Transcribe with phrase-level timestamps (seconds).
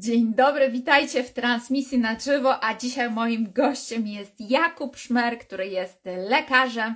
[0.00, 5.66] Dzień dobry, witajcie w transmisji na żywo, a dzisiaj moim gościem jest Jakub Szmer, który
[5.66, 6.94] jest lekarzem,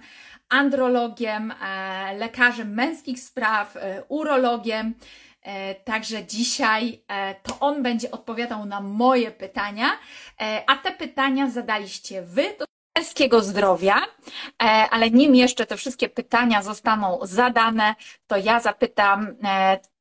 [0.48, 4.94] andrologiem, e, lekarzem męskich spraw, e, urologiem.
[5.42, 7.00] E, także dzisiaj
[7.42, 9.90] to on będzie odpowiadał na moje pytania,
[10.66, 12.64] a te pytania zadaliście wy do
[12.98, 13.96] męskiego zdrowia,
[14.90, 17.94] ale nim jeszcze te wszystkie pytania zostaną zadane,
[18.26, 19.36] to ja zapytam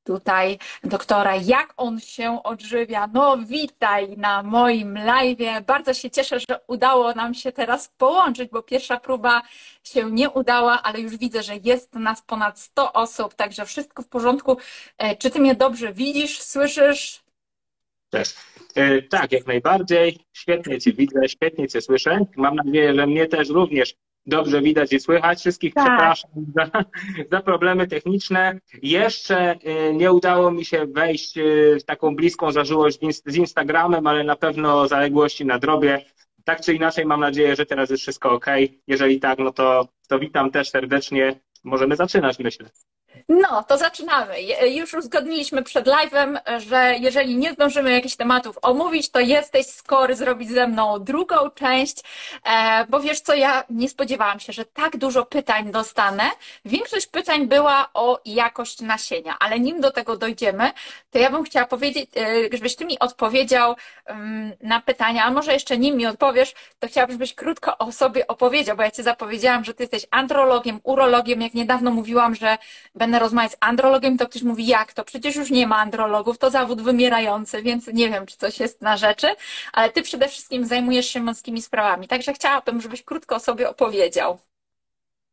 [0.04, 3.09] tutaj doktora, jak on się odżywia.
[3.13, 5.66] No, witaj na moim live.
[5.67, 9.41] Bardzo się cieszę, że udało nam się teraz połączyć, bo pierwsza próba
[9.84, 14.08] się nie udała, ale już widzę, że jest nas ponad 100 osób, także wszystko w
[14.08, 14.58] porządku.
[14.97, 17.23] E, czy ty mnie dobrze widzisz, słyszysz?
[18.75, 20.20] E, tak, jak najbardziej.
[20.33, 22.20] Świetnie Cię widzę, świetnie Cię słyszę.
[22.35, 23.95] Mam nadzieję, że mnie też również
[24.26, 25.40] dobrze widać i słychać.
[25.40, 25.86] Wszystkich tak.
[25.86, 26.84] przepraszam za,
[27.31, 28.59] za, problemy techniczne.
[28.81, 34.23] Jeszcze y, nie udało mi się wejść y, w taką bliską zażyłość z Instagramem, ale
[34.23, 36.06] na pewno zaległości nadrobię.
[36.44, 38.45] Tak czy inaczej, mam nadzieję, że teraz jest wszystko ok.
[38.88, 41.40] Jeżeli tak, no to, to witam też serdecznie.
[41.64, 42.69] Możemy zaczynać, myślę.
[43.30, 44.36] No, to zaczynamy.
[44.66, 50.50] Już uzgodniliśmy przed live'em, że jeżeli nie zdążymy jakichś tematów omówić, to jesteś skory zrobić
[50.50, 51.97] ze mną drugą część,
[52.45, 56.23] e, bo wiesz co, ja nie spodziewałam się, że tak dużo pytań dostanę.
[56.66, 60.72] Większość pytań była o jakość nasienia, ale nim do tego dojdziemy,
[61.11, 63.75] to ja bym chciała powiedzieć, e, żebyś ty mi odpowiedział
[64.61, 68.78] na pytania, a może jeszcze nim mi odpowiesz, to chciałabym, żebyś krótko o sobie opowiedział,
[68.78, 72.58] bo ja ci zapowiedziałam, że ty jesteś andrologiem, urologiem, jak niedawno mówiłam, że
[73.04, 75.04] będę rozmawiać z andrologiem, to ktoś mówi, jak to?
[75.04, 78.98] Przecież już nie ma andrologów, to zawód wymierający, więc nie wiem, czy coś jest na
[78.98, 79.28] rzeczy,
[79.73, 82.08] ale ty przede wszystkim zajmujesz się męskimi sprawami.
[82.08, 84.40] Także chciałabym, żebyś krótko o sobie opowiedział.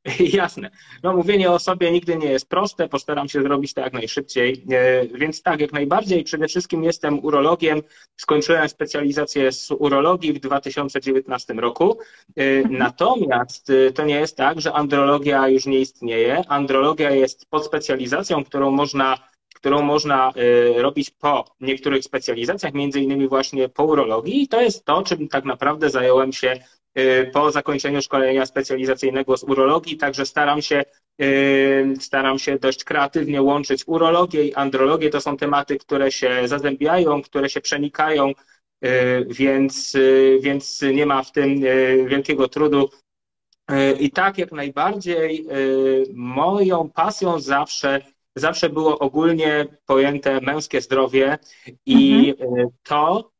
[0.40, 0.70] Jasne.
[1.02, 4.64] No mówienie o sobie nigdy nie jest proste, postaram się zrobić to jak najszybciej.
[4.70, 6.24] E, więc tak, jak najbardziej.
[6.24, 7.82] Przede wszystkim jestem urologiem.
[8.16, 11.98] Skończyłem specjalizację z urologii w 2019 roku.
[12.36, 12.78] E, mhm.
[12.78, 16.42] Natomiast e, to nie jest tak, że andrologia już nie istnieje.
[16.48, 20.32] Andrologia jest podspecjalizacją, którą można którą można
[20.76, 25.44] robić po niektórych specjalizacjach, między innymi właśnie po urologii i to jest to, czym tak
[25.44, 26.60] naprawdę zająłem się
[27.32, 30.82] po zakończeniu szkolenia specjalizacyjnego z urologii, także staram się,
[31.22, 35.10] y, staram się dość kreatywnie łączyć urologię i andrologię.
[35.10, 38.32] To są tematy, które się zazębiają, które się przenikają,
[38.84, 39.96] y, więc,
[40.40, 41.60] więc nie ma w tym
[42.06, 42.90] wielkiego trudu.
[44.00, 45.46] I tak jak najbardziej
[46.14, 48.00] moją pasją zawsze
[48.36, 51.38] zawsze było ogólnie pojęte męskie zdrowie
[51.86, 52.68] i mhm.
[52.82, 53.30] to,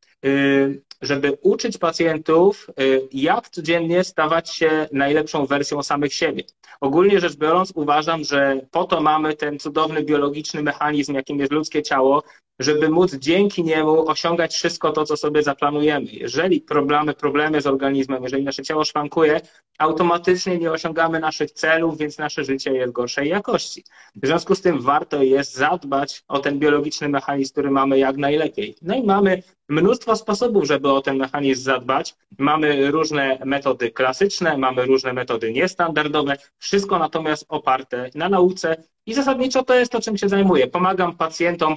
[1.03, 6.45] żeby uczyć pacjentów, y, jak codziennie stawać się najlepszą wersją samych siebie.
[6.81, 11.83] Ogólnie rzecz biorąc, uważam, że po to mamy ten cudowny biologiczny mechanizm, jakim jest ludzkie
[11.83, 12.23] ciało,
[12.61, 16.07] żeby móc dzięki niemu osiągać wszystko to, co sobie zaplanujemy.
[16.13, 19.41] Jeżeli problemy, problemy z organizmem, jeżeli nasze ciało szwankuje,
[19.79, 23.85] automatycznie nie osiągamy naszych celów, więc nasze życie jest gorszej jakości.
[24.15, 28.75] W związku z tym warto jest zadbać o ten biologiczny mechanizm, który mamy jak najlepiej.
[28.83, 32.15] No i mamy mnóstwo sposobów, żeby o ten mechanizm zadbać.
[32.39, 39.63] Mamy różne metody klasyczne, mamy różne metody niestandardowe, wszystko natomiast oparte na nauce i zasadniczo
[39.63, 40.67] to jest to, czym się zajmuję.
[40.67, 41.77] Pomagam pacjentom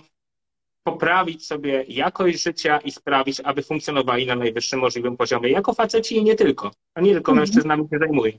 [0.83, 5.49] poprawić sobie jakość życia i sprawić, aby funkcjonowali na najwyższym możliwym poziomie.
[5.49, 6.71] Jako faceci i nie tylko.
[6.95, 7.37] A nie tylko mhm.
[7.37, 8.33] mężczyznami się zajmuję.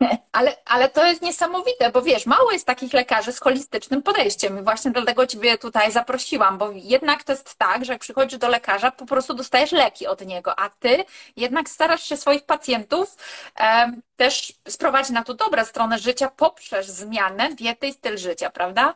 [0.32, 4.62] Ale, ale to jest niesamowite, bo wiesz, mało jest takich lekarzy z holistycznym podejściem i
[4.62, 8.90] właśnie dlatego Ciebie tutaj zaprosiłam, bo jednak to jest tak, że jak przychodzisz do lekarza,
[8.90, 11.04] po prostu dostajesz leki od niego, a Ty
[11.36, 13.16] jednak starasz się swoich pacjentów
[13.60, 18.94] e, też sprowadzić na tą dobrą stronę życia poprzez zmianę diety i styl życia, prawda?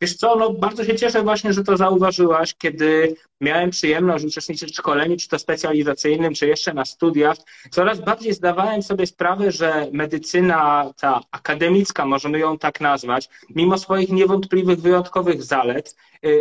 [0.00, 4.76] Wiesz co, no bardzo się cieszę właśnie, że to zauważyłaś, kiedy miałem przyjemność uczestniczyć w
[4.76, 7.36] szkoleniu, czy to specjalizacyjnym, czy jeszcze na studiach.
[7.70, 14.08] Coraz bardziej zdawałem sobie sprawę, że medycyna ta akademicka, możemy ją tak nazwać, mimo swoich
[14.08, 15.96] niewątpliwych, wyjątkowych zalet,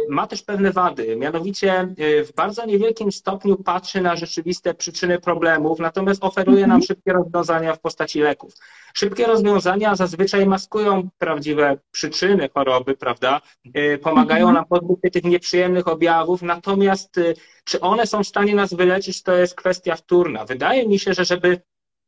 [0.09, 1.15] ma też pewne wady.
[1.15, 6.81] Mianowicie y, w bardzo niewielkim stopniu patrzy na rzeczywiste przyczyny problemów, natomiast oferuje nam mhm.
[6.81, 8.53] szybkie rozwiązania w postaci leków.
[8.93, 13.41] Szybkie rozwiązania zazwyczaj maskują prawdziwe przyczyny choroby, prawda?
[13.77, 14.55] Y, pomagają mhm.
[14.55, 17.33] nam pozbyć się tych nieprzyjemnych objawów, natomiast y,
[17.63, 20.45] czy one są w stanie nas wyleczyć, to jest kwestia wtórna.
[20.45, 21.61] Wydaje mi się, że żeby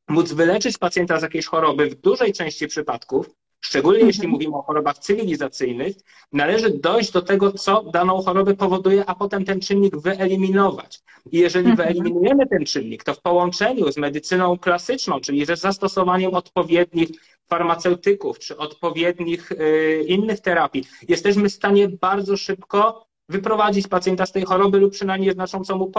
[0.10, 3.30] móc wyleczyć pacjenta z jakiejś choroby w dużej części przypadków,
[3.62, 4.32] szczególnie jeśli mhm.
[4.32, 5.96] mówimy o chorobach cywilizacyjnych,
[6.34, 11.02] należy dojść do tego, co daną chorobę powoduje, a potem ten czynnik wyeliminować.
[11.32, 11.88] I jeżeli mhm.
[11.88, 17.10] wyeliminujemy ten czynnik, to w połączeniu z medycyną klasyczną, czyli ze zastosowaniem odpowiednich
[17.48, 24.44] farmaceutyków czy odpowiednich y, innych terapii, jesteśmy w stanie bardzo szybko wyprowadzić pacjenta z tej
[24.44, 25.92] choroby lub przynajmniej znacząco mu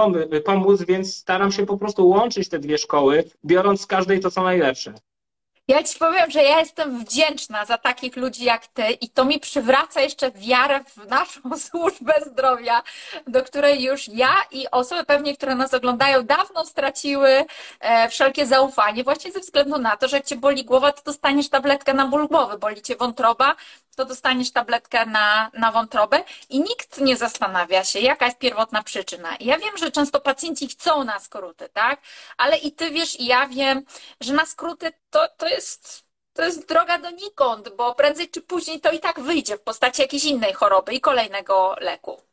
[0.44, 4.42] pomóc, więc staram się po prostu łączyć te dwie szkoły, biorąc z każdej to co
[4.42, 4.94] najlepsze.
[5.70, 9.40] Ja ci powiem, że ja jestem wdzięczna za takich ludzi jak ty i to mi
[9.40, 12.82] przywraca jeszcze wiarę w naszą służbę zdrowia,
[13.26, 17.44] do której już ja i osoby pewnie, które nas oglądają, dawno straciły
[17.81, 21.49] e, wszelkie zaufanie, właśnie ze względu na to, że jak cię boli głowa, to dostaniesz
[21.49, 23.55] tabletkę na ból głowy, boli cię wątroba,
[24.00, 29.37] to dostaniesz tabletkę na, na wątrobę i nikt nie zastanawia się, jaka jest pierwotna przyczyna.
[29.37, 32.00] I ja wiem, że często pacjenci chcą na skróty, tak?
[32.37, 33.82] Ale i ty wiesz, i ja wiem,
[34.20, 38.91] że na skróty to, to jest to jest droga donikąd, bo prędzej czy później to
[38.91, 42.30] i tak wyjdzie w postaci jakiejś innej choroby i kolejnego leku.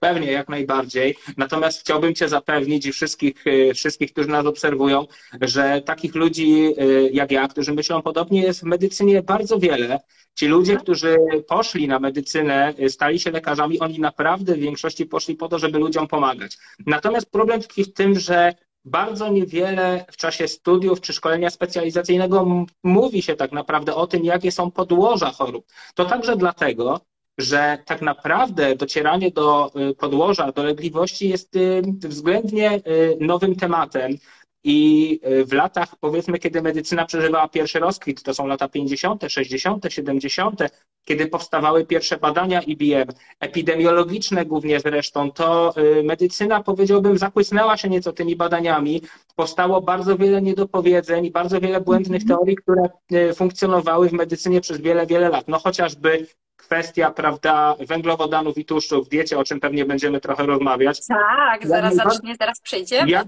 [0.00, 1.16] Pewnie, jak najbardziej.
[1.36, 5.06] Natomiast chciałbym Cię zapewnić i wszystkich, y, wszystkich, którzy nas obserwują,
[5.40, 10.00] że takich ludzi y, jak ja, którzy myślą podobnie, jest w medycynie bardzo wiele.
[10.34, 11.16] Ci ludzie, którzy
[11.48, 15.78] poszli na medycynę, y, stali się lekarzami, oni naprawdę w większości poszli po to, żeby
[15.78, 16.58] ludziom pomagać.
[16.86, 18.54] Natomiast problem tkwi w tym, że
[18.84, 24.52] bardzo niewiele w czasie studiów czy szkolenia specjalizacyjnego mówi się tak naprawdę o tym, jakie
[24.52, 25.66] są podłoża chorób.
[25.94, 27.00] To także dlatego,
[27.38, 34.16] że tak naprawdę docieranie do y, podłoża dolegliwości jest y, względnie y, nowym tematem.
[34.64, 40.60] I w latach, powiedzmy, kiedy medycyna przeżywała pierwszy rozkwit, to są lata 50., 60., 70.,
[41.08, 43.08] kiedy powstawały pierwsze badania IBM,
[43.40, 45.74] epidemiologiczne głównie zresztą, to
[46.04, 49.02] medycyna, powiedziałbym, zakłysnęła się nieco tymi badaniami.
[49.36, 52.38] Powstało bardzo wiele niedopowiedzeń, bardzo wiele błędnych mhm.
[52.38, 52.88] teorii, które
[53.34, 55.48] funkcjonowały w medycynie przez wiele, wiele lat.
[55.48, 56.26] No chociażby
[56.68, 61.06] kwestia, prawda, węglowodanów i tłuszczów w diecie, o czym pewnie będziemy trochę rozmawiać.
[61.06, 63.10] Tak, zaraz zacznie, zaraz przejdziemy.
[63.10, 63.26] Jak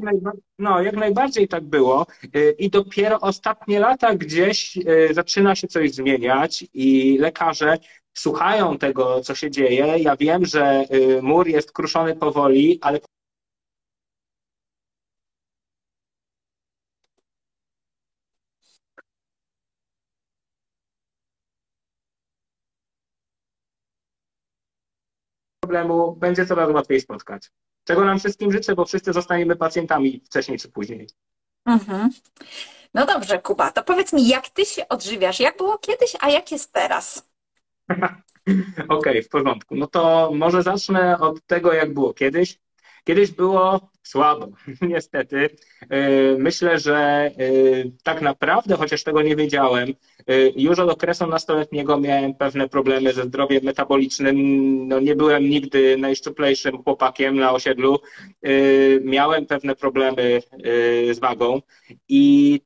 [0.58, 2.06] no, jak najbardziej tak było.
[2.36, 7.69] Y, I dopiero ostatnie lata gdzieś y, zaczyna się coś zmieniać i lekarze
[8.14, 9.98] słuchają tego, co się dzieje.
[9.98, 13.00] Ja wiem, że y, mur jest kruszony powoli, ale
[25.60, 27.50] problemu będzie coraz łatwiej spotkać.
[27.84, 31.08] Czego nam wszystkim życzę, bo wszyscy zostaniemy pacjentami wcześniej czy później.
[31.66, 32.10] Mhm.
[32.94, 35.40] No dobrze, Kuba, to powiedz mi, jak ty się odżywiasz?
[35.40, 37.29] Jak było kiedyś, a jak jest teraz?
[38.88, 39.76] Okej, okay, w porządku.
[39.76, 42.58] No to może zacznę od tego, jak było kiedyś.
[43.04, 44.48] Kiedyś było słabo,
[44.82, 45.50] niestety.
[45.82, 49.88] Y, myślę, że y, tak naprawdę, chociaż tego nie wiedziałem,
[50.30, 54.36] y, już od okresu nastoletniego miałem pewne problemy ze zdrowiem metabolicznym.
[54.88, 57.98] No, nie byłem nigdy najszczuplejszym chłopakiem na osiedlu.
[59.02, 60.42] Miałem pewne problemy
[61.12, 61.62] z wagą
[62.08, 62.60] i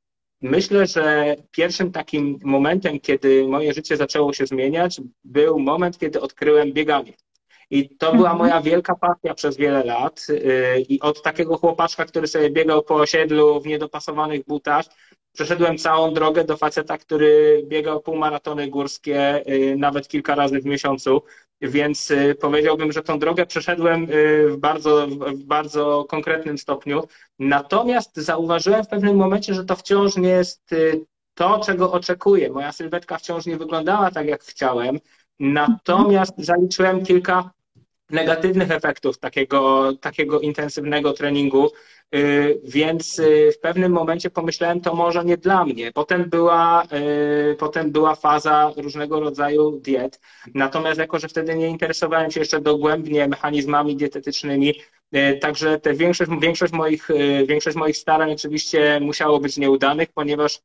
[0.45, 6.73] Myślę, że pierwszym takim momentem, kiedy moje życie zaczęło się zmieniać, był moment, kiedy odkryłem
[6.73, 7.13] bieganie.
[7.71, 8.39] I to była mhm.
[8.39, 10.27] moja wielka pasja przez wiele lat.
[10.31, 14.87] Y, I od takiego chłopaczka, który sobie biegał po osiedlu w niedopasowanych butach,
[15.35, 21.23] przeszedłem całą drogę do faceta, który biegał półmaratony górskie y, nawet kilka razy w miesiącu.
[21.61, 24.07] Więc y, powiedziałbym, że tą drogę przeszedłem
[24.49, 27.03] w bardzo, w bardzo konkretnym stopniu.
[27.39, 30.71] Natomiast zauważyłem w pewnym momencie, że to wciąż nie jest
[31.35, 32.51] to, czego oczekuję.
[32.51, 34.99] Moja sylwetka wciąż nie wyglądała tak, jak chciałem.
[35.41, 37.51] Natomiast zaliczyłem kilka
[38.11, 41.71] negatywnych efektów takiego, takiego intensywnego treningu,
[42.15, 45.93] y, więc y, w pewnym momencie pomyślałem, to może nie dla mnie.
[45.93, 46.83] Potem była,
[47.53, 50.21] y, potem była faza różnego rodzaju diet.
[50.55, 54.75] Natomiast jako, że wtedy nie interesowałem się jeszcze dogłębnie mechanizmami dietetycznymi,
[55.41, 57.09] także te większość, większość, moich,
[57.47, 60.61] większość moich starań oczywiście musiało być nieudanych, ponieważ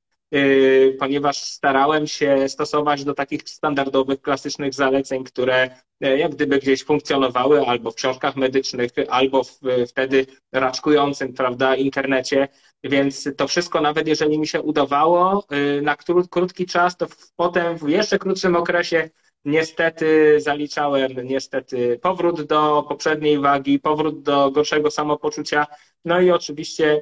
[0.99, 5.69] ponieważ starałem się stosować do takich standardowych, klasycznych zaleceń, które
[6.01, 12.47] e, jak gdyby gdzieś funkcjonowały albo w książkach medycznych, albo w wtedy raczkującym, prawda, internecie.
[12.83, 15.45] Więc to wszystko, nawet jeżeli mi się udawało
[15.81, 15.95] na
[16.29, 19.09] krótki czas, to potem w jeszcze krótszym okresie
[19.45, 25.67] niestety zaliczałem niestety powrót do poprzedniej wagi, powrót do gorszego samopoczucia.
[26.05, 27.01] No i oczywiście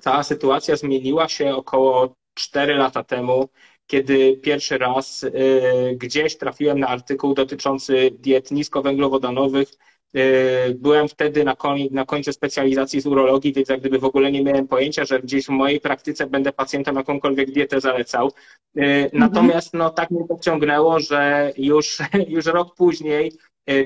[0.00, 3.48] cała sytuacja zmieniła się około 4 lata temu,
[3.86, 5.30] kiedy pierwszy raz y,
[5.96, 9.68] gdzieś trafiłem na artykuł dotyczący diet niskowęglowodanowych.
[10.16, 14.32] Y, byłem wtedy na, koń, na końcu specjalizacji z urologii, więc jak gdyby w ogóle
[14.32, 18.28] nie miałem pojęcia, że gdzieś w mojej praktyce będę pacjentom jakąkolwiek dietę zalecał.
[18.28, 19.10] Y, mhm.
[19.12, 23.32] Natomiast no, tak mnie pociągnęło, że już, już rok później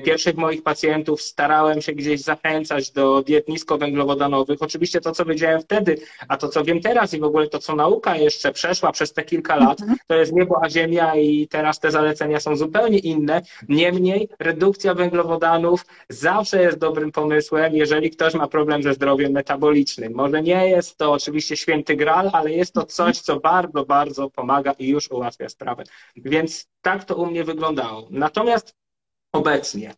[0.05, 4.61] pierwszych moich pacjentów starałem się gdzieś zachęcać do diet niskowęglowodanowych.
[4.61, 5.97] Oczywiście to, co wiedziałem wtedy,
[6.27, 9.23] a to, co wiem teraz i w ogóle to, co nauka jeszcze przeszła przez te
[9.23, 9.99] kilka lat, mhm.
[10.07, 13.41] to jest niebo a ziemia i teraz te zalecenia są zupełnie inne.
[13.69, 20.13] Niemniej redukcja węglowodanów zawsze jest dobrym pomysłem, jeżeli ktoś ma problem ze zdrowiem metabolicznym.
[20.13, 24.71] Może nie jest to oczywiście święty gral, ale jest to coś, co bardzo, bardzo pomaga
[24.71, 25.83] i już ułatwia sprawę.
[26.15, 28.07] Więc tak to u mnie wyglądało.
[28.11, 28.82] Natomiast
[29.33, 29.93] obecnie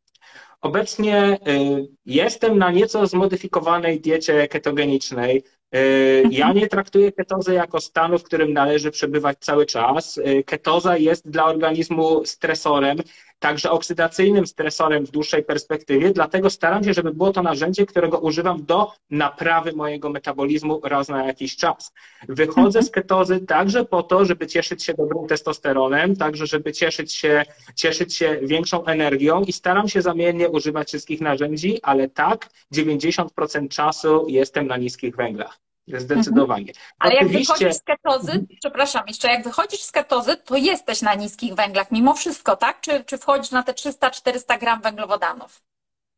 [0.65, 5.43] Obecnie y, jestem na nieco zmodyfikowanej diecie ketogenicznej.
[5.75, 10.17] Y, ja nie traktuję ketozy jako stanu, w którym należy przebywać cały czas.
[10.17, 12.97] Y, ketoza jest dla organizmu stresorem,
[13.39, 18.65] także oksydacyjnym stresorem w dłuższej perspektywie, dlatego staram się, żeby było to narzędzie, którego używam
[18.65, 21.93] do naprawy mojego metabolizmu raz na jakiś czas.
[22.29, 27.43] Wychodzę z ketozy także po to, żeby cieszyć się dobrym testosteronem, także żeby cieszyć się,
[27.75, 34.25] cieszyć się większą energią i staram się zamiennie używać wszystkich narzędzi, ale tak 90% czasu
[34.29, 35.64] jestem na niskich węglach.
[35.87, 36.69] Zdecydowanie.
[36.69, 36.85] Mhm.
[36.99, 37.37] Ale Oczywiście...
[37.37, 38.47] jak wychodzisz z ketozy, mhm.
[38.59, 42.81] przepraszam, jeszcze jak wychodzisz z ketozy, to jesteś na niskich węglach mimo wszystko, tak?
[42.81, 45.61] Czy, czy wchodzisz na te 300-400 gram węglowodanów?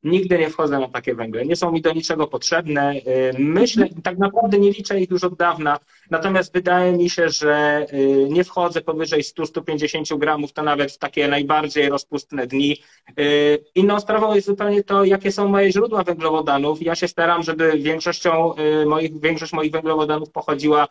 [0.04, 1.46] Nigdy nie wchodzę na takie węgle.
[1.46, 2.96] Nie są mi do niczego potrzebne.
[2.96, 3.02] Y,
[3.40, 8.28] myślę, tak naprawdę nie liczę ich już od dawna, natomiast wydaje mi się, że y,
[8.30, 12.78] nie wchodzę powyżej 100-150 gramów, to nawet w takie najbardziej rozpustne dni.
[13.20, 16.82] Y, inną sprawą jest zupełnie to, jakie są moje źródła węglowodanów.
[16.82, 18.54] Ja się staram, żeby większością
[18.86, 20.88] moich, większość moich węglowodanów pochodziła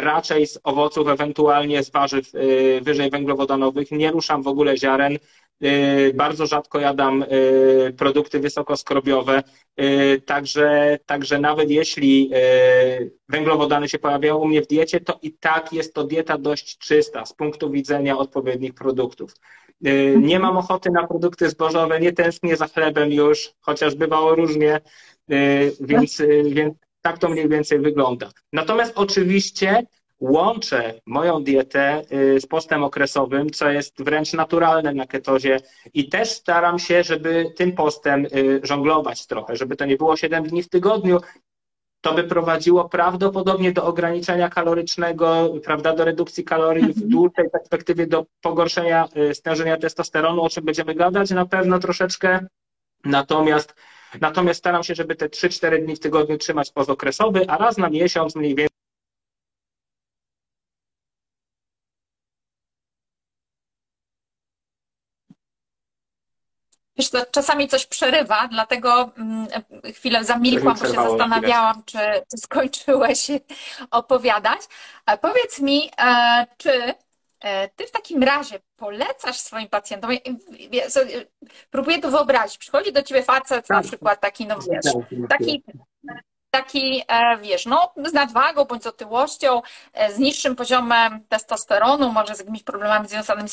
[0.00, 2.32] raczej z owoców, ewentualnie z warzyw
[2.82, 3.90] wyżej węglowodanowych.
[3.90, 5.18] Nie ruszam w ogóle ziaren.
[5.64, 9.42] Y, bardzo rzadko jadam y, produkty wysokoskrobiowe,
[9.80, 12.30] y, także, także nawet jeśli
[13.28, 17.26] węglowodany się pojawiają u mnie w diecie, to i tak jest to dieta dość czysta
[17.26, 19.32] z punktu widzenia odpowiednich produktów.
[20.16, 24.80] Nie mam ochoty na produkty zbożowe, nie tęsknię za chlebem już, chociaż bywało różnie,
[25.80, 26.74] więc, więc
[27.06, 28.30] tak to mniej więcej wygląda.
[28.52, 29.82] Natomiast oczywiście
[30.20, 35.60] łączę moją dietę y, z postem okresowym, co jest wręcz naturalne na ketozie
[35.94, 40.44] i też staram się, żeby tym postem y, żonglować trochę, żeby to nie było 7
[40.44, 41.20] dni w tygodniu,
[42.00, 48.26] to by prowadziło prawdopodobnie do ograniczenia kalorycznego, prawda, do redukcji kalorii w dłuższej perspektywie, do
[48.40, 52.46] pogorszenia y, stężenia testosteronu, o czym będziemy gadać na pewno troszeczkę.
[53.04, 53.74] Natomiast,
[54.20, 58.36] natomiast staram się, żeby te 3-4 dni w tygodniu trzymać pozokresowy, a raz na miesiąc
[58.36, 58.76] mniej więcej
[66.98, 69.46] Wiesz, to czasami coś przerywa, dlatego mm,
[69.94, 71.98] chwilę zamilkłam, bo się zastanawiałam, czy,
[72.30, 73.28] czy skończyłeś
[73.90, 74.60] opowiadać.
[75.20, 76.94] Powiedz mi, e, czy
[77.40, 80.10] e, ty w takim razie polecasz swoim pacjentom,
[81.70, 83.86] próbuję to wyobrazić, przychodzi do ciebie facet na tak.
[83.86, 84.92] przykład taki, no wiesz,
[85.28, 85.62] taki
[86.50, 89.62] taki, e, wiesz, no, z nadwagą bądź z otyłością,
[89.92, 93.48] e, z niższym poziomem testosteronu, może z jakimiś problemami związanymi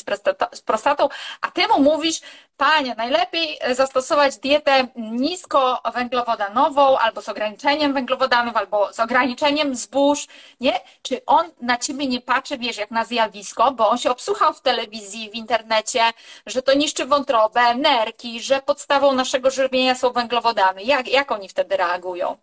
[0.52, 1.08] z prostatą,
[1.40, 2.20] a ty mu mówisz,
[2.56, 10.26] panie, najlepiej zastosować dietę niskowęglowodanową, albo z ograniczeniem węglowodanów, albo z ograniczeniem zbóż,
[10.60, 10.80] nie?
[11.02, 14.60] Czy on na ciebie nie patrzy, wiesz, jak na zjawisko, bo on się obsłuchał w
[14.60, 16.00] telewizji, w internecie,
[16.46, 20.82] że to niszczy wątrobę, nerki, że podstawą naszego żywienia są węglowodany.
[20.82, 22.36] Jak, jak oni wtedy reagują?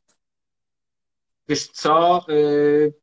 [1.51, 2.93] Wiesz co, y,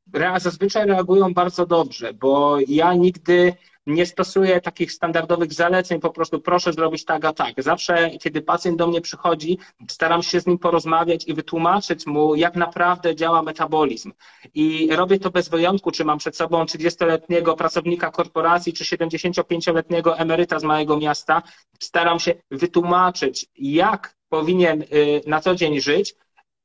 [0.41, 3.55] zazwyczaj reagują bardzo dobrze, bo ja nigdy
[3.87, 7.63] nie stosuję takich standardowych zaleceń, po prostu proszę zrobić tak, a tak.
[7.63, 9.59] Zawsze, kiedy pacjent do mnie przychodzi,
[9.91, 14.13] staram się z nim porozmawiać i wytłumaczyć mu, jak naprawdę działa metabolizm.
[14.55, 20.59] I robię to bez wyjątku, czy mam przed sobą 30-letniego pracownika korporacji, czy 75-letniego emeryta
[20.59, 21.43] z małego miasta.
[21.81, 24.87] Staram się wytłumaczyć, jak powinien y,
[25.27, 26.15] na co dzień żyć,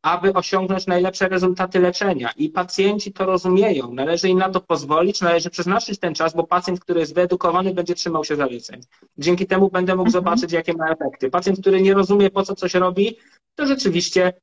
[0.04, 2.32] aby osiągnąć najlepsze rezultaty leczenia.
[2.38, 3.94] I pacjenci to rozumieją.
[3.94, 7.96] Należy im na to pozwolić, należy przeznaczyć ten czas, bo pacjent, który jest wyedukowany, będzie
[7.96, 8.82] trzymał się zaleceń.
[9.18, 10.12] Dzięki temu będę mógł mhm.
[10.12, 11.30] zobaczyć, jakie ma efekty.
[11.30, 13.18] Pacjent, który nie rozumie, po co coś robi,
[13.56, 14.34] to rzeczywiście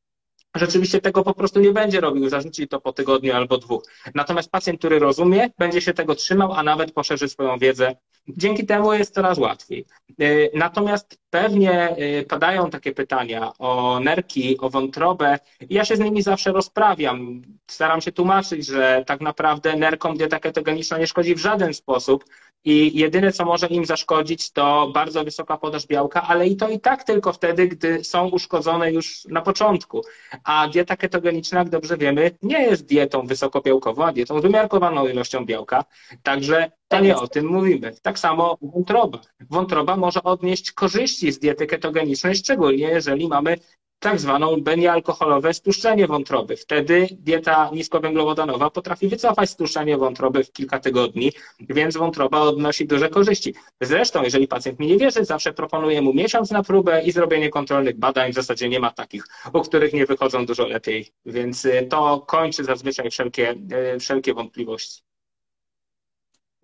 [0.55, 3.83] rzeczywiście tego po prostu nie będzie robił, zarzuci to po tygodniu albo dwóch.
[4.15, 7.97] Natomiast pacjent, który rozumie, będzie się tego trzymał, a nawet poszerzy swoją wiedzę.
[8.29, 9.85] Dzięki temu jest coraz łatwiej.
[10.21, 15.39] Y, natomiast pewnie y, padają takie pytania o nerki, o wątrobę
[15.71, 17.43] ja się z nimi zawsze rozprawiam.
[17.67, 22.25] Staram się tłumaczyć, że tak naprawdę nerkom dieta ketogeniczna nie szkodzi w żaden sposób,
[22.65, 26.81] i jedyne, co może im zaszkodzić, to bardzo wysoka podaż białka, ale i to i
[26.81, 30.03] tak tylko wtedy, gdy są uszkodzone już na początku.
[30.45, 35.45] A dieta ketogeniczna, jak dobrze wiemy, nie jest dietą wysokobiałkową, a dietą z wymiarkowaną ilością
[35.47, 35.85] białka.
[36.23, 37.95] Także to nie o tym mówimy.
[38.03, 39.21] Tak samo wątroba.
[39.51, 43.57] Wątroba może odnieść korzyści z diety ketogenicznej, szczególnie jeżeli mamy
[43.99, 46.57] tak zwaną benialkoholowe stłuszczenie wątroby.
[46.57, 53.55] Wtedy dieta niskowęglowodanowa potrafi wycofać stłuszczenie wątroby w kilka tygodni, więc wątroba odnosi duże korzyści.
[53.81, 57.99] Zresztą, jeżeli pacjent mi nie wierzy, zawsze proponuję mu miesiąc na próbę i zrobienie kontrolnych
[57.99, 58.33] badań.
[58.33, 62.65] W zasadzie nie ma takich, u których nie wychodzą dużo lepiej, więc y, to kończy
[62.65, 63.55] zazwyczaj wszelkie,
[63.95, 65.10] y, wszelkie wątpliwości.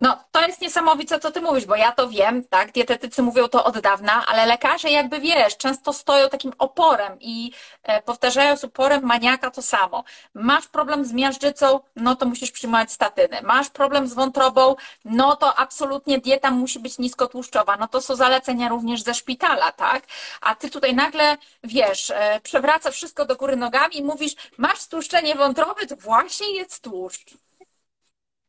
[0.01, 2.73] No, to jest niesamowite, co ty mówisz, bo ja to wiem, tak?
[2.73, 8.03] Dietetycy mówią to od dawna, ale lekarze, jakby wiesz, często stoją takim oporem i e,
[8.03, 10.05] powtarzają z uporem maniaka to samo.
[10.35, 13.43] Masz problem z miażdżycą, no to musisz przyjmować statyny.
[13.43, 17.77] Masz problem z wątrobą, no to absolutnie dieta musi być niskotłuszczowa.
[17.77, 20.05] No to są zalecenia również ze szpitala, tak?
[20.41, 25.35] A ty tutaj nagle, wiesz, e, przewracasz wszystko do góry nogami i mówisz, masz stłuszczenie
[25.35, 27.35] wątroby, to właśnie jest tłuszcz.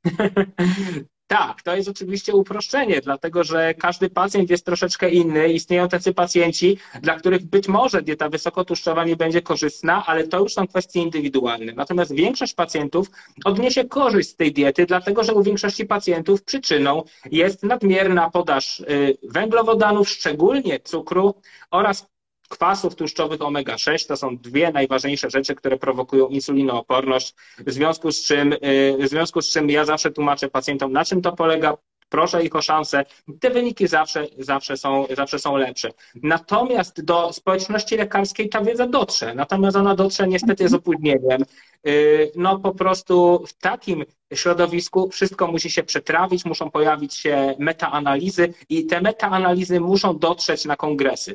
[1.27, 5.49] Tak, to jest oczywiście uproszczenie, dlatego że każdy pacjent jest troszeczkę inny.
[5.53, 10.53] Istnieją tacy pacjenci, dla których być może dieta wysokotłuszczowa nie będzie korzystna, ale to już
[10.53, 11.73] są kwestie indywidualne.
[11.73, 13.07] Natomiast większość pacjentów
[13.45, 19.17] odniesie korzyść z tej diety, dlatego że u większości pacjentów przyczyną jest nadmierna podaż y,
[19.23, 21.35] węglowodanów, szczególnie cukru
[21.71, 22.07] oraz
[22.49, 28.53] kwasów tłuszczowych omega-6 to są dwie najważniejsze rzeczy, które prowokują insulinooporność, w związku z czym,
[28.53, 31.77] y, w związku z czym ja zawsze tłumaczę pacjentom, na czym to polega,
[32.09, 33.05] proszę ich o szansę.
[33.39, 35.89] Te wyniki zawsze, zawsze, są, zawsze są lepsze.
[36.23, 39.35] Natomiast do społeczności lekarskiej ta wiedza dotrze.
[39.35, 41.41] Natomiast ona dotrze niestety z opóźnieniem.
[41.87, 48.53] Y, no po prostu w takim środowisku wszystko musi się przetrawić, muszą pojawić się metaanalizy
[48.69, 51.33] i te metaanalizy muszą dotrzeć na kongresy.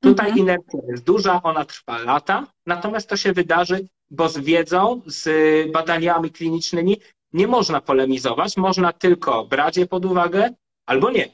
[0.00, 0.38] Tutaj mhm.
[0.38, 5.28] inercja jest duża, ona trwa lata, natomiast to się wydarzy, bo z wiedzą, z
[5.72, 7.00] badaniami klinicznymi
[7.32, 10.50] nie można polemizować, można tylko brać je pod uwagę
[10.86, 11.28] albo nie.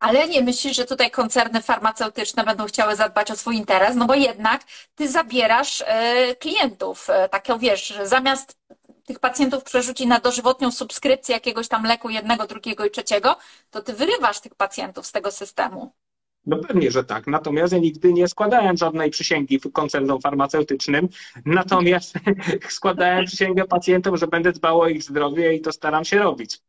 [0.00, 4.14] Ale nie myślisz, że tutaj koncerny farmaceutyczne będą chciały zadbać o swój interes, no bo
[4.14, 4.62] jednak
[4.94, 7.10] ty zabierasz e, klientów.
[7.10, 8.58] E, taką wiesz, zamiast
[9.06, 13.36] tych pacjentów przerzuci na dożywotnią subskrypcję jakiegoś tam leku jednego, drugiego i trzeciego,
[13.70, 15.92] to ty wyrywasz tych pacjentów z tego systemu.
[16.46, 17.26] No pewnie, że tak.
[17.26, 21.08] Natomiast ja nigdy nie składałem żadnej przysięgi koncernom farmaceutycznym.
[21.44, 22.14] Natomiast
[22.68, 26.60] składałem przysięgę pacjentom, że będę dbał o ich zdrowie i to staram się robić.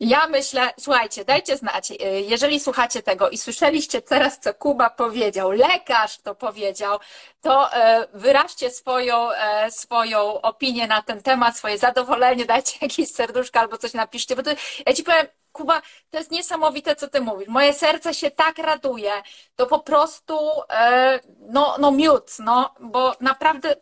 [0.00, 1.96] Ja myślę, słuchajcie, dajcie znać, y,
[2.28, 6.98] jeżeli słuchacie tego i słyszeliście teraz, co Kuba powiedział, lekarz to powiedział,
[7.40, 7.72] to y,
[8.14, 9.34] wyraźcie swoją, y,
[9.70, 14.50] swoją opinię na ten temat, swoje zadowolenie, dajcie jakieś serduszko albo coś napiszcie, bo to,
[14.86, 17.48] ja ci powiem, Kuba, to jest niesamowite, co ty mówisz.
[17.48, 19.12] Moje serce się tak raduje.
[19.56, 20.38] To po prostu,
[20.70, 23.76] e, no, no miód, no, bo naprawdę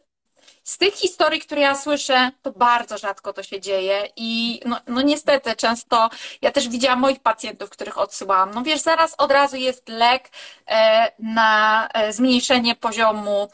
[0.63, 5.03] z tych historii, które ja słyszę, to bardzo rzadko to się dzieje i no, no
[5.03, 6.11] niestety często,
[6.43, 8.51] ja też widziałam moich pacjentów, których odsyłałam.
[8.55, 10.31] No wiesz, zaraz od razu jest lek
[10.67, 13.49] e, na e, zmniejszenie poziomu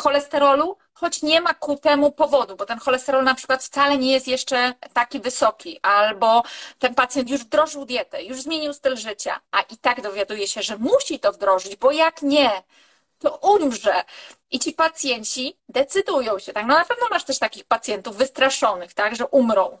[0.00, 4.28] cholesterolu, choć nie ma ku temu powodu, bo ten cholesterol na przykład wcale nie jest
[4.28, 6.42] jeszcze taki wysoki, albo
[6.78, 10.78] ten pacjent już wdrożył dietę, już zmienił styl życia, a i tak dowiaduje się, że
[10.78, 12.62] musi to wdrożyć, bo jak nie,
[13.18, 14.04] to umrze.
[14.50, 16.66] I ci pacjenci decydują się, tak?
[16.66, 19.78] No na pewno masz też takich pacjentów wystraszonych, tak, że umrą.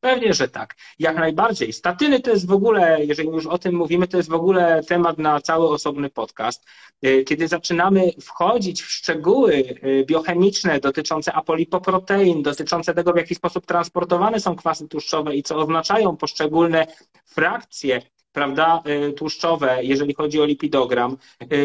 [0.00, 0.74] Pewnie, że tak.
[0.98, 1.72] Jak najbardziej.
[1.72, 5.18] Statyny to jest w ogóle, jeżeli już o tym mówimy, to jest w ogóle temat
[5.18, 6.66] na cały osobny podcast.
[7.06, 13.66] Y, kiedy zaczynamy wchodzić w szczegóły y, biochemiczne dotyczące apolipoprotein, dotyczące tego, w jaki sposób
[13.66, 16.86] transportowane są kwasy tłuszczowe i co oznaczają poszczególne
[17.24, 18.02] frakcje
[18.32, 21.16] prawda, y, tłuszczowe, jeżeli chodzi o lipidogram,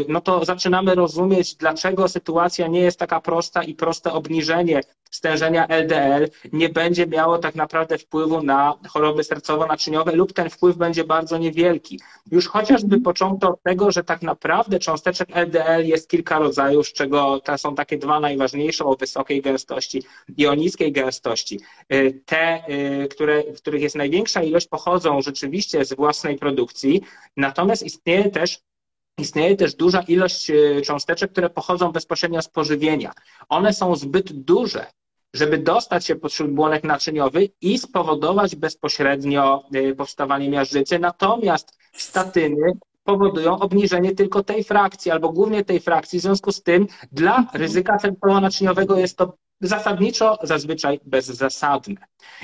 [0.07, 4.81] no to zaczynamy rozumieć, dlaczego sytuacja nie jest taka prosta i proste obniżenie
[5.15, 11.03] stężenia LDL nie będzie miało tak naprawdę wpływu na choroby sercowo-naczyniowe lub ten wpływ będzie
[11.03, 11.99] bardzo niewielki.
[12.31, 17.39] Już chociażby początek od tego, że tak naprawdę cząsteczek LDL jest kilka rodzajów, z czego
[17.39, 20.03] te są takie dwa najważniejsze o wysokiej gęstości
[20.37, 21.59] i o niskiej gęstości.
[21.93, 26.54] Y, te, y, które, w których jest największa ilość, pochodzą rzeczywiście z własnej produkcji,
[27.37, 28.59] natomiast istnieje też
[29.17, 33.11] Istnieje też duża ilość y, cząsteczek, które pochodzą bezpośrednio z pożywienia.
[33.49, 34.85] One są zbyt duże,
[35.33, 40.99] żeby dostać się pod śródbłonek naczyniowy i spowodować bezpośrednio y, powstawanie miażdżycy.
[40.99, 42.71] Natomiast statyny
[43.03, 46.19] powodują obniżenie tylko tej frakcji, albo głównie tej frakcji.
[46.19, 51.95] W związku z tym dla ryzyka centralno-naczyniowego jest to zasadniczo zazwyczaj bezzasadne.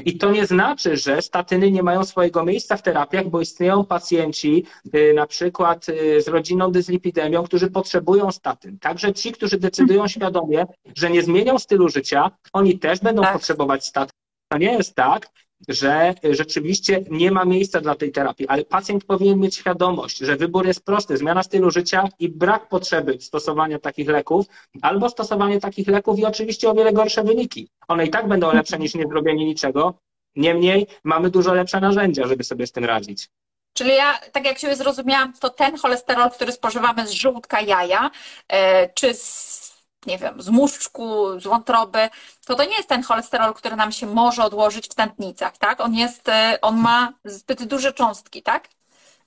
[0.06, 4.65] I to nie znaczy, że statyny nie mają swojego miejsca w terapiach, bo istnieją pacjenci,
[4.95, 8.80] y, na przykład y, z rodziną dyslipidemią, którzy potrzebują statyn.
[8.80, 13.34] Także ci, którzy decydują świadomie, że nie zmienią stylu życia, oni też będą tak.
[13.34, 14.15] potrzebować statyn.
[14.52, 15.30] To nie jest tak,
[15.67, 20.67] że rzeczywiście nie ma miejsca dla tej terapii, ale pacjent powinien mieć świadomość, że wybór
[20.67, 24.45] jest prosty, zmiana stylu życia i brak potrzeby stosowania takich leków,
[24.82, 27.69] albo stosowanie takich leków i oczywiście o wiele gorsze wyniki.
[27.88, 29.93] One i tak będą lepsze niż nie zrobienie niczego,
[30.36, 33.30] niemniej mamy dużo lepsze narzędzia, żeby sobie z tym radzić.
[33.74, 38.12] Czyli ja, tak jak się zrozumiałam, to ten cholesterol, który spożywamy z żółtka jaja,
[38.47, 39.61] e, czy z
[40.06, 42.10] nie wiem, z muszczku, z wątroby,
[42.46, 45.82] to to nie jest ten cholesterol, który nam się może odłożyć w tętnicach, tak?
[45.82, 48.70] On jest, e, on ma zbyt duże cząstki, tak?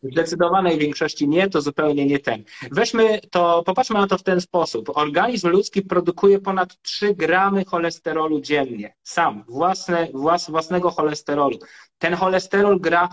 [0.04, 2.44] W zdecydowanej większości nie, to zupełnie nie ten.
[2.70, 4.90] Weźmy to, popatrzmy na to w ten sposób.
[4.94, 8.94] Organizm ludzki produkuje ponad 3 gramy cholesterolu dziennie.
[9.02, 11.58] Sam, własne, włas, własnego cholesterolu.
[11.98, 13.08] Ten cholesterol gra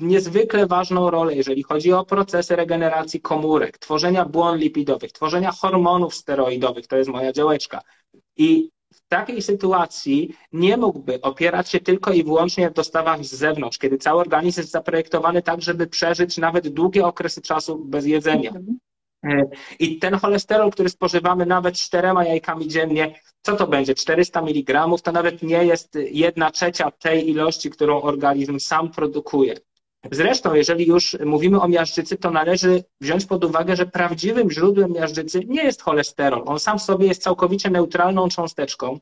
[0.00, 6.86] niezwykle ważną rolę, jeżeli chodzi o procesy regeneracji komórek, tworzenia błon lipidowych, tworzenia hormonów steroidowych,
[6.86, 7.80] to jest moja działeczka.
[8.36, 8.70] I
[9.08, 14.20] takiej sytuacji nie mógłby opierać się tylko i wyłącznie w dostawach z zewnątrz, kiedy cały
[14.20, 18.52] organizm jest zaprojektowany tak, żeby przeżyć nawet długie okresy czasu bez jedzenia.
[19.24, 19.44] E,
[19.78, 23.94] I ten cholesterol, który spożywamy nawet czterema jajkami dziennie, co to będzie?
[23.94, 29.54] 400 mg, to nawet nie jest jedna trzecia tej ilości, którą organizm sam produkuje.
[30.12, 35.40] Zresztą, jeżeli już mówimy o miażdżycy, to należy wziąć pod uwagę, że prawdziwym źródłem miażdżycy
[35.46, 36.42] nie jest cholesterol.
[36.46, 38.98] On sam w sobie jest całkowicie neutralną cząsteczką.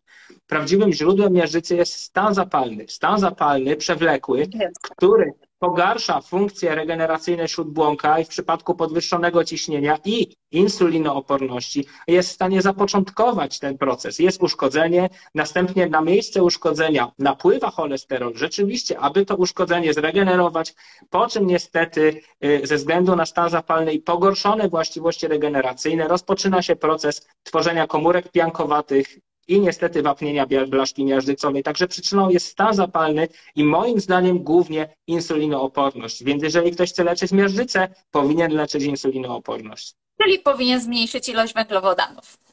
[0.47, 2.85] Prawdziwym źródłem miażdżycy jest stan zapalny.
[2.89, 4.47] Stan zapalny, przewlekły,
[4.83, 12.63] który pogarsza funkcje regeneracyjne śródbłąka i w przypadku podwyższonego ciśnienia i insulinooporności jest w stanie
[12.63, 14.19] zapoczątkować ten proces.
[14.19, 20.75] Jest uszkodzenie, następnie na miejsce uszkodzenia napływa cholesterol, rzeczywiście, aby to uszkodzenie zregenerować,
[21.11, 26.77] po czym niestety y, ze względu na stan zapalny i pogorszone właściwości regeneracyjne rozpoczyna się
[26.77, 31.63] proces tworzenia komórek piankowatych, i niestety wapnienia blaszki miażdżycowej.
[31.63, 36.25] Także przyczyną jest stan zapalny i moim zdaniem głównie insulinooporność.
[36.25, 39.95] Więc jeżeli ktoś chce leczyć miażdżycę, powinien leczyć insulinooporność.
[40.23, 42.46] Czyli powinien zmniejszyć ilość węglowodanów.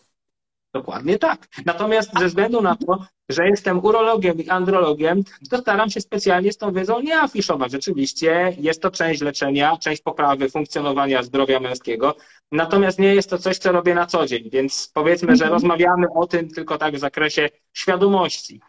[0.73, 1.47] Dokładnie tak.
[1.65, 6.57] Natomiast ze względu na to, że jestem urologiem i andrologiem, to staram się specjalnie z
[6.57, 7.71] tą wiedzą nie afiszować.
[7.71, 12.15] Rzeczywiście jest to część leczenia, część poprawy funkcjonowania zdrowia męskiego,
[12.51, 15.53] natomiast nie jest to coś, co robię na co dzień, więc powiedzmy, że mhm.
[15.53, 18.61] rozmawiamy o tym tylko tak w zakresie świadomości.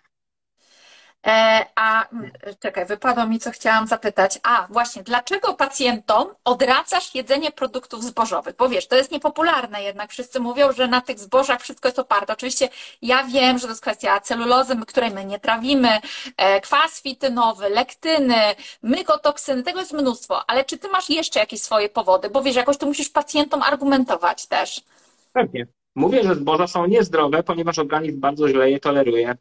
[1.27, 2.09] E, a
[2.61, 4.39] czekaj, wypadło mi, co chciałam zapytać.
[4.43, 8.57] A, właśnie, dlaczego pacjentom odracasz jedzenie produktów zbożowych?
[8.57, 10.11] Bo wiesz, to jest niepopularne jednak.
[10.11, 12.33] Wszyscy mówią, że na tych zbożach wszystko jest oparte.
[12.33, 12.69] Oczywiście
[13.03, 15.89] ja wiem, że to jest kwestia celulozy, której my nie trawimy,
[16.37, 18.37] e, kwas fitynowy, lektyny,
[18.83, 20.51] mykotoksyny, tego jest mnóstwo.
[20.51, 22.31] Ale czy ty masz jeszcze jakieś swoje powody?
[22.31, 24.81] Bo wiesz, jakoś to musisz pacjentom argumentować też.
[25.33, 25.67] Pewnie.
[25.95, 29.35] Mówię, że zboża są niezdrowe, ponieważ organizm bardzo źle je toleruje.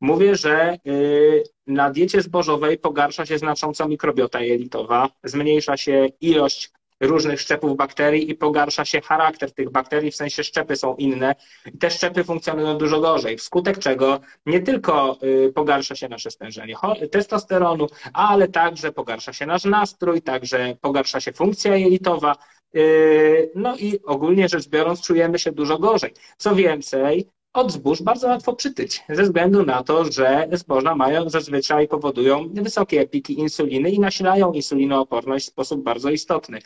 [0.00, 7.40] Mówię, że y, na diecie zbożowej pogarsza się znacząco mikrobiota jelitowa, zmniejsza się ilość różnych
[7.40, 11.34] szczepów bakterii i pogarsza się charakter tych bakterii, w sensie szczepy są inne
[11.74, 16.74] i te szczepy funkcjonują dużo gorzej, wskutek czego nie tylko y, pogarsza się nasze stężenie
[17.12, 22.36] testosteronu, ale także pogarsza się nasz nastrój, także pogarsza się funkcja jelitowa,
[22.76, 26.14] y, no i ogólnie rzecz biorąc czujemy się dużo gorzej.
[26.36, 31.88] Co więcej, od zbóż bardzo łatwo przytyć, ze względu na to, że zboża mają zazwyczaj
[31.88, 36.58] powodują wysokie piki insuliny i nasilają insulinooporność w sposób bardzo istotny.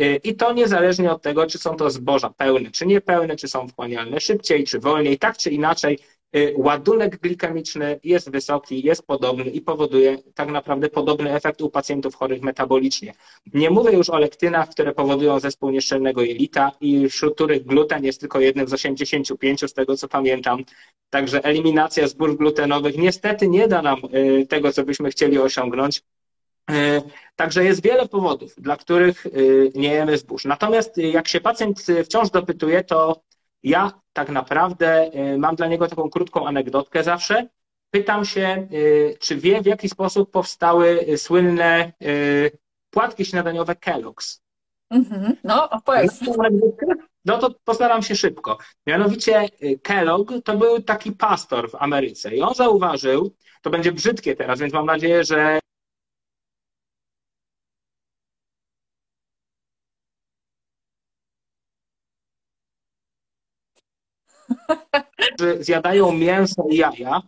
[0.00, 3.68] Y, I to niezależnie od tego, czy są to zboża pełne, czy niepełne, czy są
[3.68, 5.98] wchłanialne szybciej, czy wolniej, tak czy inaczej
[6.56, 12.42] ładunek glikemiczny jest wysoki, jest podobny i powoduje tak naprawdę podobny efekt u pacjentów chorych
[12.42, 13.14] metabolicznie.
[13.54, 18.20] Nie mówię już o lektynach, które powodują zespół nieszczelnego jelita i wśród których gluten jest
[18.20, 20.64] tylko jednym z 85, z tego co pamiętam.
[21.10, 26.02] Także eliminacja zbóż glutenowych niestety nie da nam y, tego, co byśmy chcieli osiągnąć.
[26.70, 27.02] Y,
[27.36, 29.26] także jest wiele powodów, dla których
[29.74, 30.44] nie jemy zbóż.
[30.44, 33.22] Natomiast jak się pacjent wciąż dopytuje, to
[33.62, 37.48] ja tak naprawdę y, mam dla niego taką krótką anegdotkę zawsze.
[37.90, 41.92] Pytam się, y, czy wie, w jaki sposób powstały y, słynne
[42.90, 44.40] płatki śniadaniowe Kellogg's.
[44.92, 45.32] Mm-hmm.
[45.44, 46.20] No, opowiedz.
[47.24, 48.58] No to postaram się szybko.
[48.86, 49.48] Mianowicie
[49.82, 54.72] Kellogg to był taki pastor w Ameryce i on zauważył, to będzie brzydkie teraz, więc
[54.72, 55.60] mam nadzieję, że
[65.60, 67.22] zjadają mięso i jaja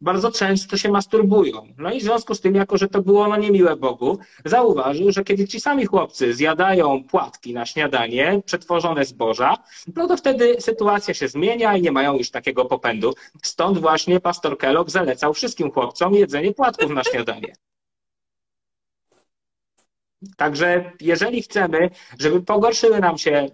[0.00, 1.66] bardzo często się masturbują.
[1.78, 5.24] No i w związku z tym, jako że to było no niemiłe Bogu, zauważył, że
[5.24, 9.56] kiedy ci sami chłopcy zjadają płatki na śniadanie, przetworzone zboża,
[9.96, 13.14] no to wtedy sytuacja się zmienia i nie mają już takiego popędu.
[13.42, 17.52] Stąd właśnie pastor Kellogg zalecał wszystkim chłopcom jedzenie płatków na śniadanie.
[20.36, 23.48] Także jeżeli chcemy, żeby pogorszyły nam się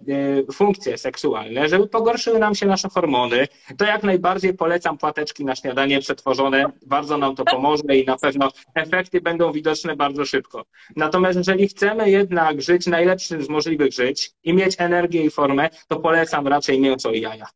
[0.49, 5.55] y, funkcje seksualne, żeby pogorszyły nam się nasze hormony, to jak najbardziej polecam płateczki na
[5.55, 6.65] śniadanie przetworzone.
[6.85, 10.65] Bardzo nam to pomoże i na pewno efekty będą widoczne bardzo szybko.
[10.95, 15.99] Natomiast jeżeli chcemy jednak żyć najlepszym z możliwych żyć i mieć energię i formę, to
[15.99, 17.47] polecam raczej mięso i jaja.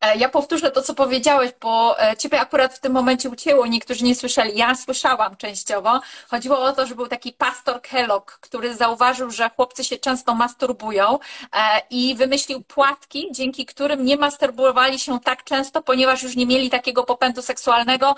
[0.00, 4.04] E, ja powtórzę to, co powiedziałeś, bo e, Ciebie akurat w tym momencie ucięło, niektórzy
[4.04, 4.58] nie słyszeli.
[4.58, 6.00] Ja słyszałam częściowo.
[6.28, 11.18] Chodziło o to, że był taki pastor Kellogg, który zauważył, że chłopcy się często masturbują
[11.52, 11.58] e,
[11.90, 17.04] i wymyślił płatki, dzięki którym nie masturbowali się tak często, ponieważ już nie mieli takiego
[17.04, 18.14] popędu seksualnego,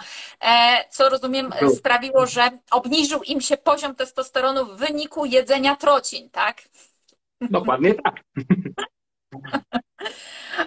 [0.91, 6.63] co rozumiem sprawiło, że obniżył im się poziom testosteronu w wyniku jedzenia trocin, tak?
[7.41, 8.15] Dokładnie tak.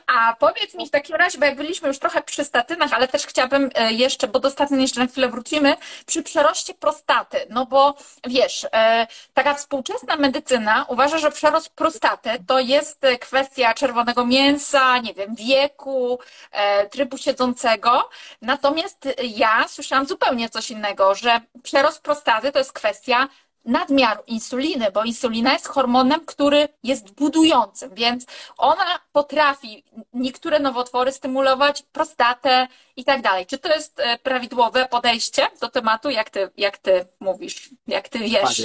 [0.07, 3.27] A powiedz mi w takim razie, bo jak byliśmy już trochę przy statynach, ale też
[3.27, 5.75] chciałabym e, jeszcze, bo do statyn jeszcze na chwilę wrócimy,
[6.05, 7.37] przy przeroście prostaty.
[7.49, 7.95] No bo
[8.27, 15.13] wiesz, e, taka współczesna medycyna uważa, że przerost prostaty to jest kwestia czerwonego mięsa, nie
[15.13, 16.19] wiem, wieku,
[16.51, 18.09] e, trybu siedzącego.
[18.41, 23.27] Natomiast ja słyszałam zupełnie coś innego, że przerost prostaty to jest kwestia
[23.65, 28.25] nadmiaru insuliny, bo insulina jest hormonem, który jest budującym, więc
[28.57, 33.45] ona potrafi niektóre nowotwory stymulować, prostatę i tak dalej.
[33.45, 38.19] Czy to jest e, prawidłowe podejście do tematu, jak ty, jak ty mówisz, jak ty
[38.19, 38.61] wiesz?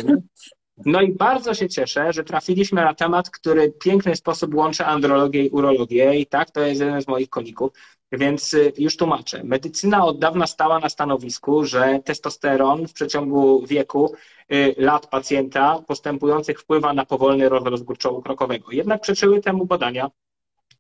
[0.87, 5.45] No i bardzo się cieszę, że trafiliśmy na temat, który w piękny sposób łączy andrologię
[5.45, 7.73] i urologię i tak, to jest jeden z moich koników.
[8.13, 9.45] Więc y, już tłumaczę.
[9.45, 14.15] Medycyna od dawna stała na stanowisku, że testosteron w przeciągu wieku
[14.53, 18.73] y, lat pacjenta postępujących wpływa na powolny rozrost górczołu krokowego.
[18.73, 20.11] Jednak przeczyły temu badania,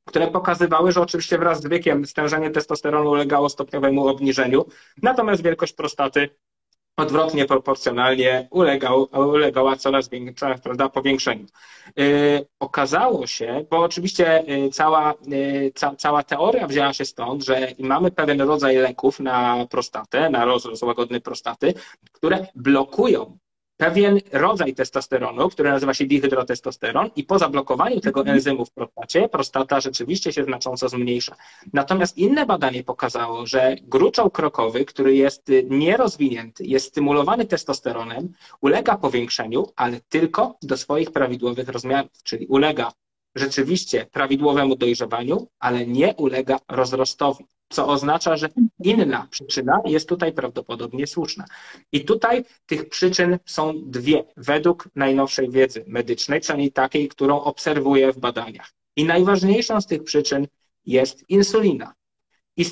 [0.05, 4.65] które pokazywały, że oczywiście wraz z wiekiem stężenie testosteronu ulegało stopniowemu obniżeniu,
[5.03, 6.31] natomiast wielkość prostaty
[7.01, 11.47] odwrotnie proporcjonalnie ulegał, ulegała coraz większa, prawda, powiększeniu.
[11.97, 17.69] Yy, okazało się, bo oczywiście yy, cała, yy, ca, cała teoria wzięła się stąd, że
[17.79, 21.75] mamy pewien rodzaj leków na prostatę, na rozrost łagodny prostaty,
[22.13, 23.39] które blokują
[23.81, 28.37] pewien rodzaj testosteronu, który nazywa się dihydrotestosteron i po zablokowaniu tego mhm.
[28.37, 31.37] enzymu w prostacie prostata rzeczywiście się znacząco zmniejsza.
[31.73, 39.67] Natomiast inne badanie pokazało, że gruczoł krokowy, który jest nierozwinięty, jest stymulowany testosteronem, ulega powiększeniu,
[39.77, 42.93] ale tylko do swoich prawidłowych rozmiarów, czyli ulega
[43.35, 48.49] rzeczywiście prawidłowemu dojrzewaniu, ale nie ulega rozrostowi co oznacza, że
[48.85, 51.45] inna przyczyna jest tutaj prawdopodobnie słuszna.
[51.93, 58.19] I tutaj tych przyczyn są dwie, według najnowszej wiedzy medycznej, przynajmniej takiej, którą obserwuję w
[58.19, 58.73] badaniach.
[58.97, 60.47] I najważniejszą z tych przyczyn
[60.87, 61.95] jest insulina.
[62.57, 62.65] I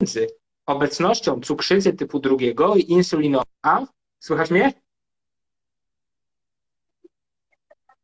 [0.00, 0.26] między
[0.66, 3.86] obecnością cukrzycy typu drugiego i insulino A,
[4.18, 4.72] słychać mnie?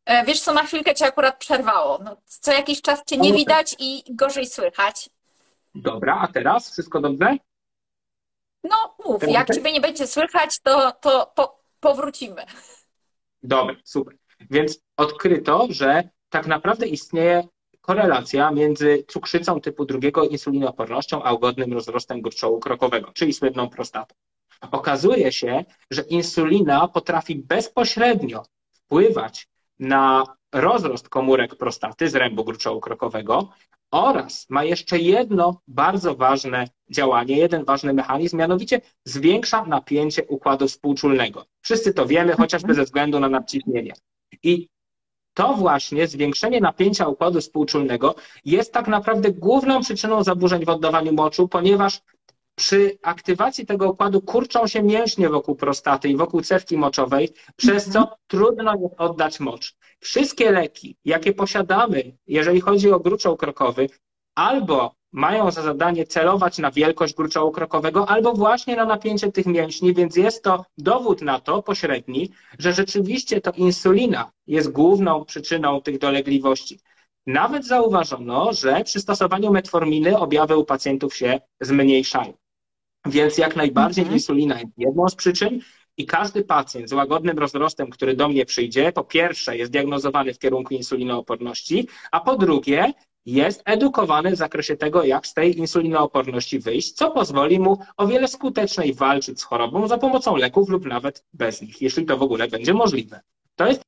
[0.25, 1.99] wiesz co, na chwilkę cię akurat przerwało.
[2.03, 5.09] No, co jakiś czas cię nie widać i gorzej słychać.
[5.75, 7.37] Dobra, a teraz wszystko dobrze?
[8.63, 12.45] No mów, jak ciebie nie będzie słychać, to, to po, powrócimy.
[13.43, 14.17] Dobra, super.
[14.49, 17.47] Więc odkryto, że tak naprawdę istnieje
[17.81, 24.15] korelacja między cukrzycą typu drugiego insulinoopornością, a ugodnym rozrostem gruczołu krokowego, czyli słynną prostatą.
[24.71, 29.47] Okazuje się, że insulina potrafi bezpośrednio wpływać
[29.81, 33.47] na rozrost komórek prostaty z rębu gruczołu-krokowego
[33.91, 41.45] oraz ma jeszcze jedno bardzo ważne działanie, jeden ważny mechanizm, mianowicie zwiększa napięcie układu współczulnego.
[41.61, 43.93] Wszyscy to wiemy, chociażby ze względu na nadciśnienie.
[44.43, 44.67] I
[45.33, 48.15] to właśnie zwiększenie napięcia układu współczulnego
[48.45, 52.01] jest tak naprawdę główną przyczyną zaburzeń w oddawaniu moczu, ponieważ
[52.55, 57.99] przy aktywacji tego układu kurczą się mięśnie wokół prostaty i wokół cewki moczowej, przez co
[57.99, 58.17] mhm.
[58.27, 59.75] trudno jest oddać mocz.
[59.99, 63.89] Wszystkie leki, jakie posiadamy, jeżeli chodzi o gruczoł krokowy,
[64.35, 69.93] albo mają za zadanie celować na wielkość gruczołu krokowego, albo właśnie na napięcie tych mięśni,
[69.93, 75.97] więc jest to dowód na to pośredni, że rzeczywiście to insulina jest główną przyczyną tych
[75.97, 76.79] dolegliwości.
[77.27, 82.33] Nawet zauważono, że przy stosowaniu metforminy objawy u pacjentów się zmniejszają.
[83.05, 84.17] Więc jak najbardziej mhm.
[84.17, 85.59] insulina jest jedną z przyczyn
[85.97, 90.39] i każdy pacjent z łagodnym rozrostem, który do mnie przyjdzie, po pierwsze jest diagnozowany w
[90.39, 92.93] kierunku insulinooporności, a po drugie
[93.25, 98.27] jest edukowany w zakresie tego, jak z tej insulinooporności wyjść, co pozwoli mu o wiele
[98.27, 102.47] skuteczniej walczyć z chorobą za pomocą leków lub nawet bez nich, jeśli to w ogóle
[102.47, 103.21] będzie możliwe.
[103.55, 103.81] To jest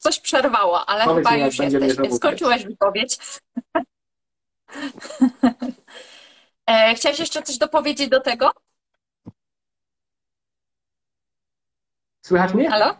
[0.00, 2.14] Coś przerwało, ale Powiedz chyba mi, już jesteś.
[2.16, 3.18] Skończyłeś wypowiedź.
[6.66, 8.50] E, Chciałeś jeszcze coś dopowiedzieć do tego?
[12.26, 12.70] Słychać mnie?
[12.70, 12.94] Halo?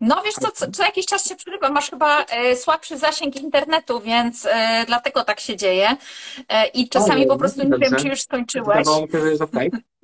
[0.00, 4.00] No wiesz co, co, co jakiś czas się przerywa, masz chyba e, słabszy zasięg internetu,
[4.00, 5.96] więc e, dlatego tak się dzieje.
[6.48, 8.78] E, I czasami O, po prostu nie wiem, czy już skończyłeś.
[8.78, 9.70] Wydawało mi się, że jest okej.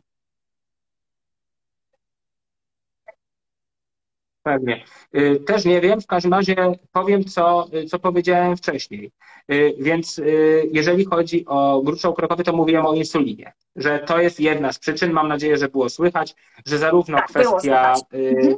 [4.42, 4.84] Pewnie.
[5.16, 6.56] Y, Też nie wiem, w każdym razie
[6.92, 9.10] powiem, co, co powiedziałem wcześniej.
[9.52, 14.40] Y, Więc y, jeżeli chodzi o gruczoł krokowy, to mówiłem o insulinie, że to jest
[14.40, 15.12] jedna z przyczyn.
[15.12, 16.34] Mam nadzieję, że było słychać,
[16.66, 17.94] że zarówno Tak, było kwestia.
[17.96, 18.14] słychać.
[18.14, 18.56] y, Mhm.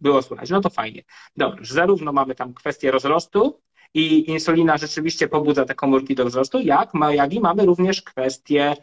[0.00, 1.02] Było słychać, no to fajnie.
[1.36, 3.60] Dobrze, że zarówno mamy tam kwestię rozrostu
[3.94, 8.74] i insulina rzeczywiście pobudza te komórki do wzrostu, jak, jak i mamy również kwestię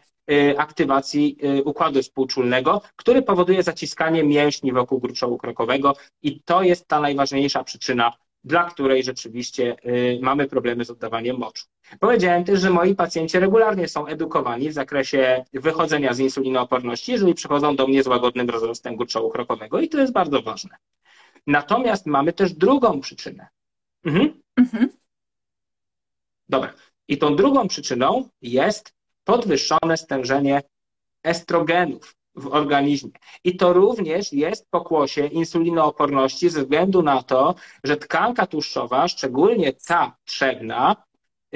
[0.58, 7.00] aktywacji y, układu współczulnego, który powoduje zaciskanie mięśni wokół gruczołu krokowego i to jest ta
[7.00, 11.66] najważniejsza przyczyna, dla której rzeczywiście y, mamy problemy z oddawaniem moczu.
[12.00, 17.76] Powiedziałem też, że moi pacjenci regularnie są edukowani w zakresie wychodzenia z insulinooporności, jeżeli przychodzą
[17.76, 20.76] do mnie z łagodnym rozrostem gruczołu krokowego i to jest bardzo ważne.
[21.48, 23.48] Natomiast mamy też drugą przyczynę.
[24.06, 24.42] Mhm.
[24.58, 24.90] Mhm.
[26.50, 26.74] Dobra.
[27.08, 30.62] I tą drugą przyczyną jest podwyższone stężenie
[31.24, 33.12] estrogenów w organizmie.
[33.44, 40.18] I to również jest pokłosie insulinooporności ze względu na to, że tkanka tłuszczowa, szczególnie ta
[40.26, 40.96] trzewna,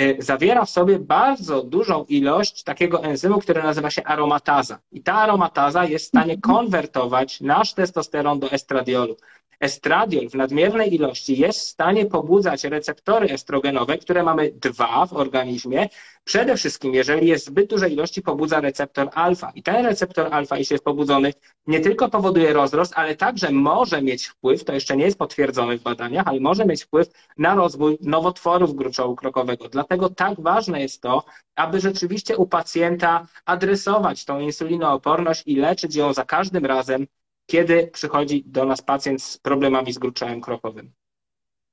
[0.02, 4.80] y, zawiera w sobie bardzo dużą ilość takiego enzymu, który nazywa się aromataza.
[4.92, 9.18] I ta aromataza jest w stanie konwertować nasz testosteron do estradiolu.
[9.60, 15.90] Estradiol w nadmiernej ilości jest w stanie pobudzać receptory estrogenowe, które mamy dwa w organizmie.
[16.24, 19.52] Przede wszystkim, jeżeli jest zbyt dużej ilości, pobudza receptor alfa.
[19.56, 21.34] I ten receptor alfa, jeśli jest pobudzony,
[21.68, 25.82] nie tylko powoduje rozrost, ale także może mieć wpływ, to jeszcze nie jest potwierdzone w
[25.82, 29.70] badaniach, ale może mieć wpływ na rozwój nowotworów gruczołu krokowego.
[29.70, 31.24] Dlatego tak ważne jest to,
[31.56, 37.08] aby rzeczywiście u pacjenta adresować tą insulinooporność i leczyć ją za każdym razem,
[37.48, 40.94] kiedy przychodzi do nas pacjent z problemami z gruczołem krokowym.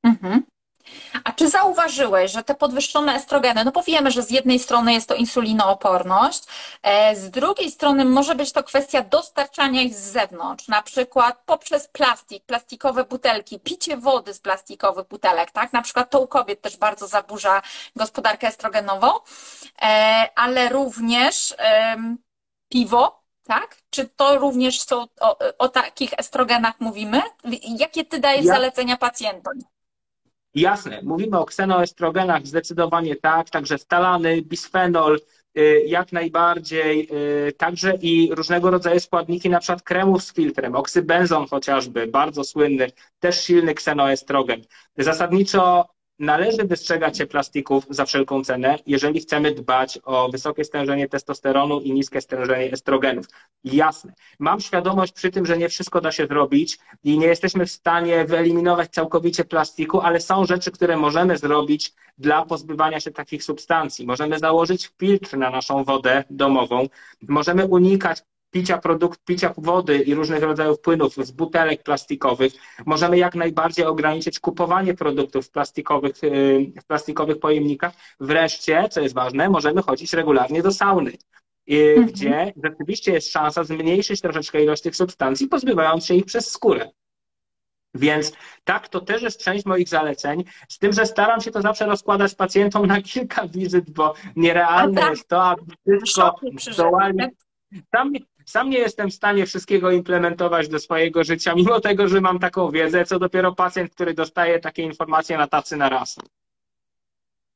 [0.03, 0.43] Mhm.
[1.25, 5.09] A czy zauważyłeś, że te podwyższone estrogeny, no bo wiemy, że z jednej strony jest
[5.09, 6.45] to insulinooporność,
[6.83, 11.89] e, z drugiej strony może być to kwestia dostarczania ich z zewnątrz, na przykład poprzez
[11.89, 15.73] plastik, plastikowe butelki, picie wody z plastikowych butelek, tak?
[15.73, 17.63] Na przykład to u kobiet też bardzo zaburza
[17.97, 19.09] gospodarkę estrogenową,
[19.83, 21.55] e, ale również
[22.69, 23.77] piwo, tak?
[23.91, 27.23] Czy to również są, o, o takich estrogenach mówimy?
[27.79, 29.53] Jakie ty dajesz Ja- zalecenia pacjentom?
[30.55, 35.21] Jasne, mówimy o ksenoestrogenach, zdecydowanie tak, także stalany, bisfenol,
[35.59, 37.09] y, jak najbardziej,
[37.49, 42.91] y, także i różnego rodzaju składniki, na przykład kremów z filtrem, oksybenzon chociażby, bardzo słynny,
[43.21, 44.63] też silny ksenoestrogen.
[44.99, 51.81] Zasadniczo należy wystrzegać się plastików za wszelką cenę, jeżeli chcemy dbać o wysokie stężenie testosteronu
[51.81, 53.27] i niskie stężenie estrogenów.
[53.65, 54.13] Jasne.
[54.39, 58.25] Mam świadomość przy tym, że nie wszystko da się zrobić i nie jesteśmy w stanie
[58.25, 64.07] wyeliminować całkowicie plastiku, ale są rzeczy, które możemy zrobić dla pozbywania się takich substancji.
[64.07, 66.89] Możemy założyć filtr na naszą wodę domową,
[67.23, 68.23] możemy unikać
[68.55, 72.53] picia produkt, picia wody i różnych rodzajów płynów z butelek plastikowych.
[72.87, 77.93] Możemy jak najbardziej ograniczyć kupowanie produktów w plastikowych, yy, w plastikowych pojemnikach.
[78.21, 81.13] Wreszcie, co jest ważne, możemy chodzić regularnie do sauny.
[81.67, 82.07] yy, Mhm.
[82.07, 86.91] Gdzie rzeczywiście jest szansa zmniejszyć troszeczkę ilość tych substancji, pozbywając się ich przez skórę.
[87.95, 88.33] Więc
[88.65, 92.35] tak, to też jest część moich zaleceń, z tym, że staram się to zawsze rozkładać
[92.35, 95.11] pacjentom na kilka wizyt, bo nierealne tak.
[95.11, 96.41] jest to, aby wszystko
[96.73, 97.19] zdołali.
[97.95, 98.13] Sam,
[98.47, 102.71] sam nie jestem w stanie wszystkiego implementować do swojego życia, mimo tego, że mam taką
[102.71, 106.17] wiedzę, co dopiero pacjent, który dostaje takie informacje na tacy na raz.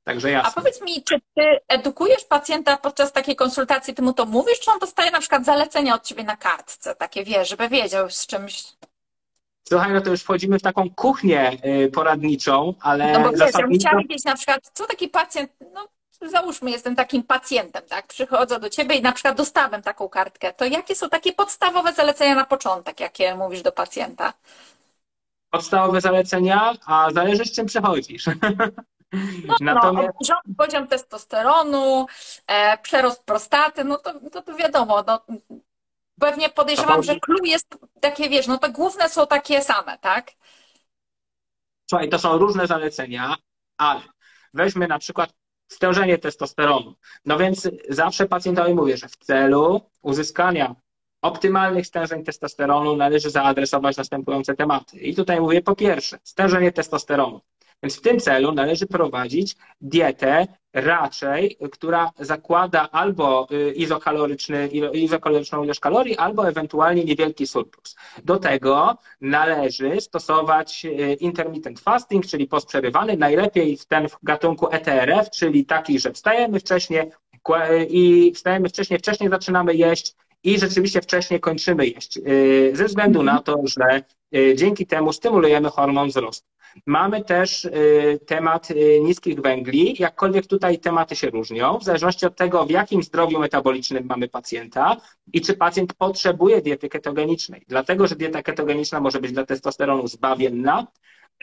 [0.05, 0.53] Także A jasne.
[0.55, 4.79] powiedz mi, czy ty edukujesz pacjenta podczas takiej konsultacji, ty mu to mówisz, czy on
[4.79, 8.64] dostaje na przykład zalecenia od ciebie na kartce, takie wiesz, żeby wiedział z czymś.
[9.68, 11.53] Słuchaj, no to już wchodzimy w taką kuchnię
[11.85, 13.88] y, poradniczą, ale No bo wiesz, ja bym zasadniczo...
[13.88, 15.88] chciała wiedzieć na przykład, co taki pacjent, no
[16.22, 18.07] załóżmy, jestem takim pacjentem, tak?
[18.07, 20.52] Przychodzę do ciebie i na przykład dostałem taką kartkę.
[20.52, 24.32] To jakie są takie podstawowe zalecenia na początek, jakie mówisz do pacjenta?
[25.51, 28.26] podstawowe zalecenia, a zależy z czym przychodzisz.
[29.47, 30.09] No, no Natomiast...
[30.28, 32.07] no poziom testosteronu,
[32.47, 35.20] e, przerost prostaty, no to, to, to wiadomo, no,
[36.20, 40.32] pewnie podejrzewam, że clue jest takie, wiesz, no to główne są takie same, tak?
[41.90, 43.36] Słuchaj, to są różne zalecenia,
[43.76, 44.01] ale
[44.55, 45.30] weźmy na przykład
[45.68, 46.94] stężenie testosteronu.
[47.24, 50.74] No więc zawsze pacjentowi mówię, że w celu uzyskania
[51.22, 54.98] optymalnych stężeń testosteronu należy zaadresować następujące tematy.
[54.98, 57.40] I tutaj mówię po pierwsze, stężenie testosteronu.
[57.83, 65.81] Więc w tym celu należy prowadzić dietę raczej, która zakłada albo y, izokaloryczny, izokaloryczną ilość
[65.81, 67.97] kalorii, albo ewentualnie niewielki surplus.
[68.24, 75.31] Do tego należy stosować y, intermittent fasting, czyli posprzerywany, najlepiej w ten w gatunku ETRF,
[75.31, 77.11] czyli taki, że wstajemy wcześniej
[77.89, 80.14] i wstajemy wcześniej, wcześniej zaczynamy jeść
[80.45, 84.03] i rzeczywiście wcześniej kończymy jeść, y, ze względu na to, że
[84.55, 86.49] dzięki temu stymulujemy hormon wzrostu.
[86.86, 92.36] Mamy też y, temat y, niskich węgli, jakkolwiek tutaj tematy się różnią, w zależności od
[92.36, 94.97] tego, w jakim zdrowiu metabolicznym mamy pacjenta
[95.32, 97.64] i czy pacjent potrzebuje diety ketogenicznej.
[97.68, 100.86] Dlatego, że dieta ketogeniczna może być dla testosteronu zbawienna,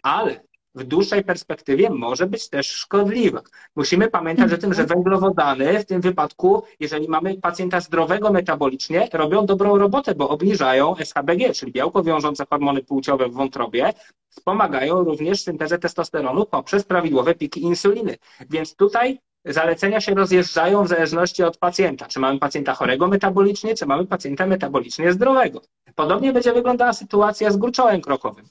[0.04, 0.43] ale
[0.76, 3.41] w dłuższej perspektywie może być też szkodliwa.
[3.76, 9.45] Musimy pamiętać o tym, że węglowodany w tym wypadku, jeżeli mamy pacjenta zdrowego metabolicznie, robią
[9.45, 13.93] dobrą robotę, bo obniżają SHBG, czyli białko wiążące hormony płciowe w wątrobie,
[14.30, 18.17] wspomagają również syntezę testosteronu poprzez prawidłowe piki insuliny.
[18.49, 22.05] Więc tutaj zalecenia się rozjeżdżają w zależności od pacjenta.
[22.05, 25.61] Czy mamy pacjenta chorego metabolicznie, czy mamy pacjenta metabolicznie zdrowego.
[25.95, 28.45] Podobnie będzie wyglądała sytuacja z gruczołem krokowym.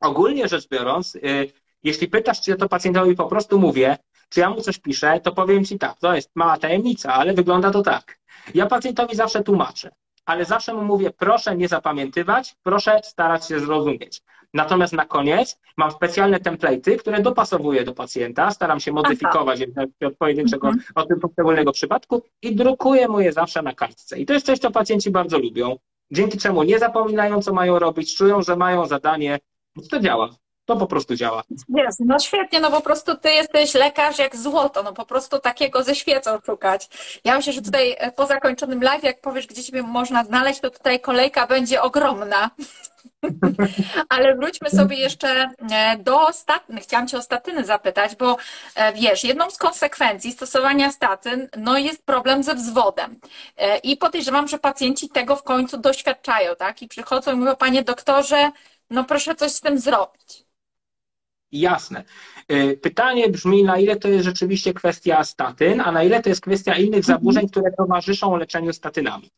[0.00, 1.20] Ogólnie rzecz biorąc, y,
[1.82, 3.96] jeśli pytasz, czy ja to pacjentowi po prostu mówię,
[4.28, 7.70] czy ja mu coś piszę, to powiem ci tak, to jest mała tajemnica, ale wygląda
[7.70, 8.18] to tak.
[8.54, 9.90] Ja pacjentowi zawsze tłumaczę,
[10.24, 14.22] ale zawsze mu mówię, proszę nie zapamiętywać, proszę starać się zrozumieć.
[14.54, 19.60] Natomiast na koniec mam specjalne template'y, które dopasowuję do pacjenta, staram się modyfikować
[20.06, 20.84] od pojedynczego, mhm.
[20.94, 24.18] od tym poszczególnego przypadku i drukuję mu je zawsze na kartce.
[24.18, 25.76] I to jest coś, co pacjenci bardzo lubią,
[26.10, 29.38] dzięki czemu nie zapominają, co mają robić, czują, że mają zadanie,
[29.90, 30.30] to działa.
[30.66, 31.42] To po prostu działa.
[31.68, 35.82] Jest, no świetnie, no po prostu ty jesteś lekarz jak złoto, no po prostu takiego
[35.82, 36.88] ze świecą szukać.
[37.24, 40.70] Ja myślę, że tutaj e, po zakończonym live, jak powiesz, gdzie ciebie można znaleźć, to
[40.70, 42.50] tutaj kolejka będzie ogromna.
[44.08, 46.78] Ale wróćmy sobie jeszcze e, do statyn.
[46.80, 48.36] Chciałam Cię o statyny zapytać, bo
[48.74, 53.20] e, wiesz, jedną z konsekwencji stosowania statyn no jest problem ze wzwodem.
[53.82, 56.82] I podejrzewam, że pacjenci tego w końcu doświadczają, tak?
[56.82, 58.50] I przychodzą i mówią, panie doktorze,
[58.90, 60.46] no proszę coś z tym zrobić.
[61.52, 62.04] Jasne.
[62.52, 66.40] Y, pytanie brzmi, na ile to jest rzeczywiście kwestia statyn, a na ile to jest
[66.40, 67.02] kwestia innych mhm.
[67.02, 69.30] zaburzeń, które towarzyszą leczeniu statynami.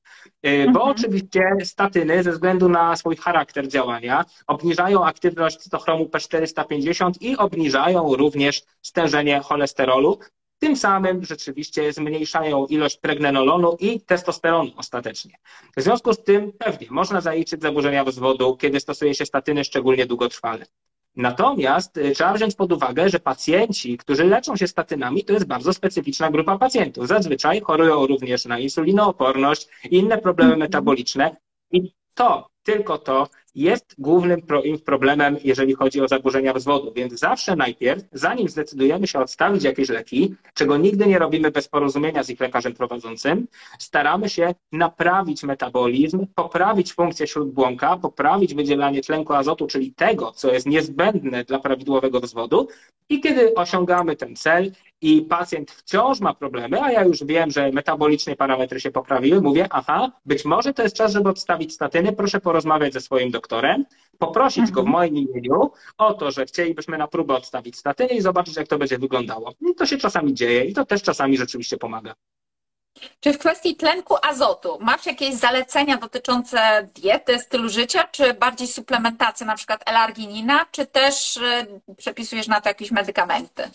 [0.46, 0.90] Y, bo mhm.
[0.90, 8.62] oczywiście statyny ze względu na swój charakter działania obniżają aktywność cytochromu P450 i obniżają również
[8.82, 10.18] stężenie cholesterolu,
[10.58, 15.34] tym samym rzeczywiście zmniejszają ilość pregnenolonu i testosteronu ostatecznie.
[15.76, 20.66] W związku z tym pewnie można zaliczyć zaburzenia rozwodu, kiedy stosuje się statyny szczególnie długotrwale.
[21.16, 25.72] Natomiast y, trzeba wziąć pod uwagę, że pacjenci, którzy leczą się statynami, to jest bardzo
[25.72, 27.08] specyficzna grupa pacjentów.
[27.08, 31.36] Zazwyczaj chorują również na insulinooporność i inne problemy metaboliczne.
[31.72, 33.28] I to, tylko to
[33.58, 34.42] jest głównym
[34.84, 36.92] problemem, jeżeli chodzi o zaburzenia wzwodu.
[36.92, 42.22] Więc zawsze najpierw, zanim zdecydujemy się odstawić jakieś leki, czego nigdy nie robimy bez porozumienia
[42.22, 43.46] z ich lekarzem prowadzącym,
[43.78, 50.66] staramy się naprawić metabolizm, poprawić funkcję śródbłąka, poprawić wydzielanie tlenku azotu, czyli tego, co jest
[50.66, 52.68] niezbędne dla prawidłowego wzwodu.
[53.08, 57.72] I kiedy osiągamy ten cel i pacjent wciąż ma problemy, a ja już wiem, że
[57.72, 62.40] metaboliczne parametry się poprawiły, mówię, aha, być może to jest czas, żeby odstawić statyny, proszę
[62.40, 63.84] porozmawiać ze swoim doktorem,
[64.18, 64.74] poprosić mhm.
[64.74, 64.92] go w mhm.
[64.92, 68.98] moim imieniu o to, że chcielibyśmy na próbę odstawić statyny i zobaczyć, jak to będzie
[68.98, 69.52] wyglądało.
[69.70, 72.14] I to się czasami dzieje i to też czasami rzeczywiście pomaga.
[73.20, 79.46] Czy w kwestii tlenku azotu masz jakieś zalecenia dotyczące diety, stylu życia, czy bardziej suplementacji,
[79.46, 83.70] na przykład L-arginina, czy też y, przepisujesz na to jakieś medykamenty?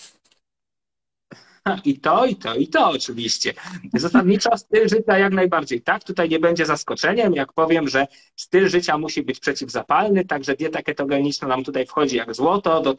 [1.86, 3.53] I to, i to, i to oczywiście.
[3.93, 5.82] Zasadniczo styl życia jak najbardziej.
[5.82, 10.82] Tak, tutaj nie będzie zaskoczeniem, jak powiem, że styl życia musi być przeciwzapalny, także dieta
[10.82, 12.82] ketogeniczna nam tutaj wchodzi jak złoto.
[12.82, 12.95] Do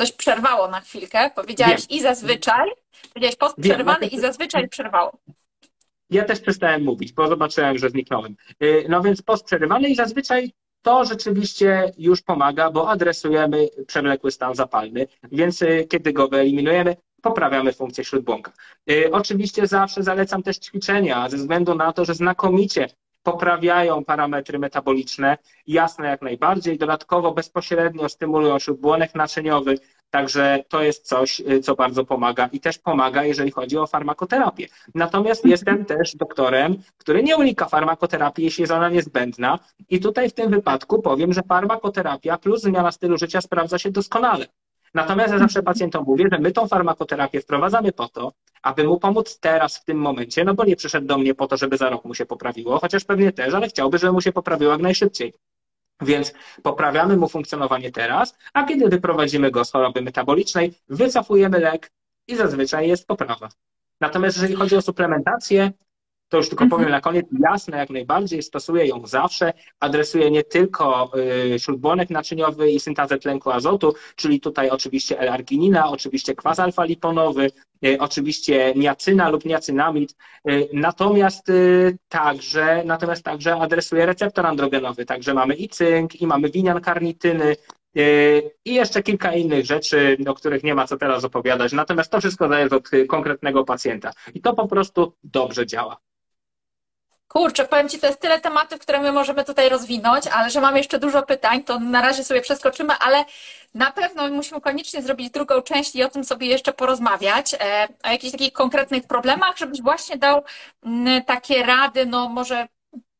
[0.00, 1.30] coś przerwało na chwilkę.
[1.34, 1.98] Powiedziałeś Wiem.
[1.98, 2.70] i zazwyczaj,
[3.08, 5.18] powiedziałeś postprzerwany i zazwyczaj przerwało.
[6.10, 8.36] Ja też przestałem mówić, bo zobaczyłem, że zniknąłem.
[8.62, 15.06] Y, no więc postprzerywany i zazwyczaj to rzeczywiście już pomaga, bo adresujemy przewlekły stan zapalny,
[15.32, 18.52] więc y, kiedy go wyeliminujemy, poprawiamy funkcję śródbłąka.
[18.90, 22.88] Y, oczywiście zawsze zalecam też ćwiczenia, ze względu na to, że znakomicie
[23.22, 29.78] poprawiają parametry metaboliczne, jasne jak najbardziej, dodatkowo bezpośrednio stymulują śródbłonek naczyniowy,
[30.10, 34.66] także to jest coś, y, co bardzo pomaga i też pomaga, jeżeli chodzi o farmakoterapię.
[34.94, 39.58] Natomiast jestem też doktorem, który nie unika farmakoterapii, jeśli jest ona niezbędna
[39.88, 44.46] i tutaj w tym wypadku powiem, że farmakoterapia plus zmiana stylu życia sprawdza się doskonale.
[44.94, 48.32] Natomiast ja zawsze pacjentom mówię, że my tą farmakoterapię wprowadzamy po to,
[48.62, 51.56] aby mu pomóc teraz, w tym momencie, no bo nie przyszedł do mnie po to,
[51.56, 54.72] żeby za rok mu się poprawiło, chociaż pewnie też, ale chciałby, żeby mu się poprawiło
[54.72, 55.34] jak najszybciej.
[56.00, 61.92] Więc poprawiamy mu funkcjonowanie teraz, a kiedy wyprowadzimy go z choroby metabolicznej, wycofujemy lek
[62.28, 63.48] i zazwyczaj jest poprawa.
[64.00, 65.72] Natomiast jeżeli chodzi o suplementację,
[66.30, 66.92] to już tylko powiem mhm.
[66.92, 71.12] na koniec, jasne jak najbardziej, stosuję ją zawsze, adresuję nie tylko
[71.54, 77.50] y, śródbłonek naczyniowy i syntezę tlenku azotu, czyli tutaj oczywiście L-arginina, oczywiście kwas alfa-liponowy,
[77.84, 80.14] y, oczywiście niacyna lub niacynamid,
[80.50, 81.52] y, natomiast
[82.08, 87.56] także, natomiast także adresuję receptor androgenowy, także mamy i cynk, i mamy winian karnityny,
[88.64, 91.72] i jeszcze kilka innych rzeczy, o których nie ma co teraz opowiadać.
[91.72, 94.12] Natomiast to wszystko zależy od konkretnego pacjenta.
[94.34, 95.96] I to po prostu dobrze działa.
[97.32, 100.76] Kurczę, powiem Ci, to jest tyle tematów, które my możemy tutaj rozwinąć, ale że mam
[100.76, 103.24] jeszcze dużo pytań, to na razie sobie przeskoczymy, ale
[103.74, 108.08] na pewno musimy koniecznie zrobić drugą część i o tym sobie jeszcze porozmawiać, e, o
[108.08, 110.42] jakichś takich konkretnych problemach, żebyś właśnie dał
[111.26, 112.68] takie rady, no może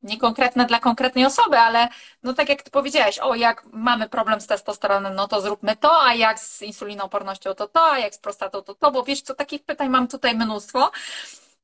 [0.02, 1.88] nie konkretne dla konkretnej osoby, ale
[2.22, 6.02] no tak jak Ty powiedziałeś, o jak mamy problem z testosteronem, no to zróbmy to,
[6.02, 9.34] a jak z insulinoopornością to to, a jak z prostatą to to, bo wiesz co,
[9.34, 10.90] takich pytań mam tutaj mnóstwo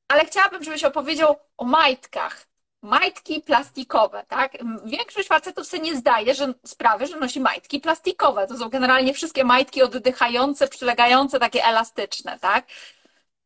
[0.09, 2.47] ale chciałabym, żebyś opowiedział o majtkach.
[2.83, 4.53] Majtki plastikowe, tak?
[4.85, 8.47] Większość facetów sobie nie zdaje że, sprawy, że nosi majtki plastikowe.
[8.47, 12.67] To są generalnie wszystkie majtki oddychające, przylegające, takie elastyczne, tak?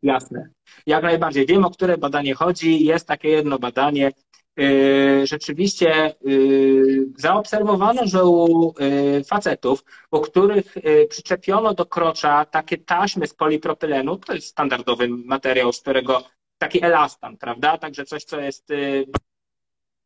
[0.03, 0.49] Jasne.
[0.87, 1.47] Jak najbardziej.
[1.47, 2.85] Wiem, o które badanie chodzi.
[2.85, 4.13] Jest takie jedno badanie.
[4.57, 10.75] Yy, rzeczywiście yy, zaobserwowano, że u yy, facetów, u których
[11.09, 16.23] przyczepiono do krocza takie taśmy z polipropylenu, to jest standardowy materiał, z którego
[16.61, 17.79] taki elastan, prawda?
[17.79, 19.07] Także coś, co jest y,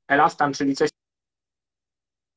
[0.08, 0.90] elastan, czyli coś,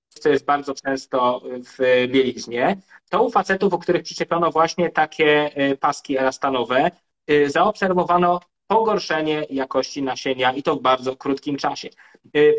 [0.10, 2.78] co jest bardzo często w bieliźnie,
[3.10, 6.92] to u facetów, u których przyczepiono właśnie takie y, paski elastanowe,
[7.32, 11.90] y, zaobserwowano pogorszenie jakości nasienia i to w bardzo krótkim czasie.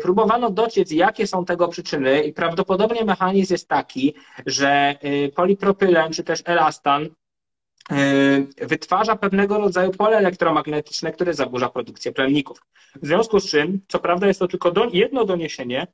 [0.01, 4.95] Próbowano dociec, jakie są tego przyczyny i prawdopodobnie mechanizm jest taki, że
[5.35, 7.09] polipropylen czy też elastan
[8.61, 12.61] wytwarza pewnego rodzaju pole elektromagnetyczne, które zaburza produkcję plemników.
[13.01, 15.87] W związku z czym, co prawda jest to tylko do, jedno doniesienie,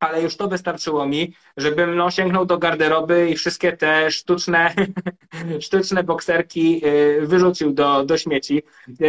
[0.00, 4.74] ale już to wystarczyło mi, żebym no, sięgnął do garderoby i wszystkie te sztuczne,
[5.60, 8.62] sztuczne bokserki e, wyrzucił do, do śmieci
[9.00, 9.06] e,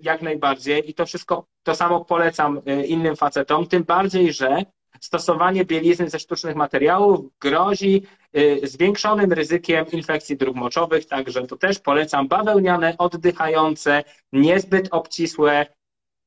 [0.00, 4.64] jak najbardziej i to wszystko, to samo polecam innym facetom, tym bardziej, że
[5.00, 8.02] stosowanie bielizny ze sztucznych materiałów grozi
[8.36, 15.66] y, zwiększonym ryzykiem infekcji dróg moczowych, także to też polecam bawełniane, oddychające, niezbyt obcisłe,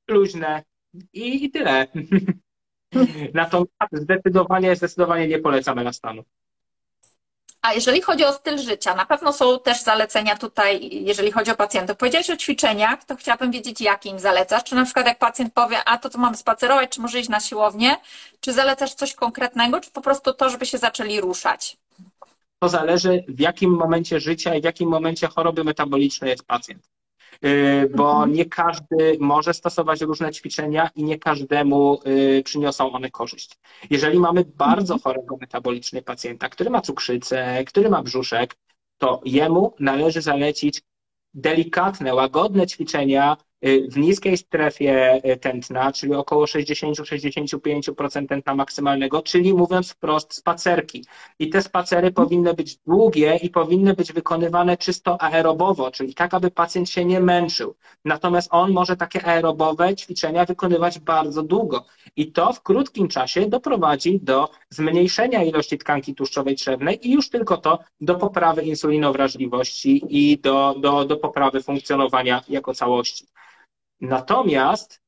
[0.08, 0.64] luźne
[1.14, 1.88] i, i tyle.
[3.34, 6.24] Natomiast zdecydowanie, zdecydowanie nie polecam elastanu.
[7.64, 11.56] A jeżeli chodzi o styl życia, na pewno są też zalecenia tutaj, jeżeli chodzi o
[11.56, 11.98] pacjentów.
[11.98, 14.64] Powiedziałeś o ćwiczeniach, to chciałabym wiedzieć, jakie im zalecasz.
[14.64, 17.40] Czy na przykład jak pacjent powie, a to co mam spacerować, czy może iść na
[17.40, 17.96] siłownię,
[18.40, 21.78] czy zalecasz coś konkretnego, czy po prostu to, żeby się zaczęli ruszać?
[22.60, 26.90] To zależy w jakim momencie życia i w jakim momencie choroby metabolicznej jest pacjent.
[27.46, 28.34] Y, bo mhm.
[28.34, 33.60] nie każdy może stosować różne ćwiczenia i nie każdemu y, przyniosą one korzyść.
[33.90, 35.02] Jeżeli mamy bardzo mhm.
[35.04, 38.56] chorego metabolicznie pacjenta, który ma cukrzycę, który ma brzuszek,
[38.98, 40.82] to jemu należy zalecić
[41.34, 49.92] delikatne, łagodne ćwiczenia w niskiej strefie y, tętna, czyli około 60-65% tętna maksymalnego, czyli mówiąc
[49.92, 51.06] wprost spacerki.
[51.40, 56.52] I te spacery powinny być długie i powinny być wykonywane czysto aerobowo, czyli tak, aby
[56.52, 57.76] pacjent się nie męczył.
[58.06, 61.86] Natomiast on może takie aerobowe ćwiczenia wykonywać bardzo długo.
[62.16, 67.58] I to w krótkim czasie doprowadzi do zmniejszenia ilości tkanki tłuszczowej trzewnej i już tylko
[67.58, 73.26] to do poprawy insulinowrażliwości i do, do, do poprawy funkcjonowania jako całości.
[74.02, 75.02] Natomiast,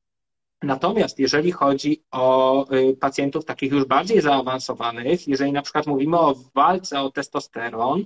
[0.62, 6.34] natomiast jeżeli chodzi o y, pacjentów takich już bardziej zaawansowanych, jeżeli na przykład mówimy o
[6.54, 8.04] walce o testosteron,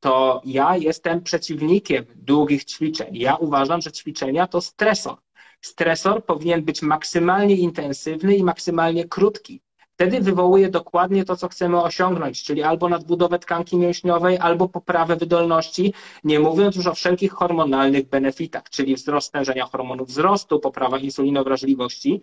[0.00, 3.16] to ja jestem przeciwnikiem długich ćwiczeń.
[3.16, 5.16] Ja uważam, że ćwiczenia to stresor.
[5.60, 9.62] Stresor powinien być maksymalnie intensywny i maksymalnie krótki.
[10.02, 15.94] Wtedy wywołuje dokładnie to, co chcemy osiągnąć, czyli albo nadbudowę tkanki mięśniowej, albo poprawę wydolności,
[16.24, 22.22] nie mówiąc już o wszelkich hormonalnych benefitach, czyli wzrost stężenia hormonów wzrostu, poprawa insulinowrażliwości.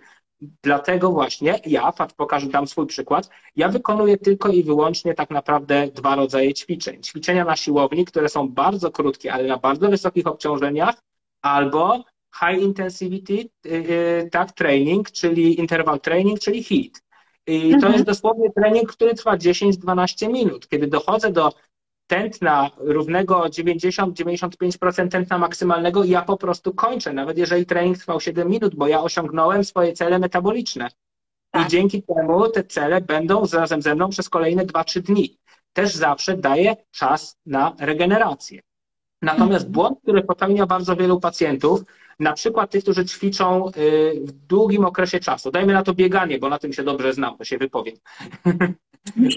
[0.63, 6.15] Dlatego właśnie ja, pokażę tam swój przykład, ja wykonuję tylko i wyłącznie tak naprawdę dwa
[6.15, 7.03] rodzaje ćwiczeń.
[7.03, 10.95] Ćwiczenia na siłowni, które są bardzo krótkie, ale na bardzo wysokich obciążeniach,
[11.41, 12.03] albo
[12.39, 17.09] high intensity y, y, tak, training, czyli interval training, czyli HIIT.
[17.50, 17.93] I to mhm.
[17.93, 20.68] jest dosłownie trening, który trwa 10-12 minut.
[20.68, 21.54] Kiedy dochodzę do
[22.08, 28.76] tętna równego 90-95% tętna maksymalnego, ja po prostu kończę, nawet jeżeli trening trwał 7 minut,
[28.76, 30.89] bo ja osiągnąłem swoje cele metaboliczne.
[31.52, 31.68] Tak.
[31.68, 35.38] I dzięki temu te cele będą razem ze mną przez kolejne 2-3 dni.
[35.74, 38.62] Też zawsze daję czas na regenerację.
[39.22, 39.72] Natomiast mhm.
[39.72, 41.84] błąd, który popełnia bardzo wielu pacjentów,
[42.20, 43.72] na przykład tych, którzy ćwiczą y,
[44.24, 47.43] w długim okresie czasu, dajmy na to bieganie, bo na tym się dobrze znam, to
[47.43, 47.95] się wypowiem.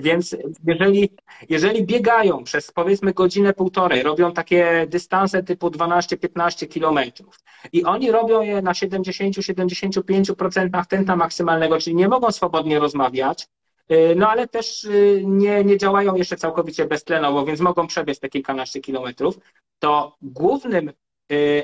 [0.03, 1.11] Więc jeżeli,
[1.49, 7.39] jeżeli biegają przez powiedzmy godzinę, półtorej, robią takie dystanse typu 12-15 kilometrów
[7.73, 13.49] i oni robią je na 70-75% tętna maksymalnego, czyli nie mogą swobodnie rozmawiać,
[13.93, 18.29] y, no ale też y, nie, nie działają jeszcze całkowicie beztlenowo, więc mogą przebiec te
[18.29, 19.39] kilkanaście kilometrów,
[19.79, 20.93] to głównym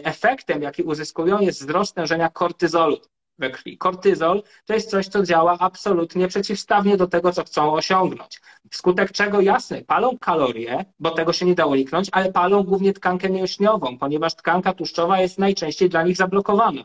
[0.05, 2.97] efektem, jaki uzyskują, jest wzrost stężenia kortyzolu
[3.39, 3.79] we krwi.
[3.79, 8.41] Kortyzol to jest coś, co działa absolutnie przeciwstawnie do tego, co chcą osiągnąć.
[8.71, 13.31] Wskutek czego jasne, palą kalorie, bo tego się nie da uniknąć, ale palą głównie tkankę
[13.31, 16.85] mięśniową, ponieważ tkanka tłuszczowa jest najczęściej dla nich zablokowana.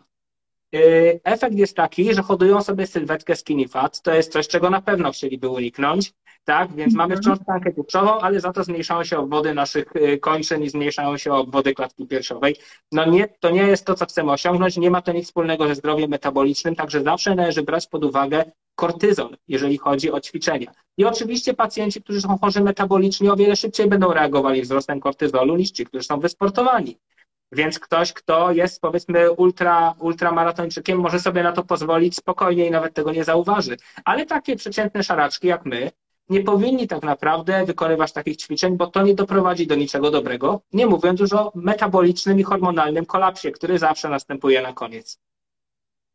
[0.75, 4.01] Y, efekt jest taki, że hodują sobie sylwetkę skinny fat.
[4.01, 6.13] To jest coś, czego na pewno chcieliby uniknąć
[6.43, 6.75] tak?
[6.75, 10.69] Więc mamy wciąż tkankę tłuszczową, ale za to zmniejszają się obwody naszych y, kończyn i
[10.69, 12.55] zmniejszają się obwody klatki piersiowej.
[12.91, 15.75] No nie, to nie jest to, co chcemy osiągnąć, nie ma to nic wspólnego ze
[15.75, 18.43] zdrowiem metabolicznym, także zawsze należy brać pod uwagę
[18.75, 20.71] kortyzol, jeżeli chodzi o ćwiczenia.
[20.97, 25.71] I oczywiście pacjenci, którzy są chorzy metabolicznie, o wiele szybciej będą reagowali wzrostem kortyzolu niż
[25.71, 26.97] ci, którzy są wysportowani.
[27.51, 32.93] Więc ktoś, kto jest powiedzmy ultra, ultramaratończykiem, może sobie na to pozwolić spokojnie i nawet
[32.93, 33.77] tego nie zauważy.
[34.05, 35.91] Ale takie przeciętne szaraczki jak my,
[36.29, 40.87] nie powinni tak naprawdę wykonywać takich ćwiczeń, bo to nie doprowadzi do niczego dobrego, nie
[40.87, 45.19] mówiąc już o metabolicznym i hormonalnym kolapsie, który zawsze następuje na koniec.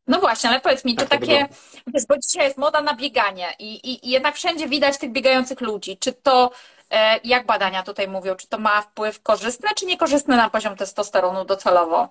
[0.07, 1.47] No właśnie, ale powiedz mi, tak to takie,
[1.87, 5.61] wiesz, bo dzisiaj jest moda na bieganie i, i, i, jednak wszędzie widać tych biegających
[5.61, 5.97] ludzi.
[5.97, 6.51] Czy to,
[6.89, 11.45] e, jak badania tutaj mówią, czy to ma wpływ korzystny, czy niekorzystny na poziom testosteronu
[11.45, 12.09] docelowo?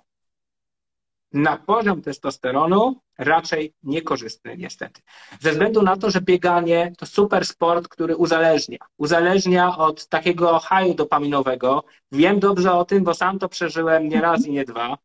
[1.32, 5.00] Na poziom testosteronu raczej niekorzystny niestety.
[5.40, 8.78] Ze względu na to, że bieganie to super sport, który uzależnia.
[8.96, 11.84] Uzależnia od takiego haju dopaminowego.
[12.12, 14.98] Wiem dobrze o tym, bo sam to przeżyłem nie raz i nie dwa.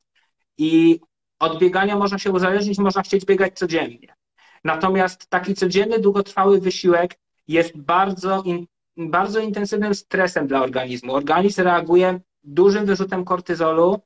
[0.57, 0.99] I
[1.39, 4.15] od biegania można się uzależnić, można chcieć biegać codziennie.
[4.63, 8.67] Natomiast taki codzienny, długotrwały wysiłek jest bardzo, in,
[8.97, 11.13] bardzo intensywnym stresem dla organizmu.
[11.15, 13.99] Organizm reaguje dużym wyrzutem kortyzolu,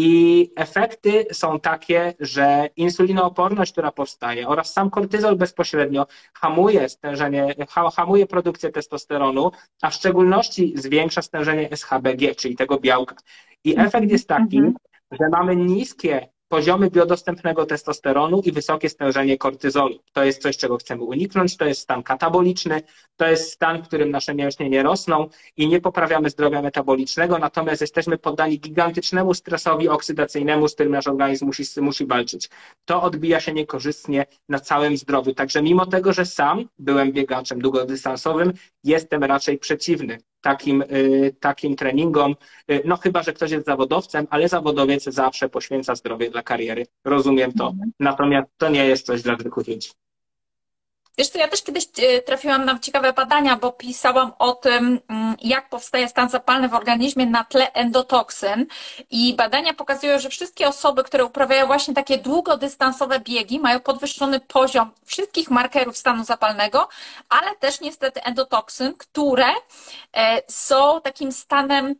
[0.00, 7.54] i efekty są takie, że insulinooporność, która powstaje oraz sam kortyzol bezpośrednio hamuje stężenie,
[7.96, 9.50] hamuje produkcję testosteronu,
[9.82, 13.16] a w szczególności zwiększa stężenie SHBG, czyli tego białka.
[13.64, 14.74] I efekt jest taki, mhm.
[15.10, 19.98] że mamy niskie poziomy biodostępnego testosteronu i wysokie stężenie kortyzolu.
[20.12, 22.82] To jest coś, czego chcemy uniknąć, to jest stan kataboliczny,
[23.16, 27.80] to jest stan, w którym nasze mięśnie nie rosną i nie poprawiamy zdrowia metabolicznego, natomiast
[27.80, 32.50] jesteśmy poddani gigantycznemu stresowi oksydacyjnemu, z którym nasz organizm musi, musi walczyć.
[32.84, 35.34] To odbija się niekorzystnie na całym zdrowiu.
[35.34, 38.52] Także mimo tego, że sam byłem biegaczem długodystansowym,
[38.84, 42.34] jestem raczej przeciwny takim, y, takim treningom,
[42.70, 46.86] y, no chyba, że ktoś jest zawodowcem, ale zawodowiec zawsze poświęca zdrowie dla kariery.
[47.04, 47.68] Rozumiem to.
[47.68, 47.92] Mhm.
[48.00, 49.88] Natomiast to nie jest coś dla zwykłych ludzi.
[51.18, 55.36] Wiesz co, ja też kiedyś e, trafiłam na ciekawe badania, bo pisałam o tym, mm,
[55.42, 58.66] jak powstaje stan zapalny w organizmie na tle endotoksyn
[59.10, 64.90] i badania pokazują, że wszystkie osoby, które uprawiają właśnie takie długodystansowe biegi, mają podwyższony poziom
[65.04, 66.88] wszystkich markerów stanu zapalnego,
[67.28, 69.46] ale też niestety endotoksyn, które
[70.16, 71.94] e, są takim stanem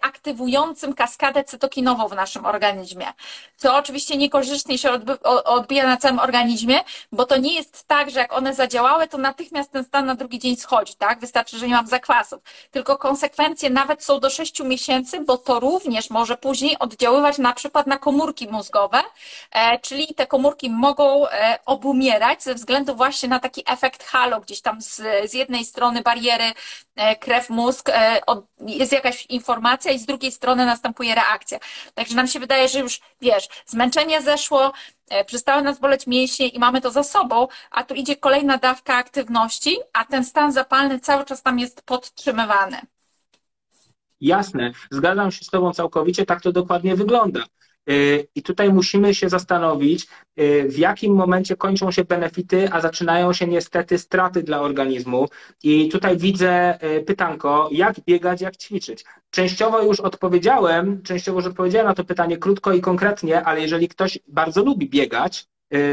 [0.00, 3.06] aktywującym kaskadę cytokinową w naszym organizmie.
[3.56, 4.90] Co oczywiście niekorzystnie się
[5.44, 6.80] odbija na całym organizmie,
[7.12, 10.38] bo to nie jest tak, że jak one zadziałały, to natychmiast ten stan na drugi
[10.38, 11.20] dzień schodzi, tak?
[11.20, 12.42] Wystarczy, że nie mam zakwasów.
[12.70, 17.86] Tylko konsekwencje nawet są do 6 miesięcy, bo to również może później oddziaływać na przykład
[17.86, 19.02] na komórki mózgowe,
[19.50, 24.60] e, czyli te komórki mogą e, obumierać ze względu właśnie na taki efekt halo, gdzieś
[24.60, 26.52] tam z, z jednej strony bariery
[27.20, 27.92] krew-mózg,
[28.60, 31.58] jest jakaś informacja, inflamacja i z drugiej strony następuje reakcja.
[31.94, 34.72] Także nam się wydaje, że już wiesz, zmęczenie zeszło,
[35.08, 38.94] e, przestały nas boleć mięśnie i mamy to za sobą, a tu idzie kolejna dawka
[38.96, 42.78] aktywności, a ten stan zapalny cały czas tam jest podtrzymywany.
[44.20, 47.40] Jasne, zgadzam się z Tobą całkowicie, tak to dokładnie wygląda.
[47.90, 50.06] Y, I tutaj musimy się zastanowić,
[50.40, 55.28] y, w jakim momencie kończą się benefity, a zaczynają się niestety straty dla organizmu.
[55.62, 59.04] I tutaj widzę y, pytanko, jak biegać, jak ćwiczyć.
[59.30, 64.18] Częściowo już odpowiedziałem, częściowo już odpowiedziałem na to pytanie krótko i konkretnie, ale jeżeli ktoś
[64.28, 65.46] bardzo lubi biegać,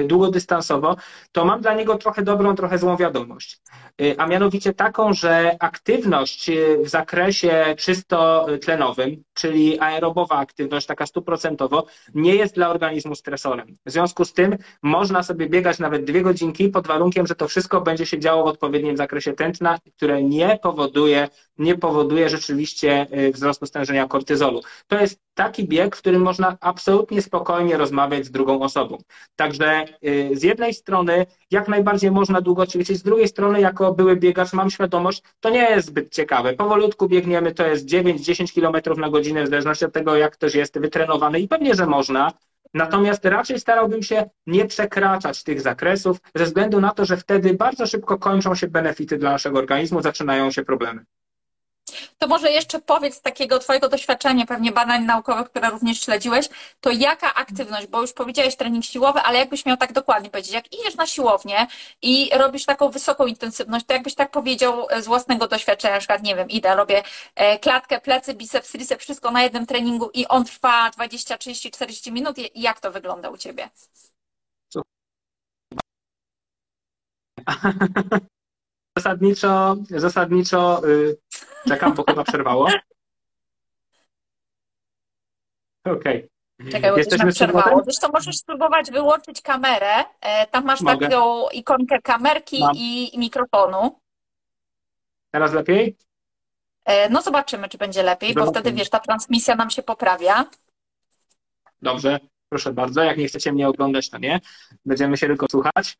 [0.06, 0.96] długodystansowo,
[1.32, 3.62] to mam dla niego trochę dobrą, trochę złą wiadomość.
[4.02, 11.06] Y, a mianowicie taką, że aktywność y, w zakresie czysto tlenowym, czyli aerobowa aktywność, taka
[11.06, 13.76] stuprocentowo, nie jest dla organizmu stresorem.
[13.86, 17.82] W związku z tym można sobie biegać nawet dwie godzinki pod warunkiem, że to wszystko
[17.82, 21.28] będzie się działo w odpowiednim zakresie tętna, które nie powoduje,
[21.58, 24.62] nie powoduje rzeczywiście wzrostu stężenia kortyzolu.
[24.88, 28.98] To jest taki bieg, w którym można absolutnie spokojnie rozmawiać z drugą osobą.
[29.36, 29.71] Także
[30.06, 34.54] y, z jednej strony jak najbardziej można długo ćwiczyć, z drugiej strony jako były biegacz
[34.54, 36.54] mam świadomość, to nie jest zbyt ciekawe.
[36.54, 40.80] Powolutku biegniemy, to jest 9-10 km na godzinę, w zależności od tego, jak ktoś jest
[40.80, 42.32] wytrenowany i pewnie, że można,
[42.74, 47.88] Natomiast raczej starałbym się nie przekraczać tych zakresów, ze względu na to, że wtedy bardzo
[47.88, 51.06] szybko kończą się benefity dla naszego organizmu, zaczynają się problemy.
[52.18, 56.50] To może jeszcze powiedz takiego Twojego doświadczenia, pewnie badań naukowych, które również śledziłeś,
[56.82, 60.74] to jaka aktywność, bo już powiedziałeś trening siłowy, ale jakbyś miał tak dokładnie powiedzieć, jak
[60.74, 61.68] idziesz na siłownię
[62.02, 66.36] i robisz taką wysoką intensywność, to jakbyś tak powiedział z własnego doświadczenia, na przykład, nie
[66.36, 67.04] wiem, idę, robię
[67.36, 72.12] e, klatkę, plecy, biceps, triceps, wszystko na jednym treningu i on trwa 20, 30, 40
[72.12, 72.36] minut.
[72.56, 73.70] Jak to wygląda u Ciebie?
[78.98, 81.18] Zasadniczo, zasadniczo yy,
[81.68, 82.68] czekam, bo chyba przerwało.
[85.86, 86.30] Okej.
[86.60, 86.72] Okay.
[86.72, 87.84] Czekaj, Jesteśmy przerwało.
[87.84, 90.04] Zresztą możesz spróbować wyłączyć kamerę.
[90.22, 91.10] E, tam masz Mogę.
[91.10, 92.76] taką ikonkę kamerki Mam.
[92.76, 94.00] i mikrofonu.
[95.32, 95.98] Teraz lepiej?
[96.86, 100.46] E, no zobaczymy, czy będzie lepiej, bo wtedy wiesz, ta transmisja nam się poprawia.
[101.82, 102.20] Dobrze,
[102.50, 103.04] proszę bardzo.
[103.04, 104.40] Jak nie chcecie mnie oglądać, to nie.
[104.86, 105.98] Będziemy się tylko słuchać.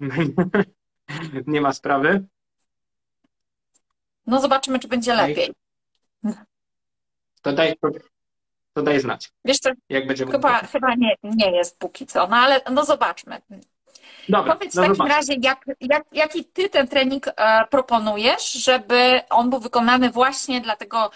[1.48, 2.26] nie ma sprawy.
[4.32, 5.54] No zobaczymy, czy będzie lepiej.
[7.42, 7.76] To daj,
[8.74, 9.32] to daj znać.
[9.46, 13.42] Wiesz co, jak będzie chyba, chyba nie, nie jest póki co, no ale no zobaczmy.
[14.30, 15.16] Dobra, Powiedz w no takim zobaczmy.
[15.16, 17.34] razie, jak, jak, jaki ty ten trening e,
[17.70, 21.12] proponujesz, żeby on był wykonany właśnie dla tego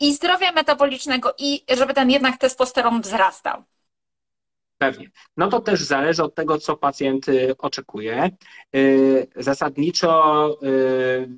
[0.00, 3.62] i zdrowia metabolicznego, i żeby ten jednak testosteron wzrastał.
[4.78, 5.10] Pewnie.
[5.36, 8.30] No to też zależy od tego, co pacjent y, oczekuje.
[8.76, 11.28] Y, zasadniczo y,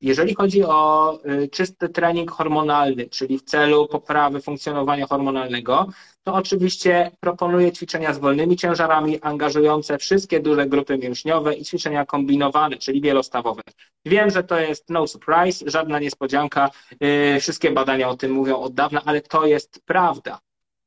[0.00, 5.86] jeżeli chodzi o y, czysty trening hormonalny, czyli w celu poprawy funkcjonowania hormonalnego,
[6.22, 12.76] to oczywiście proponuję ćwiczenia z wolnymi ciężarami, angażujące wszystkie duże grupy mięśniowe i ćwiczenia kombinowane,
[12.76, 13.62] czyli wielostawowe.
[14.04, 16.70] Wiem, że to jest no surprise, żadna niespodzianka,
[17.36, 20.38] y, wszystkie badania o tym mówią od dawna, ale to jest prawda.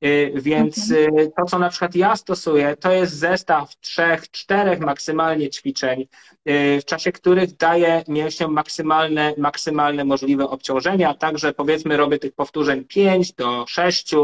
[0.05, 1.19] Y, więc mhm.
[1.19, 6.81] y, to, co na przykład ja stosuję, to jest zestaw trzech, czterech maksymalnie ćwiczeń, y,
[6.81, 13.33] w czasie których daję mięśniom maksymalne, maksymalne możliwe obciążenia, także powiedzmy robię tych powtórzeń 5
[13.33, 14.15] do 6,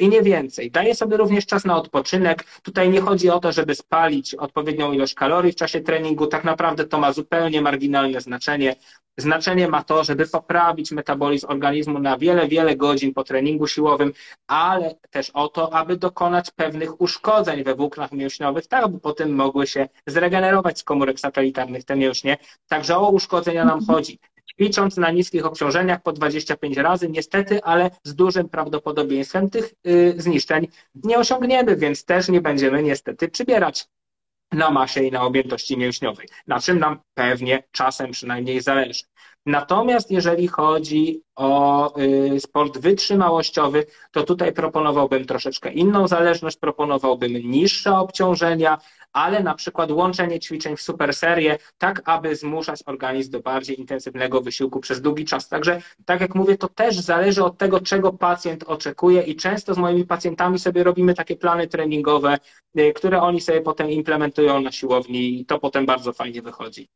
[0.00, 0.70] i nie więcej.
[0.70, 2.44] Daję sobie również czas na odpoczynek.
[2.62, 6.26] Tutaj nie chodzi o to, żeby spalić odpowiednią ilość kalorii w czasie treningu.
[6.26, 8.76] Tak naprawdę to ma zupełnie marginalne znaczenie.
[9.18, 14.12] Znaczenie ma to, żeby poprawić metabolizm organizmu na wiele, wiele godzin po treningu siłowym,
[14.46, 19.66] ale też o to, aby dokonać pewnych uszkodzeń we włóknach mięśniowych, tak aby potem mogły
[19.66, 22.36] się zregenerować z komórek satelitarnych te mięśnie.
[22.68, 24.18] Także o uszkodzenia nam chodzi
[24.60, 30.68] ćwicząc na niskich obciążeniach po 25 razy, niestety, ale z dużym prawdopodobieństwem tych y, zniszczeń
[31.04, 33.88] nie osiągniemy, więc też nie będziemy niestety przybierać
[34.52, 39.04] na masie i na objętości mięśniowej, na czym nam pewnie czasem przynajmniej zależy.
[39.46, 47.98] Natomiast jeżeli chodzi o y, sport wytrzymałościowy, to tutaj proponowałbym troszeczkę inną zależność, proponowałbym niższe
[47.98, 48.78] obciążenia,
[49.16, 54.40] ale na przykład łączenie ćwiczeń w super serię, tak aby zmuszać organizm do bardziej intensywnego
[54.40, 55.48] wysiłku przez długi czas.
[55.48, 59.78] Także, tak jak mówię, to też zależy od tego, czego pacjent oczekuje i często z
[59.78, 62.38] moimi pacjentami sobie robimy takie plany treningowe,
[62.78, 66.88] y, które oni sobie potem implementują na siłowni i to potem bardzo fajnie wychodzi.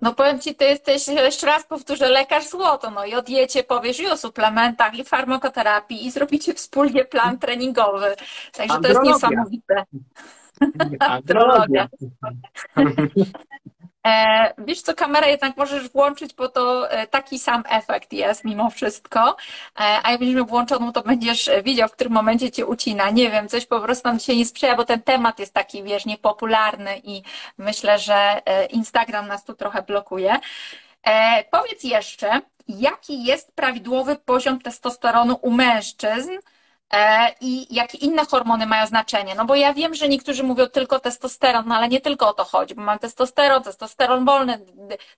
[0.00, 4.00] No powiem Ci, Ty jesteś, jeszcze raz powtórzę, lekarz złoto, no i o diecie powiesz
[4.00, 8.16] i o suplementach, i farmakoterapii, i zrobicie wspólnie plan treningowy.
[8.52, 9.84] Także to jest niesamowite.
[11.00, 11.88] Andrologia.
[14.06, 18.70] E, wiesz co, kamerę jednak możesz włączyć, bo to e, taki sam efekt jest mimo
[18.70, 19.20] wszystko.
[19.30, 19.36] E,
[19.76, 23.10] a jak będziesz miał włączoną, to będziesz widział, w którym momencie cię ucina.
[23.10, 26.06] Nie wiem, coś po prostu nam się nie sprzyja, bo ten temat jest taki, wiesz,
[26.06, 27.22] niepopularny i
[27.58, 30.36] myślę, że Instagram nas tu trochę blokuje.
[31.50, 36.30] Powiedz jeszcze, jaki jest prawidłowy poziom testosteronu u mężczyzn?
[36.92, 39.34] E, i jakie inne hormony mają znaczenie.
[39.34, 42.44] No bo ja wiem, że niektórzy mówią tylko testosteron, no ale nie tylko o to
[42.44, 44.60] chodzi, bo mam testosteron, testosteron wolny,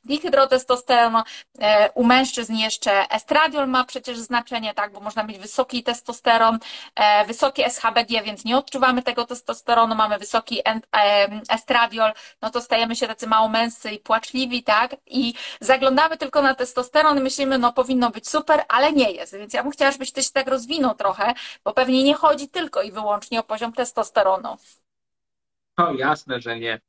[0.05, 1.25] dihydrotestosteron, no,
[1.61, 6.59] e, u mężczyzn jeszcze estradiol ma przecież znaczenie, tak, bo można mieć wysoki testosteron,
[6.95, 10.61] e, wysoki SHBG, więc nie odczuwamy tego testosteronu, mamy wysoki
[11.49, 12.13] estradiol,
[12.43, 17.19] no to stajemy się tacy mało męscy i płaczliwi, tak, i zaglądamy tylko na testosteron
[17.19, 20.23] i myślimy, no powinno być super, ale nie jest, więc ja bym chciała, żebyś ty
[20.23, 24.57] się tak rozwinął trochę, bo pewnie nie chodzi tylko i wyłącznie o poziom testosteronu.
[25.79, 26.81] No jasne, że nie.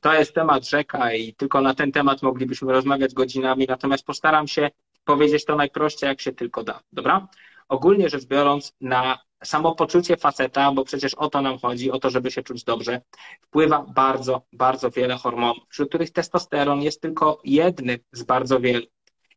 [0.00, 4.70] To jest temat rzeka i tylko na ten temat moglibyśmy rozmawiać godzinami, natomiast postaram się
[5.04, 6.80] powiedzieć to najprościej, jak się tylko da.
[6.92, 7.28] Dobra?
[7.68, 12.30] Ogólnie rzecz biorąc, na samopoczucie faceta, bo przecież o to nam chodzi, o to, żeby
[12.30, 13.00] się czuć dobrze,
[13.40, 18.86] wpływa bardzo, bardzo wiele hormonów, wśród których testosteron jest tylko jednym z bardzo wielu.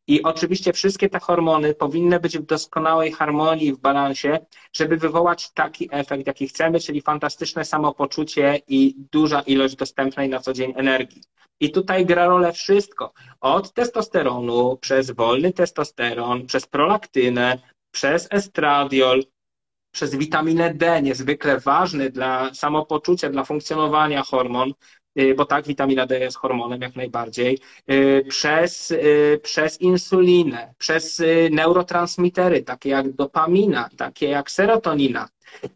[0.10, 4.39] I oczywiście wszystkie te hormony powinny być w doskonałej harmonii, w balansie,
[4.74, 10.53] żeby wywołać taki efekt, jaki chcemy, czyli fantastyczne samopoczucie i duża ilość dostępnej na co
[10.53, 11.22] dzień energii.
[11.60, 13.14] I tutaj gra rolę wszystko.
[13.41, 17.60] Od testosteronu, przez wolny testosteron, przez prolaktynę,
[17.91, 19.24] przez estradiol,
[19.91, 24.74] przez witaminę D, niezwykle ważny dla samopoczucia, dla funkcjonowania hormon,
[25.36, 27.59] bo tak, witamina D jest hormonem jak najbardziej,
[27.91, 35.30] y, przez, y, przez insulinę, przez neurotransmitery, takie jak dopamina, takie jak serotonina,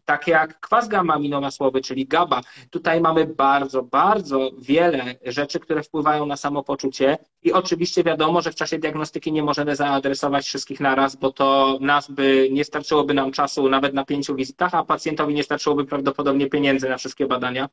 [0.04, 2.40] takie jak kwas gamma-aminomasłowy, czyli GABA.
[2.70, 8.54] Tutaj mamy bardzo, bardzo wiele rzeczy, które wpływają na samopoczucie i oczywiście wiadomo, że w
[8.54, 13.68] czasie diagnostyki nie możemy zaadresować wszystkich naraz, bo to nas by, nie starczyłoby nam czasu
[13.68, 17.68] nawet na pięciu wizytach, a pacjentowi nie starczyłoby prawdopodobnie pieniędzy na wszystkie badania,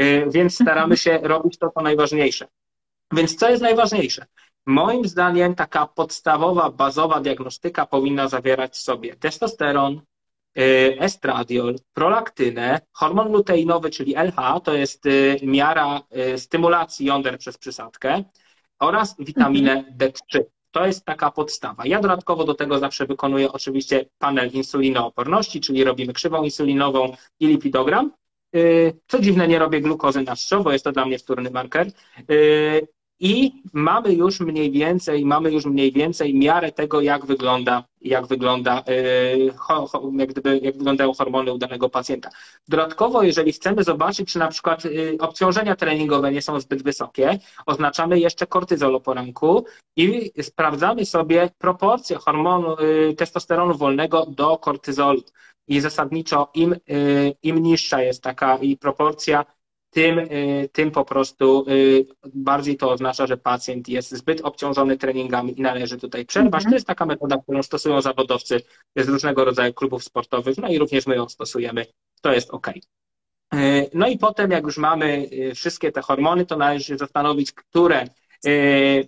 [0.00, 2.48] y, więc staramy się robić to, co najważniejsze.
[3.12, 4.26] Więc co jest najważniejsze?
[4.66, 10.00] Moim zdaniem taka podstawowa, bazowa diagnostyka powinna zawierać w sobie testosteron,
[10.98, 16.00] estradiol, prolaktynę, hormon luteinowy, czyli LH, to jest y, miara
[16.34, 18.24] y, stymulacji jąder przez przysadkę
[18.78, 19.96] oraz witaminę mhm.
[19.96, 20.40] D3.
[20.70, 21.86] To jest taka podstawa.
[21.86, 28.12] Ja dodatkowo do tego zawsze wykonuję oczywiście panel insulinooporności, czyli robimy krzywą insulinową i lipidogram.
[29.06, 30.34] Co dziwne, nie robię glukozy na
[30.64, 31.86] bo jest to dla mnie wtórny marker.
[33.20, 38.82] I mamy już mniej więcej, mamy już mniej więcej miarę tego, jak wygląda, jak wygląda,
[38.88, 39.52] yy,
[40.18, 42.30] jak, gdyby, jak wyglądają hormony u danego pacjenta.
[42.68, 48.20] Dodatkowo, jeżeli chcemy zobaczyć, czy na przykład yy, obciążenia treningowe nie są zbyt wysokie, oznaczamy
[48.20, 49.64] jeszcze kortyzol o poranku
[49.96, 55.22] i sprawdzamy sobie proporcję hormonu yy, testosteronu wolnego do kortyzolu.
[55.68, 56.76] I zasadniczo im,
[57.42, 59.44] im niższa jest taka i proporcja,
[59.94, 65.58] tym, y, tym po prostu y, bardziej to oznacza, że pacjent jest zbyt obciążony treningami
[65.58, 66.60] i należy tutaj przerwać.
[66.60, 66.70] Mhm.
[66.70, 68.60] To jest taka metoda, którą stosują zawodowcy
[68.96, 71.86] z różnego rodzaju klubów sportowych, no i również my ją stosujemy.
[72.20, 72.70] To jest ok.
[73.94, 78.04] No i potem, jak już mamy y, wszystkie te hormony, to należy się zastanowić, które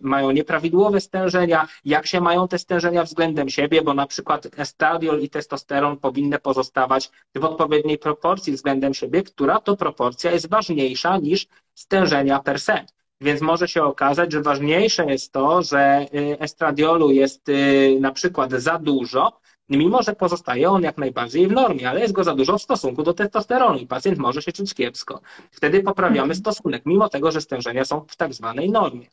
[0.01, 5.31] mają nieprawidłowe stężenia, jak się mają te stężenia względem siebie, bo na przykład estradiol i
[5.31, 12.39] testosteron powinny pozostawać w odpowiedniej proporcji względem siebie, która to proporcja jest ważniejsza niż stężenia
[12.39, 12.87] per se.
[13.21, 18.53] Więc może się okazać, że ważniejsze jest to, że y, estradiolu jest y, na przykład
[18.53, 22.59] za dużo, mimo że pozostaje on jak najbardziej w normie, ale jest go za dużo
[22.59, 25.21] w stosunku do testosteronu i pacjent może się czuć kiepsko.
[25.51, 26.35] Wtedy poprawiamy mhm.
[26.35, 29.07] stosunek, mimo tego, że stężenia są w tak zwanej normie.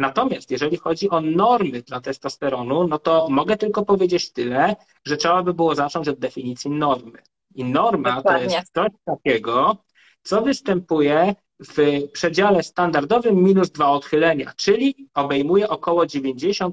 [0.00, 5.42] Natomiast jeżeli chodzi o normy dla testosteronu, no to mogę tylko powiedzieć tyle, że trzeba
[5.42, 7.18] by było zacząć od definicji normy.
[7.54, 8.48] I norma Dokładnie.
[8.48, 9.76] to jest coś takiego,
[10.22, 16.70] co występuje w przedziale standardowym minus dwa odchylenia, czyli obejmuje około 95%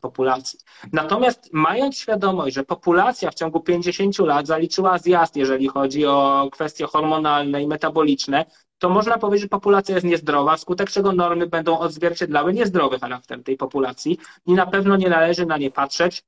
[0.00, 0.58] populacji.
[0.92, 6.86] Natomiast mając świadomość, że populacja w ciągu 50 lat zaliczyła zjazd, jeżeli chodzi o kwestie
[6.86, 8.44] hormonalne i metaboliczne,
[8.78, 13.56] to można powiedzieć, że populacja jest niezdrowa, wskutek czego normy będą odzwierciedlały niezdrowy charakter tej
[13.56, 16.24] populacji i na pewno nie należy na nie patrzeć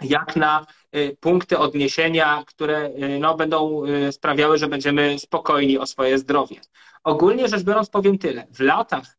[0.00, 0.66] jak na
[0.96, 6.56] y, punkty odniesienia, które y, no, będą y, sprawiały, że będziemy spokojni o swoje zdrowie.
[7.04, 8.46] Ogólnie rzecz biorąc powiem tyle.
[8.50, 9.18] W latach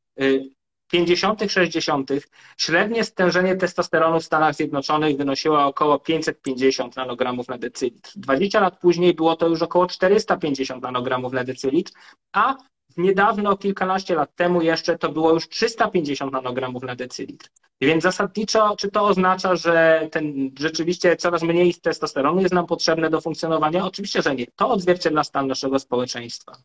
[0.91, 2.09] 50., 60.
[2.57, 8.11] średnie stężenie testosteronu w Stanach Zjednoczonych wynosiło około 550 nanogramów na decylitr.
[8.15, 11.91] 20 lat później było to już około 450 nanogramów na decylitr,
[12.33, 12.55] a
[12.97, 17.49] niedawno, kilkanaście lat temu jeszcze to było już 350 nanogramów na decylitr.
[17.85, 23.21] Więc zasadniczo, czy to oznacza, że ten rzeczywiście coraz mniej testosteronu jest nam potrzebne do
[23.21, 23.85] funkcjonowania?
[23.85, 24.45] Oczywiście, że nie.
[24.55, 26.55] To odzwierciedla stan naszego społeczeństwa.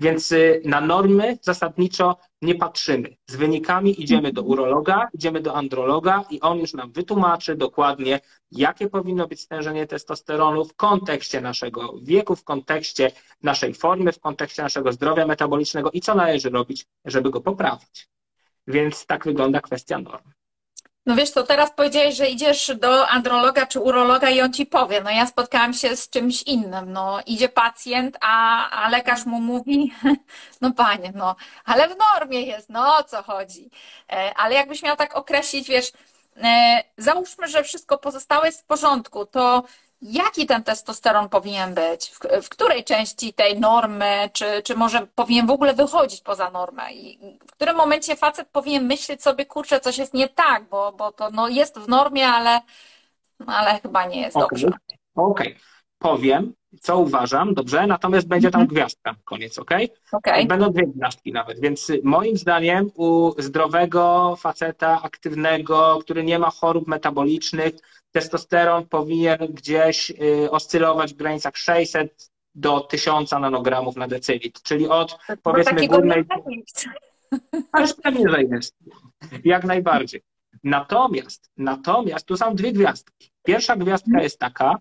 [0.00, 3.16] Więc y, na normy zasadniczo nie patrzymy.
[3.26, 8.20] Z wynikami idziemy do urologa, idziemy do androloga i on już nam wytłumaczy dokładnie,
[8.50, 13.10] jakie powinno być stężenie testosteronu w kontekście naszego wieku, w kontekście
[13.42, 18.08] naszej formy, w kontekście naszego zdrowia metabolicznego i co należy robić, żeby go poprawić.
[18.66, 20.30] Więc tak wygląda kwestia norm.
[21.06, 25.00] No wiesz, to teraz powiedziałeś, że idziesz do androloga czy urologa i on ci powie.
[25.00, 26.92] No ja spotkałam się z czymś innym.
[26.92, 29.92] No idzie pacjent, a, a lekarz mu mówi,
[30.60, 33.70] no panie, no, ale w normie jest, no o co chodzi.
[34.12, 35.92] E, ale jakbyś miał tak określić, wiesz,
[36.42, 39.64] e, załóżmy, że wszystko pozostałe jest w porządku, to
[40.04, 45.46] jaki ten testosteron powinien być, w, w, której części tej normy, czy, czy może powinien
[45.46, 49.98] w ogóle wychodzić poza normę i w którym momencie facet powinien myśleć sobie, kurczę, coś
[49.98, 52.60] jest nie tak, bo, bo to no, jest w normie, ale,
[53.46, 54.48] ale chyba nie jest okay.
[54.50, 54.66] dobrze.
[55.14, 55.60] Okej, okay.
[55.98, 58.74] powiem, co uważam, dobrze, natomiast będzie tam mhm.
[58.74, 59.70] gwiazdka koniec, ok?
[60.12, 60.46] okay?
[60.46, 66.88] Będą dwie gwiazdki nawet, więc moim zdaniem u zdrowego faceta, aktywnego, który nie ma chorób
[66.88, 67.74] metabolicznych,
[68.14, 75.18] testosteron powinien gdzieś y, oscylować w granicach 600 do 1000 nanogramów na decylitr, czyli od
[75.42, 76.24] powiedzmy górnej...
[77.72, 78.76] Ależ pewnie, że jest.
[79.44, 80.22] Jak najbardziej.
[80.64, 83.30] Natomiast, natomiast tu są dwie gwiazdki.
[83.42, 84.78] Pierwsza gwiazdka jest taka,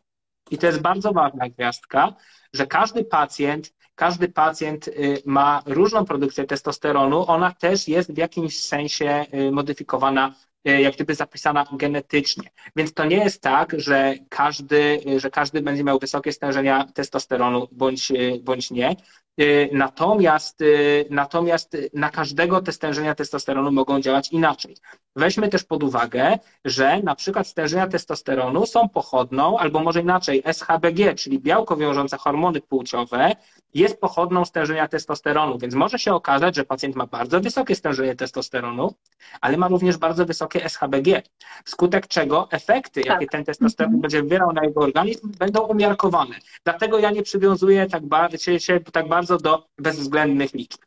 [0.51, 2.13] i to jest bardzo ważna gwiazdka,
[2.53, 8.59] że każdy pacjent, każdy pacjent y, ma różną produkcję testosteronu, ona też jest w jakimś
[8.59, 10.33] sensie y, modyfikowana
[10.65, 12.49] jak gdyby zapisana genetycznie.
[12.75, 18.11] Więc to nie jest tak, że każdy, że każdy będzie miał wysokie stężenia testosteronu bądź,
[18.11, 18.95] e, bądź nie.
[19.37, 19.43] E,
[19.75, 20.63] natomiast,
[21.09, 24.75] natomiast na każdego te stężenia testosteronu mogą działać inaczej.
[25.15, 31.15] Weźmy też pod uwagę, że na przykład stężenia testosteronu są pochodną, albo może inaczej, SHBG,
[31.15, 33.31] czyli białko wiążące hormony płciowe,
[33.73, 38.93] jest pochodną stężenia testosteronu, więc może się okazać, że pacjent ma bardzo wysokie stężenie testosteronu,
[39.41, 41.21] ale ma również bardzo wysokie SHBG,
[41.65, 43.13] wskutek czego efekty, tak.
[43.13, 44.01] jakie ten testosteron mhm.
[44.01, 46.35] będzie wywierał na jego organizm, będą umiarkowane.
[46.63, 50.81] Dlatego ja nie przywiązuję tak, bar się, się tak bardzo do bezwzględnych liczb.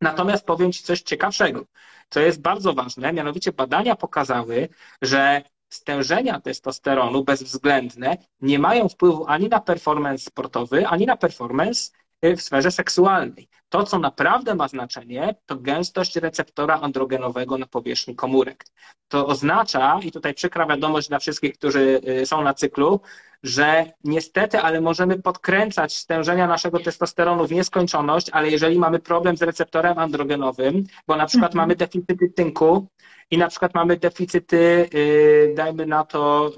[0.00, 1.64] Natomiast powiem Ci coś ciekawszego,
[2.10, 4.68] co jest bardzo ważne, mianowicie badania pokazały,
[5.02, 11.90] że stężenia testosteronu bezwzględne nie mają wpływu ani na performance sportowy, ani na performance
[12.22, 13.48] w sferze seksualnej.
[13.68, 18.64] To, co naprawdę ma znaczenie, to gęstość receptora androgenowego na powierzchni komórek.
[19.08, 23.00] To oznacza, i tutaj przykra wiadomość dla wszystkich, którzy y, są na cyklu,
[23.44, 29.42] że niestety, ale możemy podkręcać stężenia naszego testosteronu w nieskończoność, ale jeżeli mamy problem z
[29.42, 31.62] receptorem androgenowym, bo na przykład mhm.
[31.62, 32.88] mamy deficyty tynku,
[33.30, 36.52] i na przykład mamy deficyty, y, dajmy na to,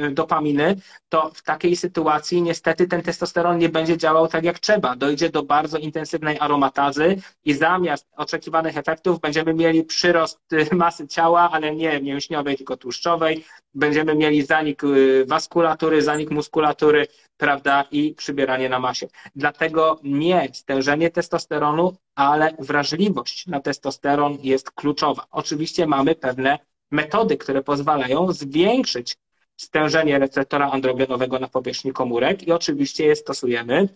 [0.00, 0.76] y, y, dopaminy,
[1.08, 4.96] to w takiej sytuacji niestety ten testosteron nie będzie działał tak jak trzeba.
[4.96, 10.40] Dojdzie do bardzo intensywnej aromatazy i zamiast oczekiwanych efektów będziemy mieli przyrost
[10.72, 13.44] masy ciała, ale nie mięśniowej, tylko tłuszczowej.
[13.74, 14.82] Będziemy mieli zanik
[15.26, 17.06] waskulatury, zanik muskulatury,
[17.36, 19.06] prawda, i przybieranie na masie.
[19.36, 25.26] Dlatego nie stężenie testosteronu, ale wrażliwość na testosteron jest kluczowa.
[25.30, 26.58] Oczywiście mamy pewne
[26.90, 29.16] metody, które pozwalają zwiększyć
[29.56, 33.88] stężenie receptora androgenowego na powierzchni komórek i oczywiście je stosujemy.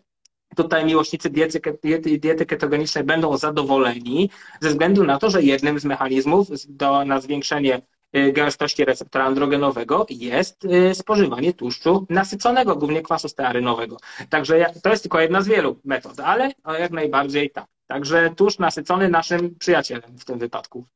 [0.57, 5.85] Tutaj miłośnicy diety, diety, diety ketogenicznej będą zadowoleni ze względu na to, że jednym z
[5.85, 13.96] mechanizmów do, na zwiększenie gęstości receptora androgenowego jest y, spożywanie tłuszczu nasyconego, głównie kwasu stearynowego.
[14.30, 17.66] Także to jest tylko jedna z wielu metod, ale jak najbardziej tak.
[17.86, 20.86] Także tłuszcz nasycony naszym przyjacielem w tym wypadku.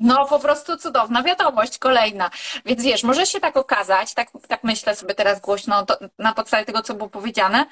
[0.00, 2.30] No, po prostu cudowna wiadomość, kolejna.
[2.64, 6.64] Więc wiesz, może się tak okazać, tak, tak myślę sobie teraz głośno to, na podstawie
[6.64, 7.66] tego, co było powiedziane,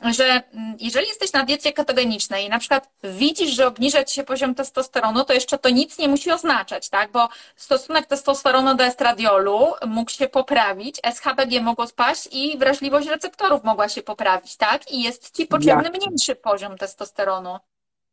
[0.00, 4.24] że mm, jeżeli jesteś na diecie ketogenicznej i na przykład widzisz, że obniża ci się
[4.24, 7.12] poziom testosteronu, to jeszcze to nic nie musi oznaczać, tak?
[7.12, 13.88] Bo stosunek testosteronu do estradiolu mógł się poprawić, SHBG mogło spaść i wrażliwość receptorów mogła
[13.88, 14.92] się poprawić, tak?
[14.92, 17.58] I jest ci potrzebny mniejszy poziom testosteronu.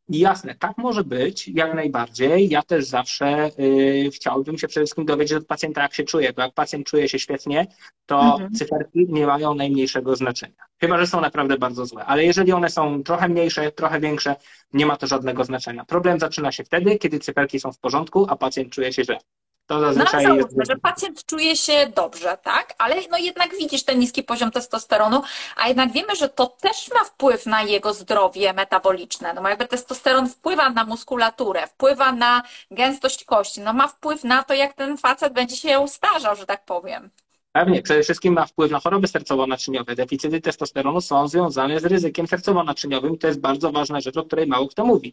[0.08, 2.48] Jasne, tak może być, jak najbardziej.
[2.48, 6.42] Ja też zawsze y, chciałbym się przede wszystkim dowiedzieć od pacjenta, jak się czuje, bo
[6.42, 7.66] jak pacjent czuje się świetnie,
[8.06, 8.52] to mhm.
[8.52, 10.64] cyferki nie mają najmniejszego znaczenia.
[10.80, 12.04] Chyba, że są naprawdę bardzo złe.
[12.04, 14.36] Ale jeżeli one są trochę mniejsze, trochę większe,
[14.72, 15.84] nie ma to żadnego znaczenia.
[15.84, 19.18] Problem zaczyna się wtedy, kiedy cyferki są w porządku, a pacjent czuje się źle.
[19.66, 20.36] To No ale zazwyczaj jest...
[20.36, 22.74] załóżmy, że pacjent czuje się dobrze, tak?
[22.78, 25.22] Ale no jednak widzisz ten niski poziom testosteronu,
[25.56, 29.34] a jednak wiemy, że to też ma wpływ na jego zdrowie metaboliczne.
[29.34, 34.54] No jakby testosteron wpływa na muskulaturę, wpływa na gęstość kości, no ma wpływ na to,
[34.54, 37.10] jak ten facet będzie się ustarzał, że tak powiem.
[37.52, 39.94] Pewnie, przede wszystkim ma wpływ na choroby sercowo-naczyniowe.
[39.94, 44.68] Deficyty testosteronu są związane z ryzykiem sercowo-naczyniowym to jest bardzo ważna rzecz, o której mało
[44.68, 45.12] kto mówi.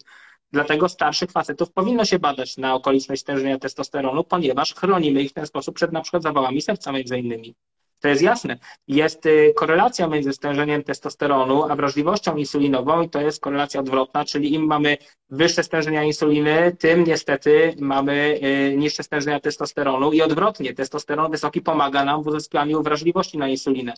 [0.54, 5.46] Dlatego starszych facetów powinno się badać na okoliczność stężenia testosteronu, ponieważ chronimy ich w ten
[5.46, 7.56] sposób przed na przykład zawałami serca między innymi.
[8.02, 8.58] To jest jasne.
[8.88, 14.54] Jest y, korelacja między stężeniem testosteronu a wrażliwością insulinową i to jest korelacja odwrotna, czyli
[14.54, 14.98] im mamy
[15.30, 18.40] wyższe stężenia insuliny, tym niestety mamy
[18.74, 20.74] y, niższe stężenia testosteronu i odwrotnie.
[20.74, 23.94] Testosteron wysoki pomaga nam w uzyskaniu wrażliwości na insulinę.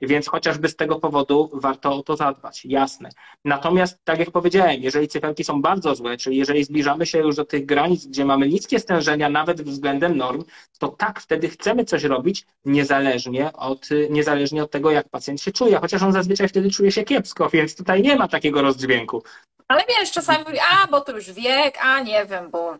[0.00, 3.08] Więc chociażby z tego powodu warto o to zadbać, jasne.
[3.44, 7.44] Natomiast, tak jak powiedziałem, jeżeli cyferki są bardzo złe, czyli jeżeli zbliżamy się już do
[7.44, 10.44] tych granic, gdzie mamy niskie stężenia, nawet względem norm,
[10.78, 15.78] to tak, wtedy chcemy coś robić niezależnie od, niezależnie od tego, jak pacjent się czuje,
[15.78, 19.22] chociaż on zazwyczaj wtedy czuje się kiepsko, więc tutaj nie ma takiego rozdźwięku.
[19.68, 22.78] Ale wiesz, czasami mówi, a bo to już wiek, a nie wiem, bo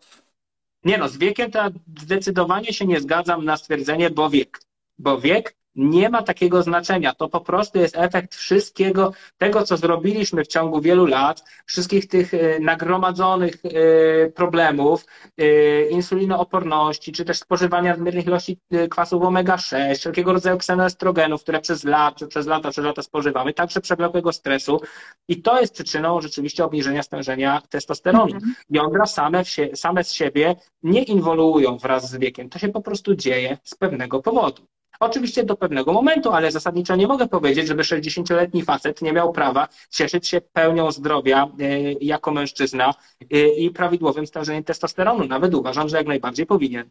[0.84, 4.60] Nie no, z wiekiem to ja zdecydowanie się nie zgadzam na stwierdzenie, bo wiek.
[4.98, 7.14] Bo wiek nie ma takiego znaczenia.
[7.14, 12.34] To po prostu jest efekt wszystkiego tego, co zrobiliśmy w ciągu wielu lat, wszystkich tych
[12.34, 15.06] e, nagromadzonych e, problemów,
[15.38, 18.58] e, insulinooporności, czy też spożywania nadmiernych ilości
[18.90, 23.80] kwasów omega-6, wszelkiego rodzaju ksenoestrogenów, które przez lat, czy przez lata, przez lata spożywamy, także
[23.80, 24.80] przewlekłego stresu.
[25.28, 28.34] I to jest przyczyną rzeczywiście obniżenia stężenia testosteronu.
[28.34, 28.54] Mhm.
[28.70, 32.48] Jądra same, w sie, same z siebie nie inwoluują wraz z wiekiem.
[32.48, 34.62] To się po prostu dzieje z pewnego powodu.
[35.00, 39.68] Oczywiście do pewnego momentu, ale zasadniczo nie mogę powiedzieć, żeby 60-letni facet nie miał prawa
[39.90, 42.94] cieszyć się pełnią zdrowia e, jako mężczyzna
[43.32, 45.26] e, i prawidłowym stężeniem testosteronu.
[45.26, 46.90] Nawet uważam, że jak najbardziej powinien.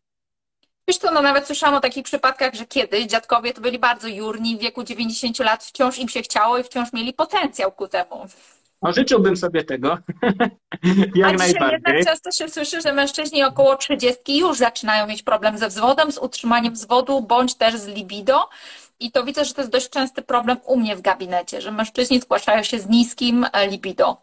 [0.87, 4.57] Wiesz co, no nawet słyszałam o takich przypadkach, że kiedyś dziadkowie to byli bardzo jurni,
[4.57, 8.25] w wieku 90 lat wciąż im się chciało i wciąż mieli potencjał ku temu.
[8.85, 9.89] No, życzyłbym sobie tego.
[11.15, 11.71] jak A najbardziej.
[11.71, 16.17] jednak często się słyszy, że mężczyźni około 30 już zaczynają mieć problem ze wzwodem, z
[16.17, 18.49] utrzymaniem wzwodu, bądź też z libido.
[18.99, 22.21] I to widzę, że to jest dość częsty problem u mnie w gabinecie, że mężczyźni
[22.21, 24.17] zgłaszają się z niskim e, libido.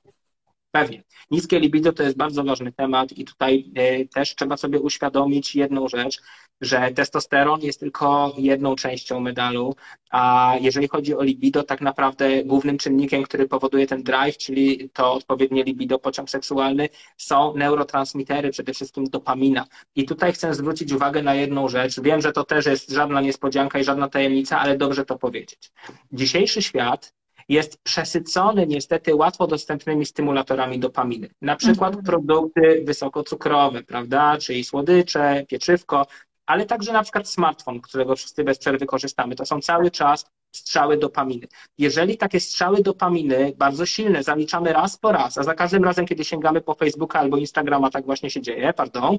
[0.70, 1.02] Pewnie.
[1.30, 5.88] Niskie libido to jest bardzo ważny temat i tutaj e, też trzeba sobie uświadomić jedną
[5.88, 6.20] rzecz,
[6.62, 9.74] że testosteron jest tylko jedną częścią medalu,
[10.10, 15.12] a jeżeli chodzi o libido, tak naprawdę głównym czynnikiem, który powoduje ten drive, czyli to
[15.12, 19.66] odpowiednie libido, pociąg seksualny, są neurotransmitery, przede wszystkim dopamina.
[19.96, 22.00] I tutaj chcę zwrócić uwagę na jedną rzecz.
[22.00, 25.72] Wiem, że to też jest żadna niespodzianka i żadna tajemnica, ale dobrze to powiedzieć.
[26.12, 27.14] Dzisiejszy świat
[27.48, 31.28] jest przesycony niestety łatwo dostępnymi stymulatorami dopaminy.
[31.40, 32.04] Na przykład Mhm.
[32.04, 36.06] produkty wysokocukrowe, prawda, czyli słodycze, pieczywko,
[36.46, 39.36] ale także na przykład smartfon, którego wszyscy bez przerwy korzystamy.
[39.36, 41.46] To są cały czas strzały dopaminy.
[41.78, 46.24] Jeżeli takie strzały dopaminy, bardzo silne, zaliczamy raz po raz, a za każdym razem, kiedy
[46.24, 49.18] sięgamy po Facebooka albo Instagrama, tak właśnie się dzieje, pardon,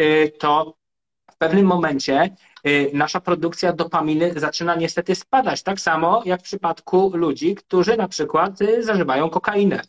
[0.00, 0.76] y, to
[1.30, 2.36] w pewnym momencie
[2.92, 5.62] nasza produkcja dopaminy zaczyna niestety spadać.
[5.62, 9.80] Tak samo jak w przypadku ludzi, którzy na przykład y, zażywają kokainę.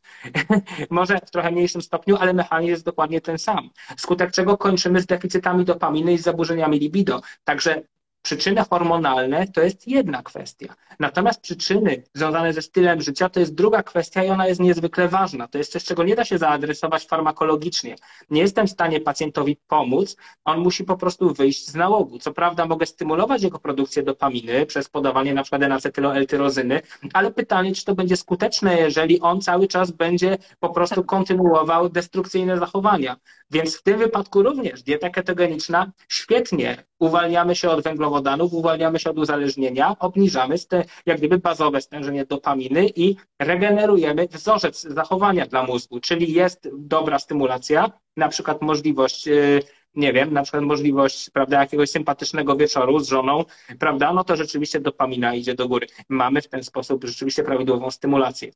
[0.90, 3.70] Może w trochę mniejszym stopniu, ale mechanizm jest dokładnie ten sam.
[3.98, 7.22] Skutek czego kończymy z deficytami dopaminy i z zaburzeniami libido.
[7.44, 7.82] Także
[8.26, 10.76] przyczyny hormonalne to jest jedna kwestia.
[11.00, 15.48] Natomiast przyczyny związane ze stylem życia to jest druga kwestia i ona jest niezwykle ważna.
[15.48, 17.96] To jest coś, czego nie da się zaadresować farmakologicznie.
[18.30, 20.16] Nie jestem w stanie pacjentowi pomóc,
[20.46, 22.20] on musi po prostu wyjść z nałogu.
[22.20, 26.82] Co prawda mogę stymulować jego produkcję dopaminy przez podawanie na przykład acetyloeltyrozyny,
[27.14, 32.58] ale pytanie, czy to będzie skuteczne, jeżeli on cały czas będzie po prostu kontynuował destrukcyjne
[32.58, 33.16] zachowania.
[33.52, 39.18] Więc w tym wypadku również dieta ketogeniczna świetnie uwalniamy się od węglowodanów, uwalniamy się od
[39.18, 46.34] uzależnienia, obniżamy te, jak gdyby bazowe stężenie dopaminy i regenerujemy wzorzec zachowania dla mózgu, czyli
[46.34, 49.62] jest dobra stymulacja, na przykład możliwość yy,
[49.96, 53.46] nie wiem, na przykład możliwość, prawda, jakiegoś sympatycznego wieczoru z żoną,
[53.80, 55.88] prawda, no to rzeczywiście dopamina idzie do góry.
[56.10, 58.52] Mamy w ten sposób rzeczywiście prawidłową stymulację.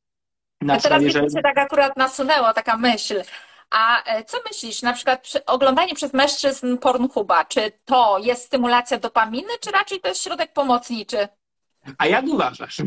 [0.61, 3.21] Na A teraz przykład, mi się tak akurat nasunęło taka myśl.
[3.69, 8.99] A e, co myślisz, na przykład przy, oglądanie przez mężczyzn Pornhuba, czy to jest stymulacja
[8.99, 11.27] dopaminy, czy raczej to jest środek pomocniczy?
[11.97, 12.77] A jak uważasz?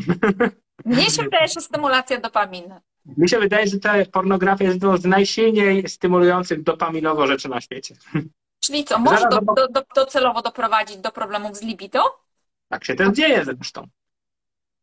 [0.85, 2.81] Mnie się wydaje, że stymulacja dopaminy.
[3.17, 7.95] Mi się wydaje, że ta pornografia jest jedną z najsilniej stymulujących dopaminowo rzeczy na świecie.
[8.61, 12.01] Czyli co, może do, do, do, docelowo doprowadzić do problemów z libido?
[12.69, 13.89] Tak się też dzieje zresztą.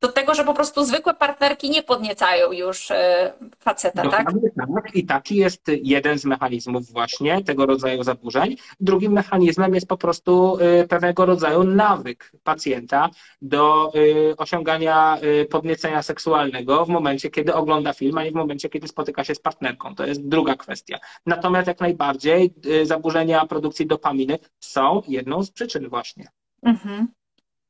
[0.01, 4.31] Do tego, że po prostu zwykłe partnerki nie podniecają już e, faceta, tak?
[4.73, 4.95] tak?
[4.95, 8.55] I taki jest jeden z mechanizmów właśnie tego rodzaju zaburzeń.
[8.79, 13.09] Drugim mechanizmem jest po prostu e, pewnego rodzaju nawyk pacjenta
[13.41, 13.91] do
[14.31, 15.17] e, osiągania
[15.49, 19.39] podniecenia seksualnego w momencie, kiedy ogląda film, a nie w momencie, kiedy spotyka się z
[19.39, 19.95] partnerką.
[19.95, 20.99] To jest druga kwestia.
[21.25, 22.53] Natomiast jak najbardziej
[22.83, 26.27] zaburzenia produkcji dopaminy są jedną z przyczyn właśnie.
[26.63, 27.07] Mhm.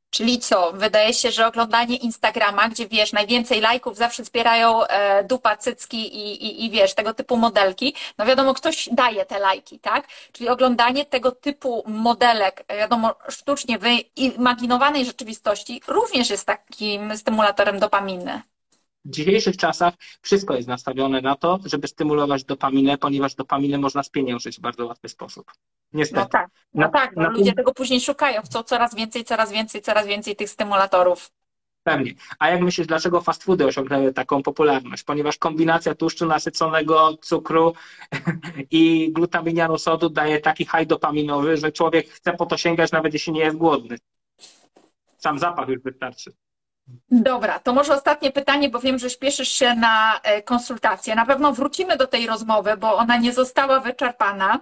[0.09, 0.71] Czyli co?
[0.73, 6.45] Wydaje się, że oglądanie Instagrama, gdzie wiesz, najwięcej lajków zawsze zbierają e, dupa, cycki i,
[6.45, 7.95] i, i wiesz, tego typu modelki.
[8.17, 10.07] No wiadomo, ktoś daje te lajki, tak?
[10.31, 18.41] Czyli oglądanie tego typu modelek, wiadomo, sztucznie wyimaginowanej rzeczywistości również jest takim stymulatorem dopaminy.
[19.05, 24.57] W dzisiejszych czasach wszystko jest nastawione na to, żeby stymulować dopaminę, ponieważ dopaminę można spieniężyć
[24.57, 25.51] w bardzo łatwy sposób.
[25.93, 26.21] Niestety.
[26.21, 29.51] No tak, no na, tak, no na ludzie tego później szukają, chcą coraz więcej, coraz
[29.51, 31.31] więcej, coraz więcej tych stymulatorów.
[31.83, 32.13] Pewnie.
[32.39, 35.03] A jak myślisz, dlaczego fast foody osiągnęły taką popularność?
[35.03, 37.73] Ponieważ kombinacja tłuszczu nasyconego, cukru
[38.71, 43.33] i glutaminianu sodu daje taki high dopaminowy, że człowiek chce po to sięgać, nawet jeśli
[43.33, 43.97] nie jest głodny.
[45.17, 46.33] Sam zapach już wystarczy.
[47.11, 51.15] Dobra, to może ostatnie pytanie, bo wiem, że śpieszysz się na e, konsultację.
[51.15, 54.59] Na pewno wrócimy do tej rozmowy, bo ona nie została wyczerpana.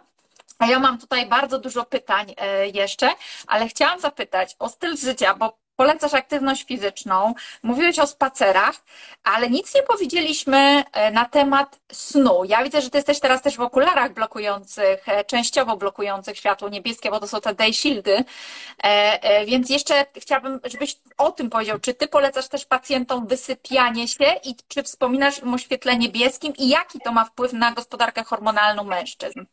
[0.60, 3.10] A ja mam tutaj bardzo dużo pytań e, jeszcze,
[3.48, 7.34] ale chciałam zapytać o styl życia, bo polecasz aktywność fizyczną,
[7.64, 8.76] mówiłeś o spacerach,
[9.24, 12.44] ale nic nie powiedzieliśmy e, na temat snu.
[12.46, 17.10] Ja widzę, że ty jesteś teraz też w okularach blokujących, e, częściowo blokujących światło niebieskie,
[17.10, 18.24] bo to są te day shieldy,
[19.48, 21.80] więc jeszcze chciałabym, żebyś o tym powiedział.
[21.80, 26.70] Czy ty polecasz też pacjentom wysypianie się i czy wspominasz im o świetle niebieskim i
[26.70, 29.46] jaki to ma wpływ na gospodarkę hormonalną mężczyzn?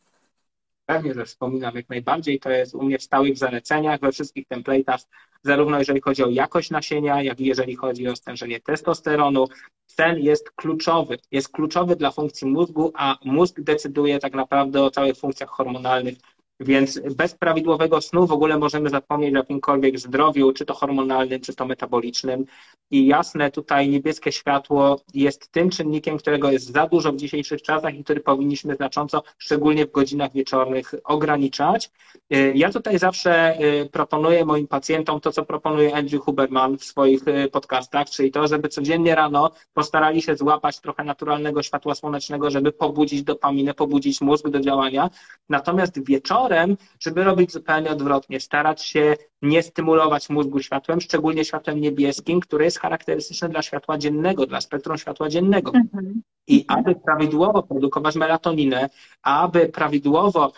[0.87, 2.41] Pewnie, że wspominam jak najbardziej.
[2.41, 5.07] To jest u mnie w stałych zaleceniach, we wszystkich template'ach,
[5.43, 9.47] zarówno jeżeli chodzi o jakość nasienia, jak i jeżeli chodzi o stężenie testosteronu.
[9.87, 11.17] Sen jest kluczowy.
[11.31, 16.15] Jest kluczowy dla funkcji mózgu, a mózg decyduje tak naprawdę o całych funkcjach hormonalnych
[16.61, 21.55] więc bez prawidłowego snu w ogóle możemy zapomnieć o jakimkolwiek zdrowiu, czy to hormonalnym, czy
[21.55, 22.45] to metabolicznym.
[22.91, 27.95] I jasne, tutaj niebieskie światło jest tym czynnikiem, którego jest za dużo w dzisiejszych czasach
[27.95, 31.91] i który powinniśmy znacząco, szczególnie w godzinach wieczornych, ograniczać.
[32.35, 37.29] Y, ja tutaj zawsze y, proponuję moim pacjentom to, co proponuje Andrew Huberman w swoich
[37.29, 42.73] y, podcastach, czyli to, żeby codziennie rano postarali się złapać trochę naturalnego światła słonecznego, żeby
[42.73, 45.11] pobudzić dopaminę, pobudzić mózg do działania.
[45.49, 51.81] Natomiast wieczorem, wieczorem, żeby robić zupełnie odwrotnie, starać się nie stymulować mózgu światłem, szczególnie światłem
[51.81, 55.73] niebieskim, które jest charakterystyczne dla światła dziennego, dla spektrum światła dziennego.
[55.75, 56.23] Mhm.
[56.47, 58.91] I aby prawidłowo produkować melatoninę,
[59.23, 60.53] aby prawidłowo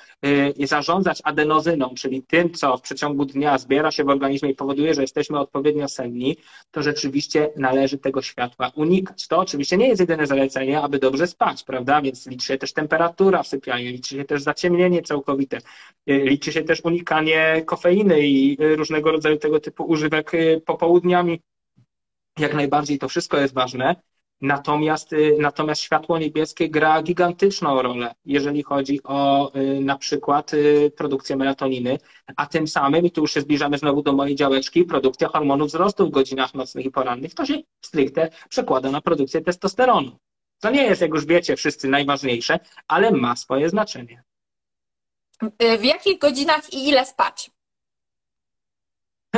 [0.61, 4.95] y, zarządzać adenozyną, czyli tym, co w przeciągu dnia zbiera się w organizmie i powoduje,
[4.95, 6.37] że jesteśmy odpowiednio senni,
[6.71, 9.29] to rzeczywiście należy tego światła unikać.
[9.29, 12.03] To oczywiście nie jest jedyne zalecenie, aby dobrze spać, prawda?
[12.03, 15.59] Więc liczy się też temperatura w sypialni, liczy się też zaciemnienie całkowite,
[16.07, 20.33] liczy się też unikanie kofeiny i różnego rodzaju tego typu używek
[20.67, 21.41] popołudniami.
[22.39, 23.97] Jak najbardziej to wszystko jest ważne.
[24.41, 30.53] Natomiast, y, natomiast światło niebieskie gra gigantyczną rolę, jeżeli chodzi o na przykład
[30.97, 31.99] produkcję melatoniny,
[32.37, 36.07] a tym samym, i tu już się zbliżamy znowu do mojej działeczki, produkcja hormonów wzrostu
[36.07, 40.19] w godzinach nocnych i porannych, to się stricte przekłada na produkcję testosteronu.
[40.61, 42.59] To nie jest, jak już wiecie, wszyscy najważniejsze,
[42.89, 44.23] ale ma swoje znaczenie.
[45.81, 47.51] W jakich godzinach i ile spać?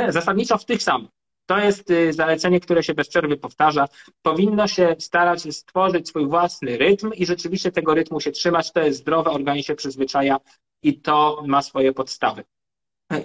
[0.09, 1.09] Zasadniczo w tych samych.
[1.45, 3.87] To jest y, zalecenie, które się bez przerwy powtarza.
[4.21, 8.71] Powinno się starać stworzyć swój własny rytm i rzeczywiście tego rytmu się trzymać.
[8.71, 10.37] To jest zdrowe, organizm się przyzwyczaja
[10.83, 12.43] i to ma swoje podstawy.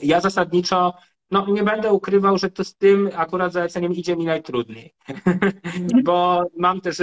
[0.02, 0.94] Ja zasadniczo
[1.30, 4.94] no, nie będę ukrywał, że to z tym akurat zaleceniem idzie mi najtrudniej,
[6.04, 6.98] bo mam też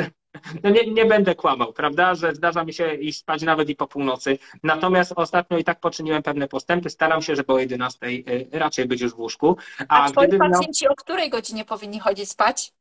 [0.63, 3.87] no nie, nie będę kłamał, prawda, że zdarza mi się iść spać nawet i po
[3.87, 4.37] północy.
[4.63, 6.89] Natomiast ostatnio i tak poczyniłem pewne postępy.
[6.89, 9.57] Staram się, żeby o 11 y, raczej być już w łóżku.
[9.87, 10.93] A, A twoi pacjenci miał...
[10.93, 12.73] o której godzinie powinni chodzić spać?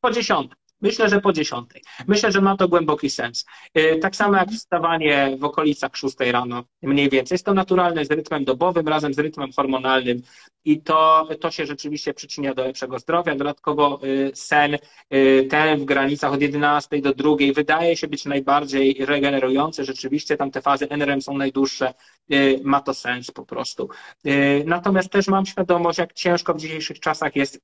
[0.00, 0.52] Po 10.
[0.82, 1.82] Myślę, że po dziesiątej.
[2.06, 3.46] Myślę, że ma to głęboki sens.
[3.78, 7.34] Y, tak samo jak wstawanie w okolicach szóstej rano, mniej więcej.
[7.34, 10.22] Jest to naturalne z rytmem dobowym, razem z rytmem hormonalnym
[10.64, 13.34] i to, to się rzeczywiście przyczynia do lepszego zdrowia.
[13.34, 14.78] Dodatkowo y, sen
[15.14, 19.84] y, ten w granicach od 11 do 2 wydaje się być najbardziej regenerujący.
[19.84, 21.94] Rzeczywiście tam te fazy NRM są najdłuższe.
[22.64, 23.88] Ma to sens po prostu.
[24.64, 27.60] Natomiast też mam świadomość, jak ciężko w dzisiejszych czasach jest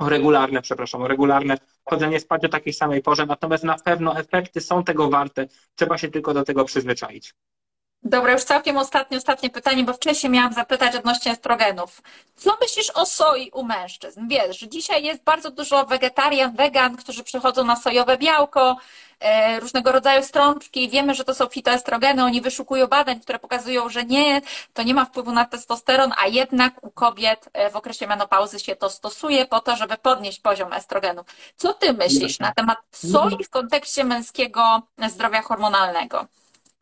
[0.00, 5.10] regularne, przepraszam, regularne chodzenie spać o takiej samej porze, natomiast na pewno efekty są tego
[5.10, 7.34] warte, trzeba się tylko do tego przyzwyczaić.
[8.02, 12.02] Dobra, już całkiem ostatnie, ostatnie pytanie, bo wcześniej miałam zapytać odnośnie estrogenów.
[12.36, 14.28] Co myślisz o soi u mężczyzn?
[14.28, 18.76] Wiesz, że dzisiaj jest bardzo dużo wegetarian, wegan, którzy przychodzą na sojowe białko,
[19.20, 20.88] e, różnego rodzaju strączki.
[20.90, 24.40] Wiemy, że to są fitoestrogeny, oni wyszukują badań, które pokazują, że nie,
[24.74, 28.76] to nie ma wpływu na testosteron, a jednak u kobiet e, w okresie menopauzy się
[28.76, 31.24] to stosuje po to, żeby podnieść poziom estrogenu.
[31.56, 36.26] Co ty myślisz na temat soi w kontekście męskiego zdrowia hormonalnego?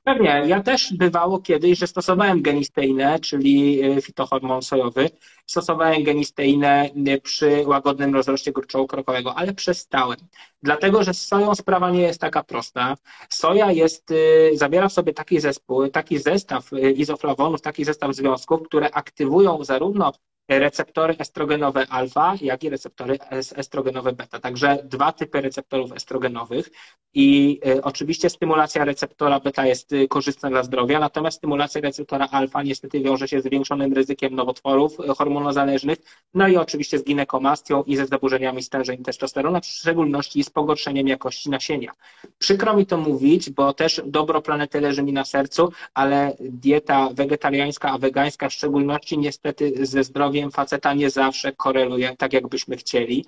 [0.07, 0.43] Pewnie.
[0.47, 5.11] Ja też bywało kiedyś, że stosowałem genisteinę, czyli y, fitohormon sojowy.
[5.47, 10.17] Stosowałem genisteinę y, przy łagodnym rozroście gruczołu krokowego, ale przestałem.
[10.63, 12.97] Dlatego, że z soją sprawa nie jest taka prosta.
[13.29, 18.91] Soja jest, y, zawiera w sobie taki zespół, taki zestaw izoflawonów, taki zestaw związków, które
[18.91, 20.13] aktywują zarówno
[20.49, 24.41] receptory estrogenowe alfa, jak i receptory estrogenowe beta.
[24.41, 26.71] Także dwa typy receptorów estrogenowych
[27.15, 32.63] i y, oczywiście stymulacja receptora beta jest y, korzystna dla zdrowia, natomiast stymulacja receptora alfa
[32.63, 35.99] niestety wiąże się z zwiększonym ryzykiem nowotworów y, hormonozależnych,
[36.35, 41.51] no i oczywiście z ginekomastią i ze zaburzeniami stężeń testosteronu, w szczególności z pogorszeniem jakości
[41.51, 41.93] nasienia.
[42.39, 47.91] Przykro mi to mówić, bo też dobro planety leży mi na sercu, ale dieta wegetariańska,
[47.91, 53.25] a wegańska w szczególności niestety ze zdrowiem zdrowiem faceta nie zawsze koreluje tak, jakbyśmy chcieli.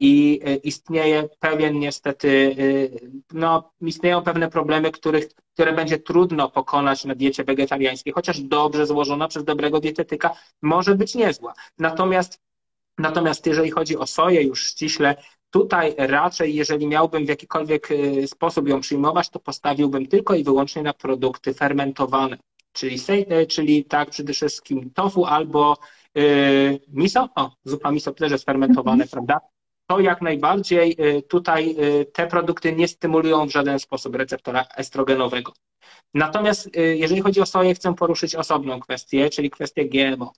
[0.00, 7.04] I e, istnieje pewien niestety, e, no, istnieją pewne problemy, których, które będzie trudno pokonać
[7.04, 10.30] na diecie wegetariańskiej, chociaż dobrze złożona przez dobrego dietetyka
[10.62, 11.54] może być niezła.
[11.78, 12.40] Natomiast,
[12.98, 15.16] natomiast jeżeli chodzi o soję już ściśle,
[15.50, 20.82] Tutaj raczej, jeżeli miałbym w jakikolwiek e, sposób ją przyjmować, to postawiłbym tylko i wyłącznie
[20.82, 22.38] na produkty fermentowane,
[22.72, 22.96] czyli,
[23.48, 25.97] czyli tak przede wszystkim tofu albo Y,
[26.88, 29.08] miso, o, zupa miso też jest fermentowane, mhm.
[29.08, 29.48] prawda?
[29.86, 35.52] To jak najbardziej y, tutaj y, te produkty nie stymulują w żaden sposób receptora estrogenowego.
[36.14, 40.32] Natomiast jeżeli chodzi o soję, chcę poruszyć osobną kwestię, czyli kwestię GMO.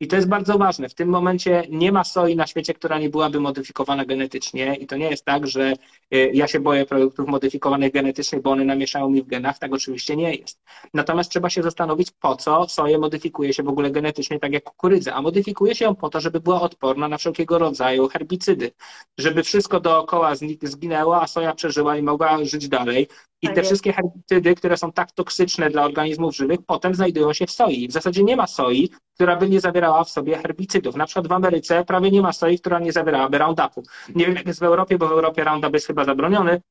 [0.00, 0.88] I to jest bardzo ważne.
[0.88, 4.96] W tym momencie nie ma soi na świecie, która nie byłaby modyfikowana genetycznie i to
[4.96, 5.72] nie jest tak, że
[6.14, 9.58] y, ja się boję produktów modyfikowanych genetycznie, bo one namieszają mi w genach.
[9.58, 10.60] Tak oczywiście nie jest.
[10.94, 15.14] Natomiast trzeba się zastanowić, po co soję modyfikuje się w ogóle genetycznie, tak jak kukurydzę.
[15.14, 18.70] A modyfikuje się ją po to, żeby była odporna na wszelkiego rodzaju herbicydy.
[19.18, 23.08] Żeby wszystko dookoła zginęło, a soja przeżyła i mogła żyć dalej.
[23.42, 27.46] I tak te wszystkie herbicydy, które są tak toksyczne dla organizmów żywych, potem znajdują się
[27.46, 27.88] w soi.
[27.88, 30.96] W zasadzie nie ma soi, która by nie zawierała w sobie herbicydów.
[30.96, 33.82] Na przykład w Ameryce prawie nie ma soi, która nie zawierałaby Roundupu.
[34.14, 36.62] Nie wiem, jak jest w Europie, bo w Europie Roundup jest chyba zabroniony,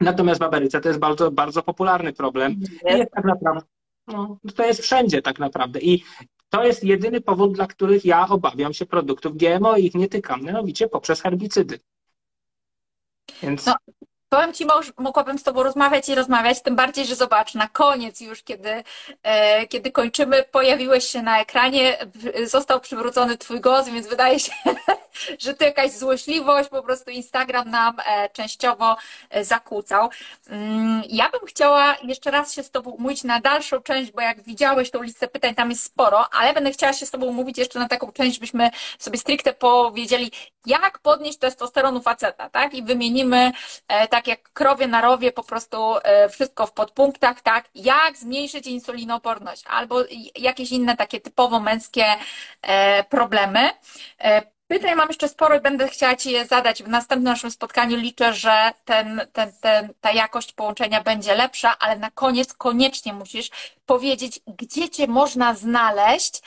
[0.00, 2.52] natomiast w Ameryce to jest bardzo, bardzo popularny problem.
[2.52, 3.66] I jest tak naprawdę,
[4.06, 5.80] no, to jest wszędzie tak naprawdę.
[5.80, 6.04] I
[6.48, 10.42] to jest jedyny powód, dla których ja obawiam się produktów GMO i ich nie tykam,
[10.42, 11.78] mianowicie poprzez herbicydy.
[13.42, 13.66] Więc...
[13.66, 13.74] No,
[14.28, 14.66] Powiem Ci,
[14.98, 18.84] mogłabym z Tobą rozmawiać i rozmawiać, tym bardziej, że zobacz, na koniec już, kiedy,
[19.22, 21.98] e, kiedy kończymy, pojawiłeś się na ekranie,
[22.44, 24.52] został przywrócony Twój głos, więc wydaje się,
[25.44, 28.96] że to jakaś złośliwość, po prostu Instagram nam e, częściowo
[29.30, 30.10] e, zakłócał.
[30.48, 34.42] Mm, ja bym chciała jeszcze raz się z Tobą umówić na dalszą część, bo jak
[34.42, 37.78] widziałeś tą listę pytań, tam jest sporo, ale będę chciała się z Tobą umówić jeszcze
[37.78, 40.32] na taką część, byśmy sobie stricte powiedzieli,
[40.66, 42.74] jak podnieść testosteron u faceta, tak?
[42.74, 43.52] I wymienimy
[44.10, 48.66] tak tak jak krowie na rowie, po prostu e, wszystko w podpunktach, tak, jak zmniejszyć
[48.66, 50.04] insulinooporność albo
[50.36, 52.04] jakieś inne takie typowo męskie
[52.62, 53.70] e, problemy.
[54.20, 57.96] E, pytań mam jeszcze sporo i będę chciała Ci je zadać w następnym naszym spotkaniu.
[57.96, 63.50] Liczę, że ten, ten, ten, ta jakość połączenia będzie lepsza, ale na koniec koniecznie musisz
[63.86, 66.42] powiedzieć, gdzie Cię można znaleźć,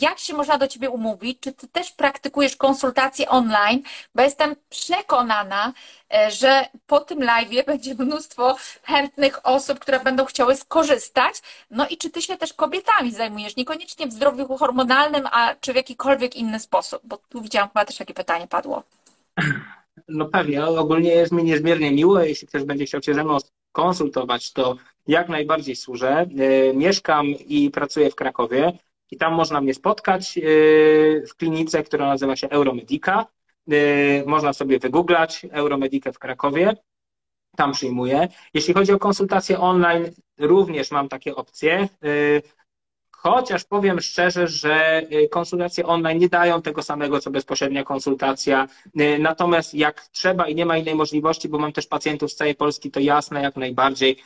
[0.00, 3.82] jak się można do Ciebie umówić, czy Ty też praktykujesz konsultacje online,
[4.14, 5.72] bo jestem przekonana,
[6.28, 11.34] że po tym live będzie mnóstwo chętnych osób, które będą chciały skorzystać.
[11.70, 13.56] No i czy ty się też kobietami zajmujesz?
[13.56, 17.00] Niekoniecznie w zdrowiu hormonalnym, a czy w jakikolwiek inny sposób?
[17.04, 18.82] Bo tu widziałam chyba też takie pytanie padło.
[20.08, 22.20] No pewnie, ogólnie jest mi niezmiernie miło.
[22.20, 23.38] Jeśli ktoś będzie chciał się ze mną
[23.72, 24.76] konsultować, to
[25.06, 26.26] jak najbardziej służę.
[26.38, 28.72] E, mieszkam i pracuję w Krakowie
[29.10, 30.42] i tam można mnie spotkać e,
[31.26, 33.26] w klinice, która nazywa się Euromedica.
[33.72, 36.76] Y, można sobie wygooglać Euromedikę w Krakowie.
[37.56, 38.28] Tam przyjmuję.
[38.54, 41.88] Jeśli chodzi o konsultacje online, również mam takie opcje.
[42.04, 42.42] Y,
[43.10, 48.68] chociaż powiem szczerze, że y, konsultacje online nie dają tego samego, co bezpośrednia konsultacja.
[49.18, 52.90] Natomiast jak trzeba i nie ma innej możliwości, bo mam też pacjentów z całej Polski,
[52.90, 54.16] to jasne, jak najbardziej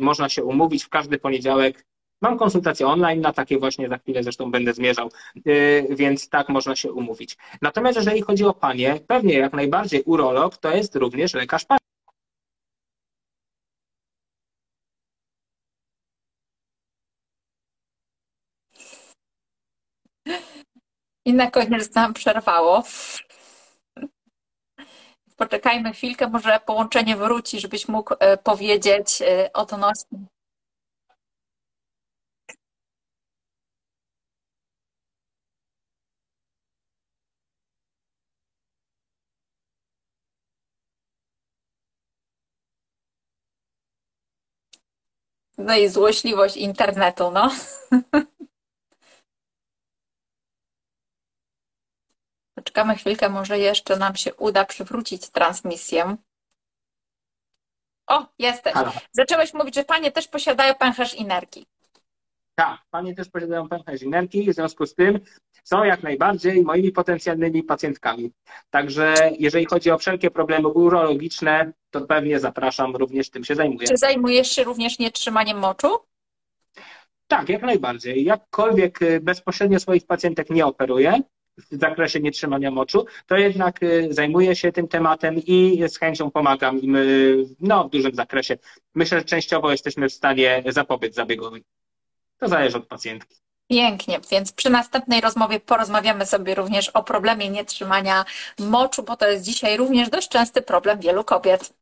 [0.00, 1.87] można się umówić w każdy poniedziałek
[2.20, 5.10] Mam konsultację online, na takie właśnie za chwilę zresztą będę zmierzał,
[5.44, 7.36] yy, więc tak można się umówić.
[7.62, 11.78] Natomiast jeżeli chodzi o panie, pewnie jak najbardziej urolog to jest również lekarz pani.
[21.24, 22.82] I na koniec nam przerwało.
[25.36, 30.18] Poczekajmy chwilkę, może połączenie wróci, żebyś mógł e, powiedzieć e, o odnośnie
[45.58, 47.50] No i złośliwość internetu, no.
[52.54, 56.16] Poczekamy chwilkę, może jeszcze nam się uda przywrócić transmisję.
[58.06, 58.74] O, jesteś.
[58.74, 58.92] Halo.
[59.12, 61.66] Zacząłeś mówić, że panie też posiadają pęcherz i nerki.
[62.58, 65.20] Tak, panie też posiadają pęcherz i nerki, w związku z tym
[65.64, 68.32] są jak najbardziej moimi potencjalnymi pacjentkami.
[68.70, 73.88] Także jeżeli chodzi o wszelkie problemy urologiczne, to pewnie zapraszam, również tym się zajmuję.
[73.88, 75.88] Czy zajmujesz się również nietrzymaniem moczu?
[77.26, 78.24] Tak, jak najbardziej.
[78.24, 81.20] Jakkolwiek y, bezpośrednio swoich pacjentek nie operuję
[81.58, 86.80] w zakresie nietrzymania moczu, to jednak y, zajmuję się tym tematem i z chęcią pomagam
[86.80, 88.58] im y, no, w dużym zakresie.
[88.94, 91.64] Myślę, że częściowo jesteśmy w stanie zapobiec zabiegowi.
[92.38, 93.36] To zależy od pacjentki.
[93.70, 98.24] Pięknie, więc przy następnej rozmowie porozmawiamy sobie również o problemie nietrzymania
[98.58, 101.74] moczu, bo to jest dzisiaj również dość częsty problem wielu kobiet.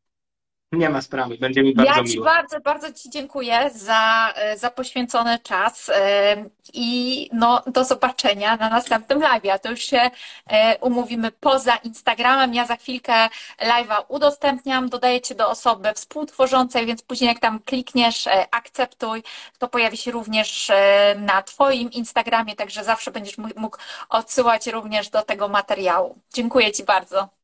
[0.73, 2.25] Nie ma sprawy, będzie mi bardzo ja Ci miło.
[2.25, 8.71] bardzo, bardzo Ci dziękuję za, e, za poświęcony czas e, i no, do zobaczenia na
[8.71, 9.43] następnym live.
[9.53, 10.11] A to już się
[10.47, 12.55] e, umówimy poza Instagramem.
[12.55, 13.29] Ja za chwilkę
[13.61, 19.23] live'a udostępniam, dodaję Cię do osoby współtworzącej, więc później jak tam klikniesz akceptuj,
[19.59, 20.71] to pojawi się również
[21.17, 23.79] na Twoim Instagramie, także zawsze będziesz mógł
[24.09, 26.19] odsyłać również do tego materiału.
[26.35, 27.36] Dziękuję Ci bardzo.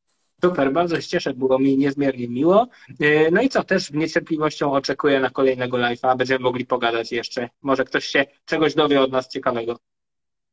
[0.45, 2.69] Super, bardzo się cieszę, było mi niezmiernie miło.
[3.01, 7.49] E, no i co, też z niecierpliwością oczekuję na kolejnego live'a, będziemy mogli pogadać jeszcze.
[7.63, 9.79] Może ktoś się czegoś dowie od nas ciekawego.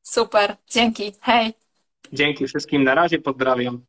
[0.02, 1.54] Super, dzięki, hej.
[2.14, 3.86] Dzięki wszystkim, na razie, pozdrawiam.